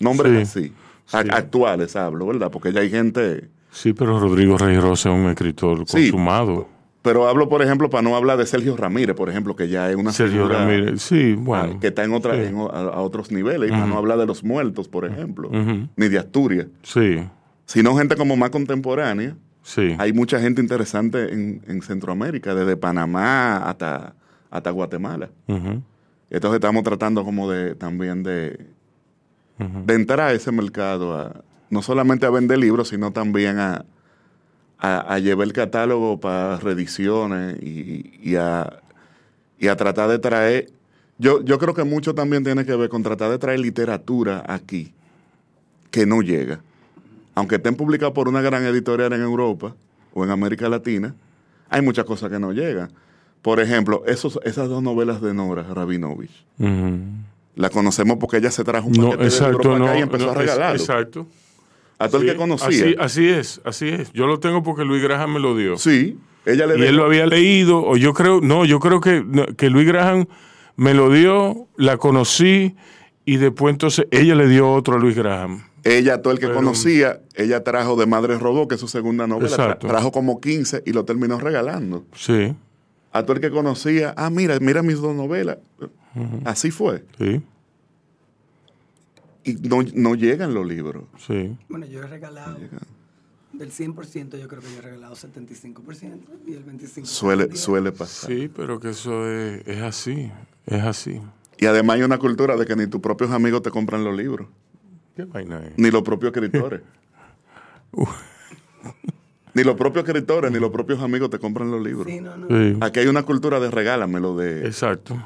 nombres 0.00 0.48
Sí, 0.48 0.72
así, 1.12 1.28
actuales 1.30 1.94
hablo, 1.94 2.26
¿verdad? 2.26 2.50
Porque 2.50 2.72
ya 2.72 2.80
hay 2.80 2.90
gente... 2.90 3.48
Sí, 3.70 3.92
pero 3.92 4.18
Rodrigo 4.18 4.58
Rey 4.58 4.76
Rosa 4.78 5.10
es 5.10 5.14
un 5.14 5.26
escritor 5.28 5.84
Sí. 5.86 6.10
consumado. 6.10 6.66
Pero 7.02 7.28
hablo, 7.28 7.48
por 7.48 7.62
ejemplo, 7.62 7.88
para 7.88 8.02
no 8.02 8.14
hablar 8.16 8.36
de 8.36 8.44
Sergio 8.44 8.76
Ramírez, 8.76 9.14
por 9.16 9.30
ejemplo, 9.30 9.54
que 9.56 9.68
ya 9.68 9.88
es 9.88 9.96
una 9.96 10.12
Sergio 10.12 10.48
Ramírez. 10.48 11.00
Sí, 11.00 11.34
bueno. 11.34 11.78
que 11.80 11.86
está 11.86 12.02
en 12.04 12.12
otra, 12.12 12.34
Sí. 12.34 12.40
en 12.48 12.58
a, 12.58 12.64
a 12.64 13.00
otros 13.00 13.30
niveles, 13.30 13.68
y 13.68 13.72
para 13.72 13.86
no 13.86 13.96
hablar 13.96 14.18
de 14.18 14.26
los 14.26 14.42
muertos, 14.44 14.88
por 14.88 15.06
ejemplo, 15.06 15.48
ni 15.96 16.08
de 16.08 16.18
Asturias, 16.18 16.66
Sí, 16.82 17.22
sino 17.72 17.96
gente 17.96 18.16
como 18.16 18.36
más 18.36 18.50
contemporánea. 18.50 19.36
sí. 19.62 19.94
Hay 19.98 20.12
mucha 20.12 20.40
gente 20.40 20.60
interesante 20.60 21.32
en, 21.32 21.62
en 21.68 21.82
Centroamérica, 21.82 22.52
desde 22.54 22.76
Panamá 22.76 23.58
hasta, 23.58 24.14
hasta 24.50 24.70
Guatemala. 24.70 25.30
Ujú. 25.46 25.80
Entonces 26.30 26.56
estamos 26.56 26.82
tratando 26.82 27.24
como 27.24 27.48
de 27.50 27.74
también 27.76 28.22
de, 28.24 28.66
entrar 29.88 30.20
a 30.20 30.32
ese 30.32 30.50
mercado, 30.50 31.16
a- 31.16 31.44
no 31.70 31.82
solamente 31.82 32.26
a 32.26 32.30
vender 32.30 32.58
libros, 32.58 32.88
sino 32.88 33.12
también 33.12 33.58
a, 33.60 33.84
a, 34.78 35.14
a 35.14 35.18
llevar 35.20 35.46
el 35.46 35.52
catálogo 35.52 36.18
para 36.18 36.56
reediciones 36.56 37.56
y, 37.62 38.18
y 38.22 38.34
a, 38.36 38.80
y 39.58 39.68
a 39.68 39.76
tratar 39.76 40.08
de 40.08 40.18
traer... 40.18 40.70
Yo, 41.18 41.42
yo 41.44 41.58
creo 41.58 41.74
que 41.74 41.84
mucho 41.84 42.14
también 42.14 42.42
tiene 42.42 42.64
que 42.64 42.74
ver 42.74 42.88
con 42.88 43.02
tratar 43.04 43.30
de 43.30 43.38
traer 43.38 43.60
literatura 43.60 44.42
aquí 44.48 44.92
que 45.92 46.06
no 46.06 46.22
llega. 46.22 46.62
Aunque 47.40 47.56
estén 47.56 47.74
publicados 47.74 48.12
por 48.12 48.28
una 48.28 48.42
gran 48.42 48.64
editorial 48.64 49.12
en 49.14 49.22
Europa 49.22 49.74
o 50.12 50.24
en 50.24 50.30
América 50.30 50.68
Latina, 50.68 51.14
hay 51.70 51.80
muchas 51.80 52.04
cosas 52.04 52.30
que 52.30 52.38
no 52.38 52.52
llegan. 52.52 52.92
Por 53.40 53.60
ejemplo, 53.60 54.02
esos, 54.06 54.38
esas 54.44 54.68
dos 54.68 54.82
novelas 54.82 55.22
de 55.22 55.32
Nora 55.32 55.62
Rabinovich. 55.62 56.44
La 57.56 57.70
conocemos 57.70 58.18
porque 58.20 58.36
ella 58.36 58.50
se 58.50 58.62
trajo 58.62 58.88
un 58.88 58.92
No, 58.92 59.10
paquete 59.10 59.24
de 59.40 59.46
acá 59.46 59.78
no. 59.78 59.98
y 59.98 60.00
empezó 60.02 60.24
no, 60.26 60.30
a 60.30 60.34
es- 60.34 60.38
regalarlo. 60.38 60.78
Exacto. 60.80 61.26
A 61.98 62.08
todo 62.08 62.20
el 62.22 62.28
que 62.28 62.36
conocía. 62.36 62.66
Así, 62.68 62.94
así 62.98 63.28
es, 63.28 63.60
así 63.64 63.88
es. 63.88 64.12
Yo 64.12 64.26
lo 64.26 64.38
tengo 64.38 64.62
porque 64.62 64.84
Luis 64.84 65.02
Graham 65.02 65.34
me 65.34 65.40
lo 65.40 65.56
dio. 65.56 65.76
Sí, 65.78 66.18
ella 66.46 66.66
le 66.66 66.78
Y 66.78 66.82
él 66.88 66.96
lo 66.96 67.04
había 67.06 67.26
leído, 67.26 67.82
o 67.82 67.96
yo 67.96 68.12
creo, 68.14 68.40
no, 68.42 68.64
yo 68.66 68.80
creo 68.80 69.00
que, 69.00 69.24
que 69.56 69.68
Luis 69.70 69.86
Graham 69.86 70.26
me 70.76 70.92
lo 70.94 71.10
dio, 71.10 71.66
la 71.76 71.96
conocí, 71.98 72.74
y 73.26 73.36
después 73.36 73.72
entonces 73.72 74.06
ella 74.10 74.34
le 74.34 74.46
dio 74.48 74.70
otro 74.72 74.96
a 74.96 74.98
Luis 74.98 75.14
Graham. 75.16 75.62
Ella, 75.84 76.20
todo 76.22 76.32
el 76.32 76.38
que 76.38 76.46
Pero- 76.46 76.58
conocía, 76.58 77.20
ella 77.34 77.64
trajo 77.64 77.96
de 77.96 78.06
Madre 78.06 78.38
Robó, 78.38 78.68
que 78.68 78.74
es 78.74 78.80
su 78.80 78.88
segunda 78.88 79.26
novela, 79.26 79.48
tra- 79.56 79.64
Exacto. 79.64 79.86
trajo 79.88 80.12
como 80.12 80.40
15 80.40 80.82
y 80.84 80.92
lo 80.92 81.04
terminó 81.04 81.38
regalando. 81.40 82.04
Sí, 82.14 82.54
A 83.12 83.22
todo 83.22 83.32
el 83.34 83.40
que 83.40 83.50
conocía, 83.50 84.14
ah, 84.16 84.30
mira, 84.30 84.58
mira 84.60 84.82
mis 84.82 85.00
dos 85.00 85.14
novelas. 85.16 85.58
Así 86.44 86.70
fue. 86.70 87.04
sí, 87.18 87.42
Y 89.44 89.54
no, 89.54 89.78
no 89.94 90.14
llegan 90.14 90.52
los 90.54 90.66
libros. 90.66 91.04
sí. 91.26 91.56
Bueno, 91.68 91.86
yo 91.86 92.02
he 92.02 92.06
regalado 92.06 92.56
del 93.52 93.72
100%, 93.72 94.38
yo 94.38 94.46
creo 94.48 94.60
que 94.62 94.70
yo 94.72 94.78
he 94.78 94.82
regalado 94.82 95.14
75% 95.16 96.20
y 96.46 96.52
el 96.54 96.64
25%. 96.64 97.04
Suele, 97.06 97.56
suele 97.56 97.90
pasar. 97.92 98.30
Sí, 98.30 98.50
pero 98.54 98.78
que 98.78 98.90
eso 98.90 99.28
es, 99.28 99.66
es 99.66 99.82
así, 99.82 100.30
es 100.66 100.82
así. 100.82 101.20
Y 101.58 101.66
además 101.66 101.96
hay 101.96 102.02
una 102.02 102.18
cultura 102.18 102.56
de 102.56 102.64
que 102.66 102.76
ni 102.76 102.86
tus 102.86 103.00
propios 103.00 103.30
amigos 103.32 103.62
te 103.62 103.70
compran 103.70 104.04
los 104.04 104.16
libros, 104.16 104.46
¿Qué 105.20 105.26
vaina 105.26 105.62
es? 105.66 105.72
ni 105.76 105.90
los 105.90 106.02
propios 106.02 106.32
escritores. 106.34 106.80
ni 109.54 109.64
los 109.64 109.76
propios 109.76 110.06
escritores, 110.06 110.50
ni 110.50 110.58
los 110.58 110.70
propios 110.70 111.00
amigos 111.00 111.30
te 111.30 111.38
compran 111.38 111.70
los 111.70 111.82
libros. 111.82 112.06
Sí, 112.06 112.20
no, 112.20 112.36
no. 112.36 112.48
Sí, 112.48 112.76
Aquí 112.80 113.00
hay 113.00 113.06
una 113.06 113.22
cultura 113.24 113.60
de 113.60 113.70
regálamelo, 113.70 114.36
de, 114.36 114.66
exacto. 114.66 115.22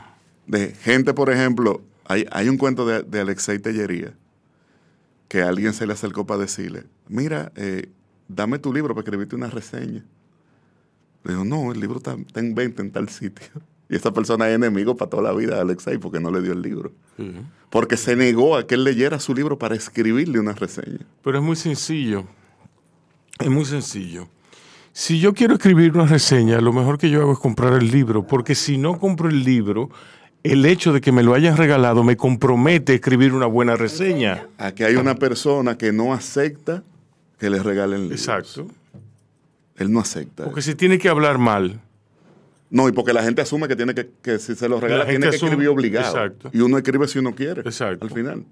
de 0.46 0.68
gente, 0.74 1.14
por 1.14 1.30
ejemplo, 1.30 1.82
hay, 2.06 2.26
hay 2.32 2.48
un 2.48 2.58
cuento 2.58 2.86
de, 2.86 3.02
de 3.02 3.20
Alexei 3.20 3.58
Tellería 3.58 4.14
que 5.28 5.42
alguien 5.42 5.72
se 5.72 5.86
le 5.86 5.92
acercó 5.92 6.26
para 6.26 6.40
decirle, 6.40 6.84
mira, 7.08 7.52
eh, 7.56 7.90
dame 8.28 8.58
tu 8.58 8.72
libro 8.72 8.94
para 8.94 9.04
escribirte 9.04 9.36
una 9.36 9.48
reseña. 9.48 10.04
Le 11.24 11.32
dijo, 11.32 11.44
no, 11.44 11.72
el 11.72 11.80
libro 11.80 11.98
está, 11.98 12.14
está 12.14 12.40
en 12.40 12.54
venta 12.54 12.82
en 12.82 12.90
tal 12.90 13.08
sitio. 13.08 13.48
Y 13.94 13.96
esa 13.96 14.12
persona 14.12 14.48
es 14.48 14.56
enemigo 14.56 14.96
para 14.96 15.08
toda 15.08 15.22
la 15.22 15.32
vida 15.32 15.54
de 15.54 15.60
Alexei 15.60 15.98
porque 15.98 16.18
no 16.18 16.32
le 16.32 16.42
dio 16.42 16.52
el 16.52 16.62
libro. 16.62 16.90
Porque 17.70 17.96
se 17.96 18.16
negó 18.16 18.56
a 18.56 18.66
que 18.66 18.74
él 18.74 18.82
leyera 18.82 19.20
su 19.20 19.32
libro 19.36 19.56
para 19.56 19.76
escribirle 19.76 20.40
una 20.40 20.52
reseña. 20.52 21.06
Pero 21.22 21.38
es 21.38 21.44
muy 21.44 21.54
sencillo. 21.54 22.24
Es 23.38 23.48
muy 23.48 23.64
sencillo. 23.64 24.26
Si 24.92 25.20
yo 25.20 25.32
quiero 25.32 25.54
escribir 25.54 25.92
una 25.92 26.06
reseña, 26.06 26.60
lo 26.60 26.72
mejor 26.72 26.98
que 26.98 27.08
yo 27.08 27.20
hago 27.20 27.34
es 27.34 27.38
comprar 27.38 27.74
el 27.74 27.92
libro, 27.92 28.26
porque 28.26 28.56
si 28.56 28.78
no 28.78 28.98
compro 28.98 29.28
el 29.28 29.44
libro, 29.44 29.90
el 30.42 30.66
hecho 30.66 30.92
de 30.92 31.00
que 31.00 31.12
me 31.12 31.22
lo 31.22 31.32
hayan 31.32 31.56
regalado 31.56 32.02
me 32.02 32.16
compromete 32.16 32.90
a 32.90 32.94
escribir 32.96 33.32
una 33.32 33.46
buena 33.46 33.76
reseña. 33.76 34.48
Aquí 34.58 34.82
hay 34.82 34.96
una 34.96 35.14
persona 35.14 35.78
que 35.78 35.92
no 35.92 36.12
acepta 36.14 36.82
que 37.38 37.48
le 37.48 37.62
regalen 37.62 38.08
libros. 38.08 38.18
Exacto. 38.18 38.66
Él 39.76 39.92
no 39.92 40.00
acepta. 40.00 40.46
Porque 40.46 40.62
se 40.62 40.74
tiene 40.74 40.98
que 40.98 41.08
hablar 41.08 41.38
mal. 41.38 41.80
No, 42.74 42.88
y 42.88 42.92
porque 42.92 43.12
la 43.12 43.22
gente 43.22 43.40
asume 43.40 43.68
que 43.68 43.76
tiene 43.76 43.94
que, 43.94 44.10
que 44.20 44.38
si 44.40 44.56
se 44.56 44.68
lo 44.68 44.80
regala, 44.80 45.06
tiene 45.06 45.20
que 45.30 45.36
asume- 45.36 45.44
escribir 45.50 45.68
obligado. 45.68 46.06
Exacto. 46.08 46.50
Y 46.52 46.60
uno 46.60 46.76
escribe 46.76 47.06
si 47.06 47.20
uno 47.20 47.32
quiere. 47.34 47.60
Exacto. 47.60 48.04
Al 48.04 48.10
final. 48.10 48.44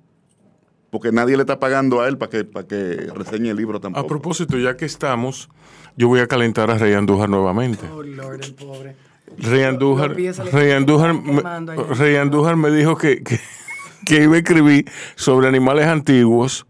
Porque 0.90 1.10
nadie 1.10 1.36
le 1.36 1.42
está 1.42 1.58
pagando 1.58 2.00
a 2.00 2.06
él 2.08 2.18
para 2.18 2.30
que, 2.30 2.44
para 2.44 2.66
que 2.66 3.10
reseñe 3.14 3.48
el 3.50 3.56
libro 3.56 3.78
A 3.78 3.80
tampoco. 3.80 4.06
propósito, 4.06 4.56
ya 4.58 4.76
que 4.76 4.84
estamos, 4.84 5.48
yo 5.96 6.06
voy 6.06 6.20
a 6.20 6.28
calentar 6.28 6.70
a 6.70 6.78
Rey 6.78 6.92
Andújar 6.92 7.28
nuevamente. 7.30 7.84
Oh, 7.92 8.02
Lord, 8.02 8.44
el 8.44 8.54
pobre. 8.54 8.94
Rey 9.38 9.62
Andújar, 9.64 10.14
Rey 10.14 10.70
Andújar. 10.70 11.16
Rey 11.98 12.16
Andújar 12.16 12.54
me 12.56 12.70
dijo 12.70 12.96
que, 12.96 13.22
que, 13.24 13.40
que 14.06 14.22
iba 14.22 14.34
a 14.34 14.38
escribir 14.38 14.84
sobre 15.16 15.48
animales 15.48 15.86
antiguos 15.86 16.64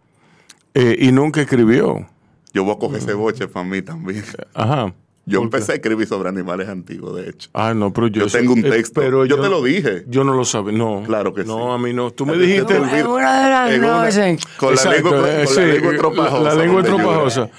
eh, 0.75 0.97
y 0.99 1.13
nunca 1.13 1.43
escribió. 1.43 2.07
Yo 2.55 2.65
voy 2.65 2.75
a 2.75 2.79
coger 2.79 2.99
ese 2.99 3.15
boche 3.15 3.47
para 3.49 3.67
mí 3.67 3.83
también. 3.83 4.25
Ajá. 4.55 4.95
Yo 5.25 5.41
empecé 5.41 5.73
a 5.73 5.75
escribir 5.77 6.07
sobre 6.09 6.29
animales 6.29 6.69
antiguos, 6.69 7.15
de 7.17 7.31
hecho. 7.31 7.49
Ah, 7.55 7.75
no, 7.75 7.93
pero 7.93 8.09
yo, 8.09 8.27
Yo 8.27 8.31
tengo 8.39 8.55
un 8.55 8.65
eh, 8.67 8.71
texto. 8.71 9.01
pero 9.01 9.25
Yo 9.25 9.41
te 9.41 9.49
lo 9.49 9.63
dije. 9.63 10.05
Yo 10.09 10.25
no 10.25 10.35
lo 10.35 10.45
sabía. 10.45 10.77
No. 10.77 11.05
Claro 11.07 11.33
que 11.33 11.45
No, 11.45 11.57
sí. 11.69 11.75
a 11.75 11.79
mí 11.79 11.93
no. 11.93 12.11
Tú 12.11 12.27
me 12.27 12.37
dijiste. 12.37 12.75
En 12.77 13.07
una 13.07 13.45
de 13.45 13.51
las 13.51 13.71
En 13.71 13.85
una- 13.85 14.05
noches. 14.05 14.45
Con 14.57 14.75
la 14.75 14.85
lengua, 14.91 15.11
con 15.21 15.29
eh, 15.29 15.39
la 15.43 15.47
sí, 15.47 15.61
lengua 15.61 15.93
estropajosa. 15.93 16.43
La, 16.43 16.55
la 16.55 16.63
lengua 16.63 16.81
estropajosa. 16.83 17.51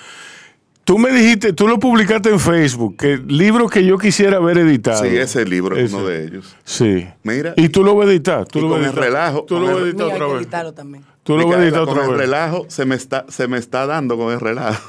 Tú 0.83 0.97
me 0.99 1.11
dijiste, 1.13 1.53
tú 1.53 1.65
lo 1.69 1.79
publicaste 1.79 2.29
en 2.29 2.41
Facebook, 2.41 2.97
que 2.97 3.13
el 3.13 3.25
libro 3.27 3.69
que 3.69 3.85
yo 3.85 3.97
quisiera 3.97 4.39
ver 4.39 4.57
editado. 4.57 5.01
Sí, 5.01 5.15
ese 5.15 5.45
libro 5.45 5.77
es 5.77 5.93
uno 5.93 6.05
de 6.05 6.25
ellos. 6.25 6.53
Sí. 6.65 7.07
Mira. 7.23 7.53
Y 7.55 7.69
tú 7.69 7.85
lo 7.85 7.95
vas 7.95 8.09
a 8.09 8.11
editar. 8.11 8.45
Tú 8.45 8.59
Y 8.59 8.61
lo 8.63 8.67
vas 8.67 8.79
con 8.79 8.85
a 8.85 8.89
el 8.89 8.91
editar. 8.93 9.05
relajo, 9.05 9.43
Tú 9.45 9.55
con 9.55 9.61
lo 9.61 9.67
vas 9.67 9.75
a 9.77 9.79
el- 9.79 9.87
editar 9.87 10.07
otra 10.11 10.27
vez. 10.27 10.35
editarlo 10.41 10.73
también. 10.73 11.05
Tú 11.23 11.37
lo 11.37 11.47
vas 11.47 11.55
a 11.59 11.63
editar 11.63 11.79
con 11.85 11.89
otra 11.91 12.03
el 12.03 12.09
vez. 12.11 12.19
relajo 12.19 12.65
se 12.67 12.83
me 12.85 12.95
está, 12.95 13.25
se 13.29 13.47
me 13.47 13.57
está 13.57 13.85
dando 13.85 14.17
con 14.17 14.33
el 14.33 14.41
relajo. 14.41 14.83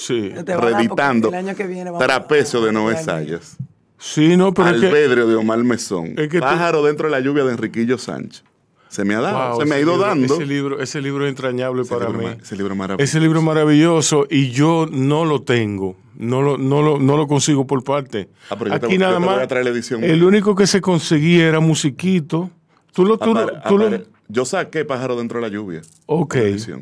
Sí. 0.00 0.30
Reeditando 0.30 1.28
el 1.28 1.34
año 1.34 1.56
que 1.56 1.66
viene 1.66 1.90
vamos 1.90 2.00
a- 2.02 2.06
Trapecio 2.06 2.60
de 2.60 2.72
Noé. 2.72 3.02
Sayas. 3.02 3.56
Sí, 3.98 4.36
no, 4.36 4.54
pero 4.54 4.68
es 4.70 4.80
que. 4.80 4.86
Albedrio 4.86 5.26
de 5.26 5.34
Omar 5.34 5.58
Mesón. 5.64 6.14
Es 6.16 6.28
que 6.28 6.38
tú- 6.38 6.44
Pájaro 6.44 6.84
dentro 6.84 7.06
de 7.08 7.10
la 7.10 7.20
lluvia 7.20 7.42
de 7.44 7.50
Enriquillo 7.52 7.98
Sánchez. 7.98 8.44
Se 8.88 9.04
me 9.04 9.14
ha 9.16 9.20
dado, 9.20 9.50
Wow, 9.50 9.60
se 9.60 9.66
me 9.66 9.74
ha 9.74 9.78
ese 9.78 9.82
ido 9.82 9.92
libro- 9.94 10.06
dando. 10.08 10.34
Ese 10.34 10.46
libro, 10.46 10.80
ese 10.80 11.02
libro 11.02 11.24
es 11.26 11.30
entrañable 11.30 11.82
Ese 11.82 11.90
para 11.94 12.08
libro 12.10 12.28
mí. 12.28 12.36
ese 12.40 12.56
libro 12.56 12.72
es 12.74 12.78
maravilloso. 12.78 13.04
Ese 13.04 13.20
libro 13.20 13.38
es 13.40 13.44
maravilloso 13.44 14.26
y 14.30 14.50
yo 14.50 14.86
no 14.90 15.24
lo 15.24 15.42
tengo. 15.42 15.96
No 16.16 16.42
lo, 16.42 16.56
no 16.58 16.80
lo, 16.80 16.98
no 17.00 17.16
lo 17.16 17.26
consigo 17.26 17.66
por 17.66 17.82
parte. 17.84 18.28
Ah, 18.50 18.56
pero 18.56 18.70
yo 18.70 18.80
te- 18.80 18.86
Aquí 18.86 18.98
nada 18.98 19.14
te 19.18 19.18
voy 19.26 19.34
más. 19.34 19.42
a 19.44 19.46
traer 19.48 19.64
la 19.64 19.72
edición 19.72 20.04
El 20.04 20.18
mía. 20.20 20.26
único 20.28 20.54
que 20.54 20.66
se 20.68 20.80
conseguía 20.80 21.48
era 21.48 21.58
musiquito. 21.60 22.50
Tú 22.94 23.04
lo, 23.04 23.18
tú, 23.18 23.34
lo- 23.34 23.40
Apare- 23.40 23.62
tú 23.68 23.78
lo- 23.78 23.86
apare- 23.88 24.06
Yo 24.28 24.44
saqué 24.44 24.84
Pájaro 24.84 25.16
dentro 25.16 25.40
de 25.40 25.48
la 25.48 25.52
lluvia. 25.52 25.82
Ok. 26.06 26.34
la. 26.36 26.80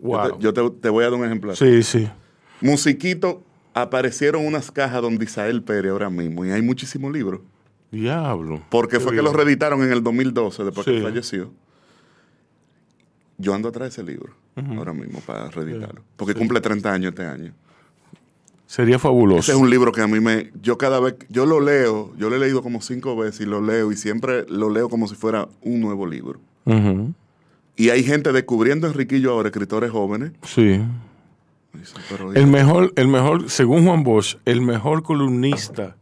Wow. 0.00 0.38
Yo, 0.38 0.52
te, 0.52 0.60
yo 0.60 0.70
te- 0.72 0.80
te 0.82 0.88
voy 0.90 1.04
a 1.04 1.10
dar 1.10 1.18
un 1.18 1.24
ejemplar. 1.24 1.56
Sí, 1.56 1.82
sí. 1.82 2.08
Musiquito, 2.60 3.42
aparecieron 3.74 4.44
unas 4.46 4.70
cajas 4.70 5.02
donde 5.02 5.24
Isael 5.24 5.62
Pérez 5.62 5.92
ahora 5.92 6.10
mismo 6.10 6.44
y 6.44 6.50
hay 6.50 6.62
muchísimos 6.62 7.12
libros. 7.12 7.40
Diablo. 7.90 8.62
Porque 8.70 9.00
fue 9.00 9.14
que 9.14 9.22
los 9.22 9.32
reeditaron 9.34 9.82
en 9.82 9.92
el 9.92 10.02
2012, 10.02 10.64
después 10.64 10.84
Sí. 10.84 10.92
que 10.92 11.02
falleció. 11.02 11.50
Yo 13.38 13.54
ando 13.54 13.68
atrás 13.68 13.94
de 13.94 14.02
ese 14.02 14.10
libro 14.10 14.34
ahora 14.76 14.92
mismo 14.92 15.20
para 15.20 15.48
reeditarlo. 15.48 16.02
Porque 16.16 16.34
cumple 16.34 16.60
30 16.60 16.92
años 16.92 17.10
este 17.10 17.24
año. 17.24 17.52
Sería 18.66 18.98
fabuloso. 18.98 19.40
Ese 19.40 19.52
es 19.52 19.58
un 19.58 19.70
libro 19.70 19.92
que 19.92 20.02
a 20.02 20.06
mí 20.08 20.20
me. 20.20 20.50
Yo 20.60 20.76
cada 20.76 21.00
vez. 21.00 21.14
Yo 21.30 21.46
lo 21.46 21.60
leo, 21.60 22.12
yo 22.18 22.28
lo 22.28 22.36
he 22.36 22.38
leído 22.38 22.62
como 22.62 22.82
cinco 22.82 23.16
veces 23.16 23.42
y 23.42 23.44
lo 23.46 23.62
leo 23.62 23.90
y 23.92 23.96
siempre 23.96 24.44
lo 24.48 24.68
leo 24.68 24.90
como 24.90 25.08
si 25.08 25.14
fuera 25.14 25.48
un 25.62 25.80
nuevo 25.80 26.06
libro. 26.06 26.38
Y 27.76 27.88
hay 27.90 28.02
gente 28.02 28.32
descubriendo 28.32 28.86
a 28.86 28.90
Enriquillo 28.90 29.30
ahora, 29.32 29.48
escritores 29.48 29.90
jóvenes. 29.90 30.32
Sí. 30.42 30.82
Pero, 32.08 32.32
El 32.32 32.46
mejor, 32.46 32.92
el 32.96 33.08
mejor, 33.08 33.50
según 33.50 33.84
Juan 33.86 34.02
Bosch, 34.02 34.36
el 34.44 34.60
mejor 34.60 35.02
columnista 35.02 35.96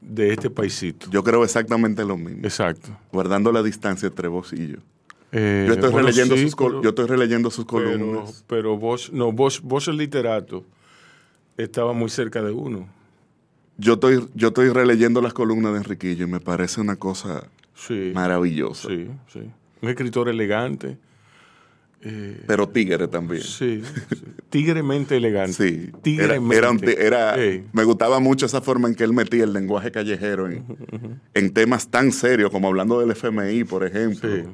de 0.00 0.32
este 0.32 0.50
paisito. 0.50 1.08
Yo 1.10 1.22
creo 1.22 1.44
exactamente 1.44 2.04
lo 2.04 2.16
mismo. 2.16 2.40
Exacto. 2.44 2.88
Guardando 3.12 3.52
la 3.52 3.62
distancia 3.62 4.08
entre 4.08 4.28
vos 4.28 4.52
y 4.52 4.68
yo. 4.68 4.76
Eh, 5.32 5.64
Yo 5.68 5.74
estoy, 5.74 5.90
bueno, 5.90 6.08
releyendo, 6.08 6.36
sí, 6.36 6.42
sus, 6.44 6.56
pero- 6.56 6.82
yo 6.82 6.88
estoy 6.88 7.06
releyendo 7.06 7.50
sus 7.50 7.64
pero, 7.66 7.84
columnas. 7.92 8.44
pero 8.48 8.76
Bosch, 8.76 9.10
no, 9.10 9.30
Bosch, 9.30 9.60
Bosch 9.62 9.88
el 9.88 9.98
literato 9.98 10.64
estaba 11.56 11.92
muy 11.92 12.10
cerca 12.10 12.42
de 12.42 12.50
uno. 12.50 12.88
Yo 13.76 13.92
estoy, 13.94 14.26
yo 14.34 14.48
estoy 14.48 14.70
releyendo 14.70 15.20
las 15.20 15.32
columnas 15.32 15.72
de 15.72 15.78
Enriquillo 15.78 16.26
y 16.26 16.30
me 16.30 16.40
parece 16.40 16.80
una 16.80 16.96
cosa 16.96 17.44
Sí. 17.74 18.10
maravillosa. 18.14 18.88
Sí, 18.88 19.08
sí. 19.32 19.40
Un 19.82 19.88
escritor 19.88 20.28
elegante. 20.28 20.98
Eh, 22.02 22.42
Pero 22.46 22.68
tigre 22.68 23.08
también. 23.08 23.42
sí, 23.42 23.82
sí. 23.84 24.16
Tigremente 24.48 25.16
elegante. 25.16 25.52
Sí. 25.52 25.92
Tigremente. 26.02 27.06
era. 27.06 27.36
Me 27.72 27.84
gustaba 27.84 28.18
mucho 28.20 28.46
esa 28.46 28.60
forma 28.60 28.88
en 28.88 28.94
que 28.94 29.04
él 29.04 29.12
metía 29.12 29.44
el 29.44 29.52
lenguaje 29.52 29.90
callejero 29.90 30.48
en, 30.50 30.64
en 31.34 31.52
temas 31.52 31.88
tan 31.90 32.10
serios 32.12 32.50
como 32.50 32.68
hablando 32.68 32.98
del 33.00 33.10
FMI, 33.12 33.64
por 33.64 33.84
ejemplo. 33.84 34.28
Sí. 34.34 34.44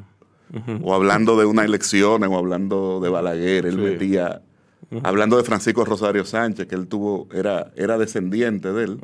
O 0.83 0.95
hablando 0.95 1.37
de 1.39 1.45
unas 1.47 1.65
elecciones, 1.65 2.29
o 2.31 2.37
hablando 2.39 3.01
de 3.01 3.09
Balaguer. 3.09 3.67
Él 3.67 3.75
Sí. 3.75 3.81
metía. 3.81 4.43
Hablando 5.03 5.37
de 5.37 5.43
Francisco 5.43 5.85
Rosario 5.85 6.25
Sánchez, 6.25 6.67
que 6.67 6.77
él 6.77 6.87
tuvo, 6.87 7.29
era, 7.33 7.73
era 7.77 7.99
descendiente 7.99 8.73
de 8.73 8.85
él. 8.85 9.01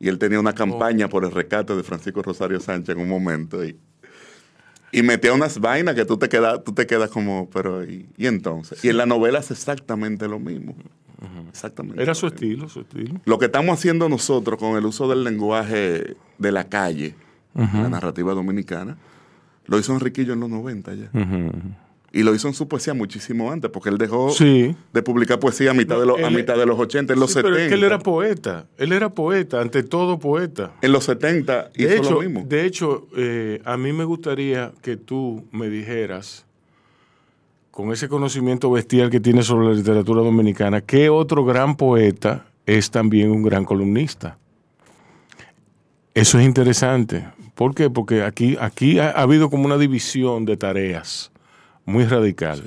Y 0.00 0.08
él 0.08 0.18
tenía 0.18 0.40
una 0.40 0.50
Oh. 0.50 0.54
campaña 0.54 1.08
por 1.08 1.24
el 1.24 1.30
rescate 1.32 1.74
de 1.76 1.82
Francisco 1.82 2.22
Rosario 2.22 2.58
Sánchez 2.60 2.94
en 2.96 3.02
un 3.02 3.08
momento. 3.08 3.62
Y, 3.64 3.76
y 4.94 5.02
metía 5.02 5.32
unas 5.32 5.58
vainas 5.58 5.94
que 5.94 6.04
tú 6.04 6.16
te 6.16 6.28
quedas, 6.28 6.62
tú 6.62 6.72
te 6.72 6.86
quedas 6.86 7.10
como, 7.10 7.50
pero 7.50 7.84
¿y, 7.84 8.06
y 8.16 8.26
entonces? 8.26 8.84
Y 8.84 8.88
en 8.90 8.96
la 8.96 9.06
novela 9.06 9.40
es 9.40 9.50
exactamente 9.50 10.28
lo 10.28 10.38
mismo. 10.38 10.76
Exactamente. 11.48 12.02
Era 12.02 12.14
su 12.14 12.26
estilo, 12.26 12.68
su 12.68 12.80
estilo. 12.80 13.20
Lo 13.24 13.38
que 13.38 13.46
estamos 13.46 13.78
haciendo 13.78 14.08
nosotros 14.08 14.58
con 14.58 14.76
el 14.76 14.84
uso 14.84 15.08
del 15.08 15.24
lenguaje 15.24 16.16
de 16.38 16.52
la 16.52 16.64
calle, 16.68 17.14
la 17.54 17.88
narrativa 17.88 18.34
dominicana, 18.34 18.98
lo 19.66 19.78
hizo 19.78 19.92
Enriquillo 19.94 20.32
en 20.34 20.40
los 20.40 20.50
90 20.50 20.94
ya. 20.94 21.10
Ujú. 21.12 21.50
Y 22.16 22.22
lo 22.22 22.32
hizo 22.32 22.46
en 22.46 22.54
su 22.54 22.68
poesía 22.68 22.94
muchísimo 22.94 23.50
antes, 23.50 23.70
porque 23.72 23.88
él 23.90 23.98
dejó 23.98 24.30
Sí. 24.30 24.74
de 24.92 25.02
publicar 25.02 25.40
poesía 25.40 25.72
a 25.72 25.74
mitad, 25.74 25.98
de, 25.98 26.06
los, 26.06 26.22
a 26.22 26.30
mitad 26.30 26.56
de 26.56 26.64
los 26.64 26.78
80, 26.78 27.12
en 27.12 27.18
los 27.18 27.30
Sí, 27.30 27.34
70. 27.40 27.50
pero 27.52 27.62
es 27.64 27.68
que 27.68 27.74
él 27.74 27.82
era 27.82 27.98
poeta. 27.98 28.66
Él 28.78 28.92
era 28.92 29.10
poeta, 29.10 29.60
ante 29.60 29.82
todo 29.82 30.18
poeta. 30.20 30.72
En 30.80 30.92
los 30.92 31.02
70 31.04 31.70
hizo 31.74 31.88
De 31.88 31.96
hecho, 31.96 32.10
lo 32.12 32.20
mismo. 32.20 32.44
de 32.46 32.64
hecho 32.66 33.08
eh, 33.16 33.60
a 33.64 33.76
mí 33.76 33.92
me 33.92 34.04
gustaría 34.04 34.70
que 34.80 34.96
tú 34.96 35.44
me 35.50 35.68
dijeras, 35.68 36.46
con 37.72 37.90
ese 37.92 38.08
conocimiento 38.08 38.70
bestial 38.70 39.10
que 39.10 39.18
tienes 39.18 39.46
sobre 39.46 39.66
la 39.66 39.72
literatura 39.74 40.22
dominicana, 40.22 40.80
qué 40.80 41.08
otro 41.08 41.44
gran 41.44 41.76
poeta 41.76 42.46
es 42.64 42.92
también 42.92 43.32
un 43.32 43.42
gran 43.42 43.64
columnista. 43.64 44.38
Eso 46.14 46.38
es 46.38 46.44
interesante. 46.46 47.26
¿Por 47.56 47.74
qué? 47.74 47.90
Porque 47.90 48.22
aquí, 48.22 48.56
aquí 48.60 49.00
ha, 49.00 49.10
ha 49.10 49.22
habido 49.22 49.50
como 49.50 49.64
una 49.66 49.78
división 49.78 50.44
de 50.44 50.56
tareas 50.56 51.32
muy 51.84 52.04
radical. 52.04 52.62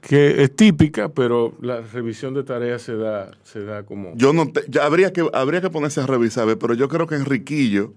Que 0.00 0.42
es 0.44 0.54
típica, 0.54 1.08
pero 1.08 1.56
la 1.60 1.80
revisión 1.80 2.32
de 2.34 2.44
tareas 2.44 2.82
se 2.82 2.96
da, 2.96 3.32
se 3.42 3.64
da 3.64 3.82
como... 3.84 4.12
Yo 4.14 4.32
no 4.32 4.50
te- 4.52 4.64
ya 4.68 4.84
habría 4.84 5.12
que 5.12 5.28
habría 5.32 5.60
que 5.60 5.70
ponerse 5.70 6.00
a 6.00 6.06
revisar, 6.06 6.56
pero 6.58 6.74
yo 6.74 6.88
creo 6.88 7.06
que 7.06 7.16
Enriquillo, 7.16 7.92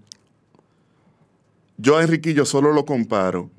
yo 1.78 1.98
a 1.98 2.04
Enriquillo 2.04 2.46
solo 2.46 2.74
lo 2.74 2.86
comparo, 2.86 3.50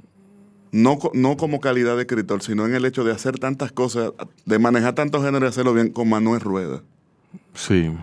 no, 0.72 0.98
no 1.14 1.36
como 1.36 1.60
calidad 1.60 1.94
de 1.96 2.02
escritor, 2.02 2.42
sino 2.42 2.66
en 2.66 2.74
el 2.74 2.84
hecho 2.84 3.04
de 3.04 3.12
hacer 3.12 3.38
tantas 3.38 3.72
cosas, 3.72 4.10
de 4.44 4.58
manejar 4.58 4.94
tantos 4.94 5.22
géneros 5.24 5.48
y 5.48 5.50
hacerlo 5.50 5.72
bien 5.74 5.90
con 5.90 6.08
Manuel 6.08 6.40
Rueda. 6.40 6.82
Sí. 7.54 7.94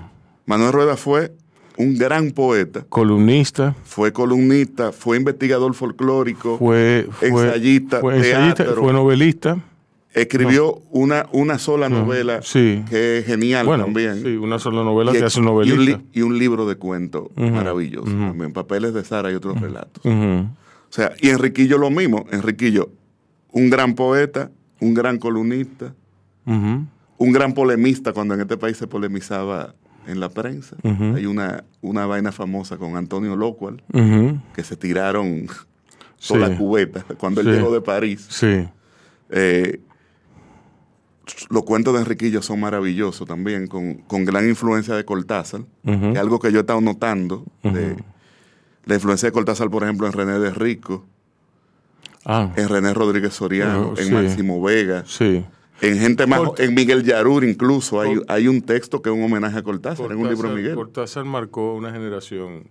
Manuel 0.46 0.72
Rueda 0.72 0.96
fue 0.96 1.34
un 1.80 1.98
gran 1.98 2.32
poeta, 2.32 2.86
Columnista. 2.90 3.74
fue 3.84 4.12
columnista, 4.14 4.92
fue 4.92 5.18
investigador 5.18 5.74
folclórico, 5.74 6.58
fue, 6.60 7.08
fue 7.10 7.30
ensayista, 7.30 8.00
fue, 8.02 8.18
ensayista, 8.18 8.64
teatro. 8.66 8.84
fue 8.84 8.94
novelista. 8.94 9.58
escribió 10.14 10.82
una, 10.92 11.28
una 11.32 11.58
sola 11.58 11.88
novela 11.88 12.42
sí. 12.42 12.84
que 12.90 13.20
es 13.20 13.26
genial 13.26 13.66
Bueno, 13.66 13.86
también. 13.86 14.22
sí, 14.22 14.36
una 14.36 14.60
sola 14.60 14.84
novela 14.84 15.12
Y- 15.16 15.20
te 15.20 15.24
hace 15.26 15.40
un 15.40 15.46
y 15.46 15.48
un, 15.50 15.54
novelista. 15.56 15.98
li- 15.98 16.06
y 16.14 16.22
un 16.22 16.38
libro 16.38 16.68
de 16.68 16.76
cuentos 16.76 17.30
maravilloso 17.38 18.12
también, 18.12 18.52
Papeles 18.52 18.94
de 18.94 19.04
Sara 19.06 19.32
y 19.32 19.36
otros 19.36 19.60
relatos. 19.62 20.04
O 20.06 20.92
sea, 20.92 21.14
y 21.22 21.30
Enriquillo 21.30 21.78
lo 21.78 21.90
mismo. 21.92 22.26
Enriquillo, 22.32 22.90
un 23.52 23.70
gran 23.70 23.94
poeta, 23.96 24.52
un 24.82 24.94
gran 24.96 25.18
columnista, 25.20 25.94
un 26.46 27.32
gran 27.32 27.54
polemista 27.54 28.12
cuando 28.12 28.34
en 28.34 28.42
este 28.42 28.58
país 28.58 28.76
se 28.78 28.88
polemizaba 28.88 29.76
en 30.10 30.20
la 30.20 30.30
prensa. 30.30 30.76
Hay 30.84 31.26
una, 31.26 31.64
una 31.82 32.06
vaina 32.06 32.32
famosa 32.32 32.78
con 32.78 32.96
Antonio 32.98 33.36
Locual, 33.36 33.82
que 34.54 34.64
se 34.64 34.76
tiraron 34.76 35.48
Sí. 36.18 36.34
toda 36.34 36.50
la 36.50 36.58
cubeta 36.58 37.06
cuando 37.18 37.40
él 37.42 37.48
Sí. 37.48 37.54
llegó 37.54 37.72
de 37.72 37.80
París. 37.82 38.26
Sí. 38.30 38.68
Eh, 39.30 39.80
los 41.50 41.64
cuentos 41.64 41.94
de 41.94 42.00
Enriquillo 42.02 42.42
son 42.42 42.60
maravillosos 42.60 43.28
también, 43.28 43.68
con, 43.68 43.96
con 44.00 44.26
gran 44.26 44.50
influencia 44.50 44.96
de 44.96 45.06
Cortázar, 45.06 45.62
que 45.86 46.12
es 46.12 46.18
algo 46.18 46.40
que 46.40 46.52
yo 46.52 46.58
he 46.58 46.62
estado 46.62 46.82
notando, 46.82 47.46
de 47.64 47.96
la 48.86 48.96
influencia 48.96 49.28
de 49.28 49.32
Cortázar, 49.32 49.70
por 49.70 49.84
ejemplo, 49.84 50.08
en 50.08 50.14
René 50.14 50.40
de 50.40 50.52
Rico, 50.52 51.06
Ah, 52.26 52.52
en 52.58 52.68
René 52.68 52.94
Rodríguez 52.94 53.34
Soriano, 53.34 53.94
en. 53.98 54.14
Máximo 54.14 54.62
Vega, 54.62 55.04
sí. 55.08 55.46
En 55.82 55.98
gente 55.98 56.26
más, 56.28 56.40
Cort- 56.42 56.60
en 56.60 56.74
Miguel 56.74 57.04
Yarur 57.04 57.44
incluso, 57.44 58.02
hay, 58.02 58.20
hay 58.28 58.48
un 58.48 58.62
texto 58.62 59.02
que 59.02 59.10
es 59.10 59.16
un 59.16 59.24
homenaje 59.24 59.58
a 59.58 59.64
Cortázar, 59.64 60.12
en 60.12 60.18
un 60.18 60.30
libro 60.30 60.50
de 60.50 60.50
Cortázar- 60.50 60.56
Miguel. 60.56 60.76
Cortázar 60.76 61.26
marcó 61.26 61.74
una 61.76 61.92
generación, 61.92 62.68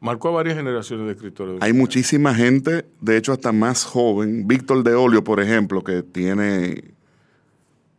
marcó 0.00 0.28
a 0.28 0.32
varias 0.32 0.56
generaciones 0.56 1.06
de 1.06 1.12
escritores. 1.12 1.58
Hay 1.60 1.72
muchísima 1.72 2.34
gente, 2.34 2.84
de 3.00 3.16
hecho 3.16 3.32
hasta 3.32 3.52
más 3.52 3.84
joven. 3.84 4.46
Víctor 4.46 4.82
de 4.82 4.94
Olio, 4.94 5.24
por 5.24 5.40
ejemplo, 5.40 5.82
que 5.82 6.02
tiene, 6.02 6.84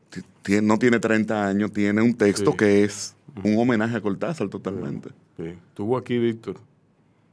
ti- 0.09 0.21
tiene- 0.43 0.67
no 0.67 0.77
tiene 0.77 0.99
30 0.99 1.47
años, 1.47 1.71
tiene 1.73 2.01
un 2.01 2.13
texto 2.13 2.51
Sí. 2.51 2.57
que 2.57 2.83
es 2.83 3.15
un 3.43 3.57
homenaje 3.57 3.95
a 3.97 4.01
Cortázar 4.01 4.49
totalmente. 4.49 5.09
Sí. 5.37 5.45
Estuvo 5.69 5.97
aquí, 5.97 6.17
Víctor. 6.17 6.55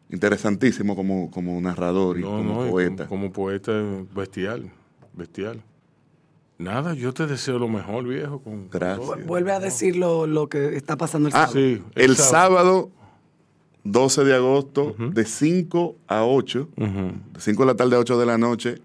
Interesantísimo 0.08 0.94
como, 0.94 1.30
como 1.32 1.60
narrador 1.60 2.18
y 2.18 2.20
No, 2.22 2.28
como 2.36 2.54
no, 2.62 2.66
y 2.66 2.70
poeta. 2.70 3.06
Como, 3.08 3.22
como 3.22 3.32
poeta 3.32 3.72
bestial, 4.14 4.70
bestial. 5.14 5.62
Nada, 6.58 6.94
yo 6.94 7.12
te 7.12 7.26
deseo 7.26 7.58
lo 7.58 7.68
mejor, 7.68 8.04
viejo. 8.04 8.40
Con, 8.40 8.70
Gracias. 8.70 9.26
Vuelve 9.26 9.52
a 9.52 9.60
decir 9.60 9.96
lo, 9.96 10.26
lo 10.26 10.48
que 10.48 10.76
está 10.76 10.96
pasando 10.96 11.28
el 11.28 11.34
Ah, 11.34 11.46
sábado. 11.48 11.52
Sí, 11.54 11.82
el, 11.94 12.10
el 12.10 12.16
sábado 12.16 12.90
12 13.84 14.24
de 14.24 14.34
agosto, 14.34 14.94
de 14.98 15.24
5 15.24 15.96
a 16.08 16.24
8, 16.24 16.68
Ujú. 16.76 16.86
de 17.34 17.40
5 17.40 17.62
de 17.62 17.66
la 17.66 17.74
tarde 17.76 17.96
a 17.96 17.98
8 17.98 18.18
de 18.18 18.26
la 18.26 18.38
noche, 18.38 18.76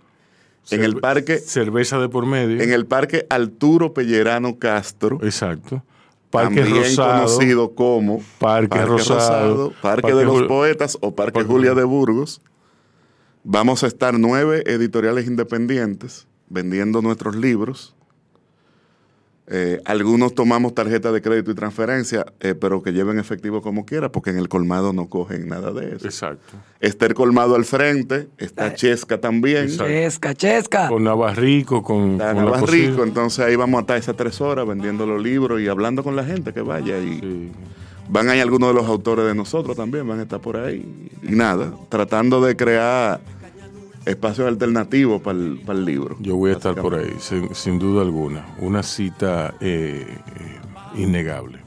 en 0.70 0.84
el 0.84 0.98
parque, 0.98 1.38
Cerveza 1.40 1.98
de 2.00 2.08
por 2.10 2.26
medio. 2.26 2.62
en 2.62 2.72
el 2.72 2.86
parque 2.86 3.26
Arturo 3.30 3.94
Pellerano 3.94 4.60
Castro. 4.60 5.18
Exacto. 5.24 5.84
Parque 6.30 6.62
también 6.62 6.84
Rosado. 6.86 7.26
conocido 7.26 7.72
como 7.74 8.22
Parque 8.40 8.86
Rosado, 8.86 9.72
Parque, 9.82 10.02
Parque 10.04 10.14
de 10.16 10.24
los 10.26 10.42
Jul- 10.42 10.48
Poetas 10.48 10.98
o 11.02 11.14
Parque 11.16 11.34
Parque 11.40 11.48
Julia 11.52 11.72
Jul- 11.72 11.76
de 11.78 11.84
Burgos. 11.84 12.42
Vamos 13.44 13.84
a 13.84 13.88
estar 13.88 14.18
nueve 14.20 14.64
editoriales 14.68 15.26
independientes 15.28 16.28
vendiendo 16.52 17.02
nuestros 17.02 17.36
libros. 17.36 17.96
Eh, 19.54 19.82
algunos 19.84 20.34
tomamos 20.34 20.74
tarjeta 20.74 21.12
de 21.12 21.22
crédito 21.22 21.52
y 21.52 21.56
transferencia, 21.56 22.26
eh, 22.40 22.56
pero 22.56 22.82
que 22.82 22.94
lleven 22.94 23.20
efectivo 23.20 23.62
como 23.62 23.86
quiera, 23.86 24.10
porque 24.10 24.30
en 24.30 24.38
el 24.38 24.48
colmado 24.48 24.94
no 24.94 25.10
cogen 25.10 25.48
nada 25.50 25.72
de 25.74 25.96
eso. 25.96 26.06
Exacto. 26.06 26.54
Está 26.80 27.08
el 27.08 27.16
colmado 27.16 27.56
al 27.56 27.66
frente, 27.66 28.30
está 28.38 28.74
Chesca 28.76 29.20
también, 29.20 29.64
Exacto. 29.64 29.88
Chesca, 29.88 30.36
chesca. 30.36 30.88
Con 30.88 31.04
Navarrico, 31.04 31.84
con, 31.84 32.14
está 32.14 32.34
con 32.34 32.46
la 32.46 32.52
Navarrico, 32.52 33.04
entonces 33.04 33.44
ahí 33.44 33.58
vamos 33.58 33.80
a 33.80 33.82
estar 33.82 33.98
esas 33.98 34.16
tres 34.16 34.40
horas 34.40 34.66
vendiendo 34.66 35.06
los 35.06 35.22
libros 35.22 35.60
y 35.60 35.68
hablando 35.68 36.02
con 36.02 36.16
la 36.16 36.24
gente 36.24 36.54
que 36.54 36.62
vaya 36.62 36.98
y 37.00 37.20
Sí. 37.20 37.52
Van 38.10 38.30
ahí 38.30 38.40
algunos 38.42 38.70
de 38.70 38.76
los 38.76 38.88
autores 38.88 39.26
de 39.26 39.34
nosotros 39.36 39.78
también, 39.78 40.06
van 40.08 40.20
a 40.20 40.24
estar 40.24 40.42
por 40.42 40.58
ahí. 40.58 41.10
Y 41.24 41.32
nada, 41.32 41.74
tratando 41.88 42.42
de 42.42 42.58
crear 42.58 43.22
espacios 44.06 44.48
alternativos 44.48 45.22
para 45.22 45.38
el, 45.38 45.60
para 45.66 45.80
el 45.80 45.86
libro. 45.86 46.18
Yo 46.20 46.36
voy 46.36 46.52
a 46.52 46.54
estar 46.54 46.76
por 46.76 46.96
ahí, 46.96 47.16
sin, 47.20 47.54
sin 47.56 47.80
duda 47.80 48.02
alguna. 48.02 48.46
Una 48.60 48.84
cita 48.84 49.56
eh, 49.60 50.06
eh, 50.08 50.60
innegable. 50.96 51.60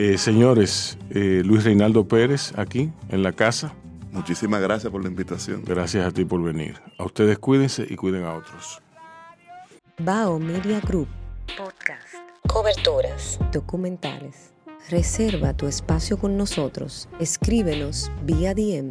Eh, 0.00 0.16
señores, 0.16 0.96
eh, 1.10 1.42
Luis 1.44 1.64
Reinaldo 1.64 2.06
Pérez, 2.06 2.52
aquí 2.56 2.92
en 3.08 3.24
la 3.24 3.32
casa. 3.32 3.74
Muchísimas 4.12 4.60
gracias 4.60 4.92
por 4.92 5.02
la 5.02 5.08
invitación. 5.08 5.64
Gracias 5.64 6.06
a 6.06 6.12
ti 6.12 6.24
por 6.24 6.40
venir. 6.40 6.80
A 6.98 7.04
ustedes 7.04 7.36
cuídense 7.38 7.84
y 7.88 7.96
cuiden 7.96 8.24
a 8.24 8.34
otros. 8.34 8.80
Bao 9.98 10.38
Media 10.38 10.80
Group. 10.80 11.08
Podcast. 11.56 12.14
Coberturas. 12.46 13.40
Documentales. 13.52 14.52
Reserva 14.88 15.52
tu 15.54 15.66
espacio 15.66 16.16
con 16.16 16.36
nosotros. 16.36 17.08
Escríbenos 17.18 18.12
vía 18.24 18.54
DM. 18.54 18.90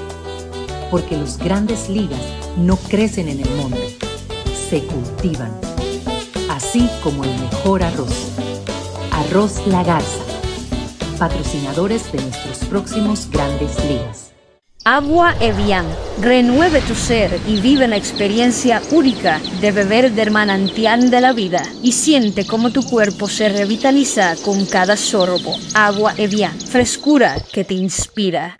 Porque 0.91 1.17
los 1.17 1.37
grandes 1.37 1.89
ligas 1.89 2.21
no 2.57 2.75
crecen 2.75 3.29
en 3.29 3.39
el 3.39 3.49
monte, 3.55 3.97
se 4.69 4.83
cultivan. 4.83 5.51
Así 6.49 6.89
como 7.01 7.23
el 7.23 7.31
mejor 7.39 7.81
arroz. 7.81 8.31
Arroz 9.11 9.65
La 9.67 9.83
Garza. 9.83 10.23
Patrocinadores 11.17 12.11
de 12.11 12.21
nuestros 12.21 12.57
próximos 12.69 13.29
grandes 13.29 13.71
ligas. 13.85 14.31
Agua 14.83 15.35
Evian. 15.39 15.85
Renueve 16.19 16.81
tu 16.81 16.95
ser 16.95 17.39
y 17.47 17.61
vive 17.61 17.87
la 17.87 17.97
experiencia 17.97 18.81
única 18.91 19.39
de 19.61 19.71
beber 19.71 20.11
del 20.11 20.31
manantial 20.31 21.11
de 21.11 21.21
la 21.21 21.33
vida 21.33 21.61
y 21.83 21.91
siente 21.91 22.47
cómo 22.47 22.71
tu 22.71 22.83
cuerpo 22.83 23.27
se 23.27 23.47
revitaliza 23.47 24.35
con 24.43 24.65
cada 24.65 24.97
sorbo. 24.97 25.55
Agua 25.75 26.15
Evian. 26.17 26.59
Frescura 26.59 27.35
que 27.53 27.63
te 27.63 27.75
inspira. 27.75 28.57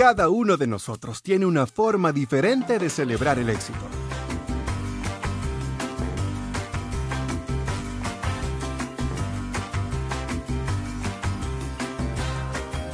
Cada 0.00 0.30
uno 0.30 0.56
de 0.56 0.66
nosotros 0.66 1.22
tiene 1.22 1.44
una 1.44 1.66
forma 1.66 2.10
diferente 2.10 2.78
de 2.78 2.88
celebrar 2.88 3.38
el 3.38 3.50
éxito. 3.50 3.78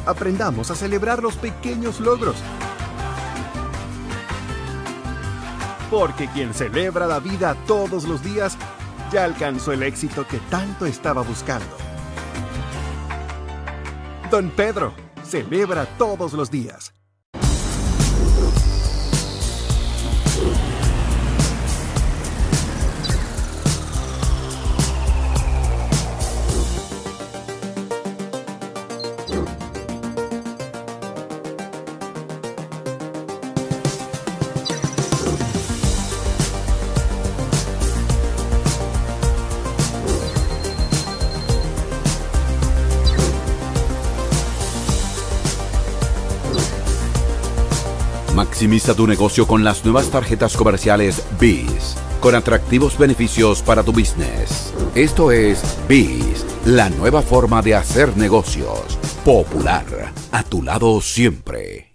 Aprendamos 0.04 0.72
a 0.72 0.74
celebrar 0.74 1.22
los 1.22 1.36
pequeños 1.36 2.00
logros. 2.00 2.34
Porque 5.88 6.26
quien 6.30 6.52
celebra 6.54 7.06
la 7.06 7.20
vida 7.20 7.54
todos 7.68 8.02
los 8.02 8.20
días 8.24 8.58
ya 9.12 9.22
alcanzó 9.22 9.70
el 9.70 9.84
éxito 9.84 10.26
que 10.26 10.38
tanto 10.50 10.86
estaba 10.86 11.22
buscando. 11.22 11.76
Don 14.28 14.50
Pedro, 14.50 14.92
celebra 15.22 15.86
todos 15.98 16.32
los 16.32 16.50
días. 16.50 16.95
Maximiza 48.56 48.94
tu 48.94 49.06
negocio 49.06 49.46
con 49.46 49.64
las 49.64 49.84
nuevas 49.84 50.08
tarjetas 50.08 50.56
comerciales 50.56 51.22
BIS 51.38 51.94
con 52.20 52.34
atractivos 52.34 52.96
beneficios 52.96 53.60
para 53.60 53.82
tu 53.82 53.92
business. 53.92 54.72
Esto 54.94 55.30
es 55.30 55.76
Biz, 55.86 56.46
la 56.64 56.88
nueva 56.88 57.20
forma 57.20 57.60
de 57.60 57.74
hacer 57.74 58.16
negocios. 58.16 58.80
Popular, 59.26 60.10
a 60.32 60.42
tu 60.42 60.62
lado 60.62 61.02
siempre. 61.02 61.92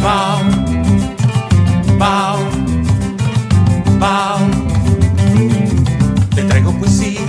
Bao, 0.00 0.42
bao, 1.98 2.38
bao. 3.98 4.38
Te 6.36 6.44
traigo 6.44 6.70
poesía, 6.78 7.20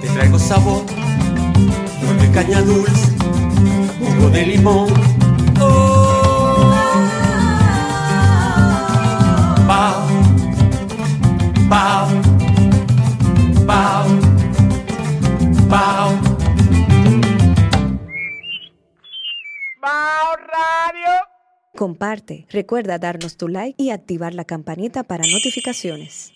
te 0.00 0.08
traigo 0.08 0.36
sabor. 0.36 0.84
Nueve 2.02 2.30
caña 2.34 2.60
dulce, 2.62 3.12
jugo 4.00 4.30
de 4.30 4.46
limón. 4.46 5.15
Comparte, 21.76 22.46
recuerda 22.50 22.98
darnos 22.98 23.36
tu 23.36 23.48
like 23.48 23.74
y 23.76 23.90
activar 23.90 24.34
la 24.34 24.44
campanita 24.44 25.02
para 25.02 25.24
notificaciones. 25.26 26.35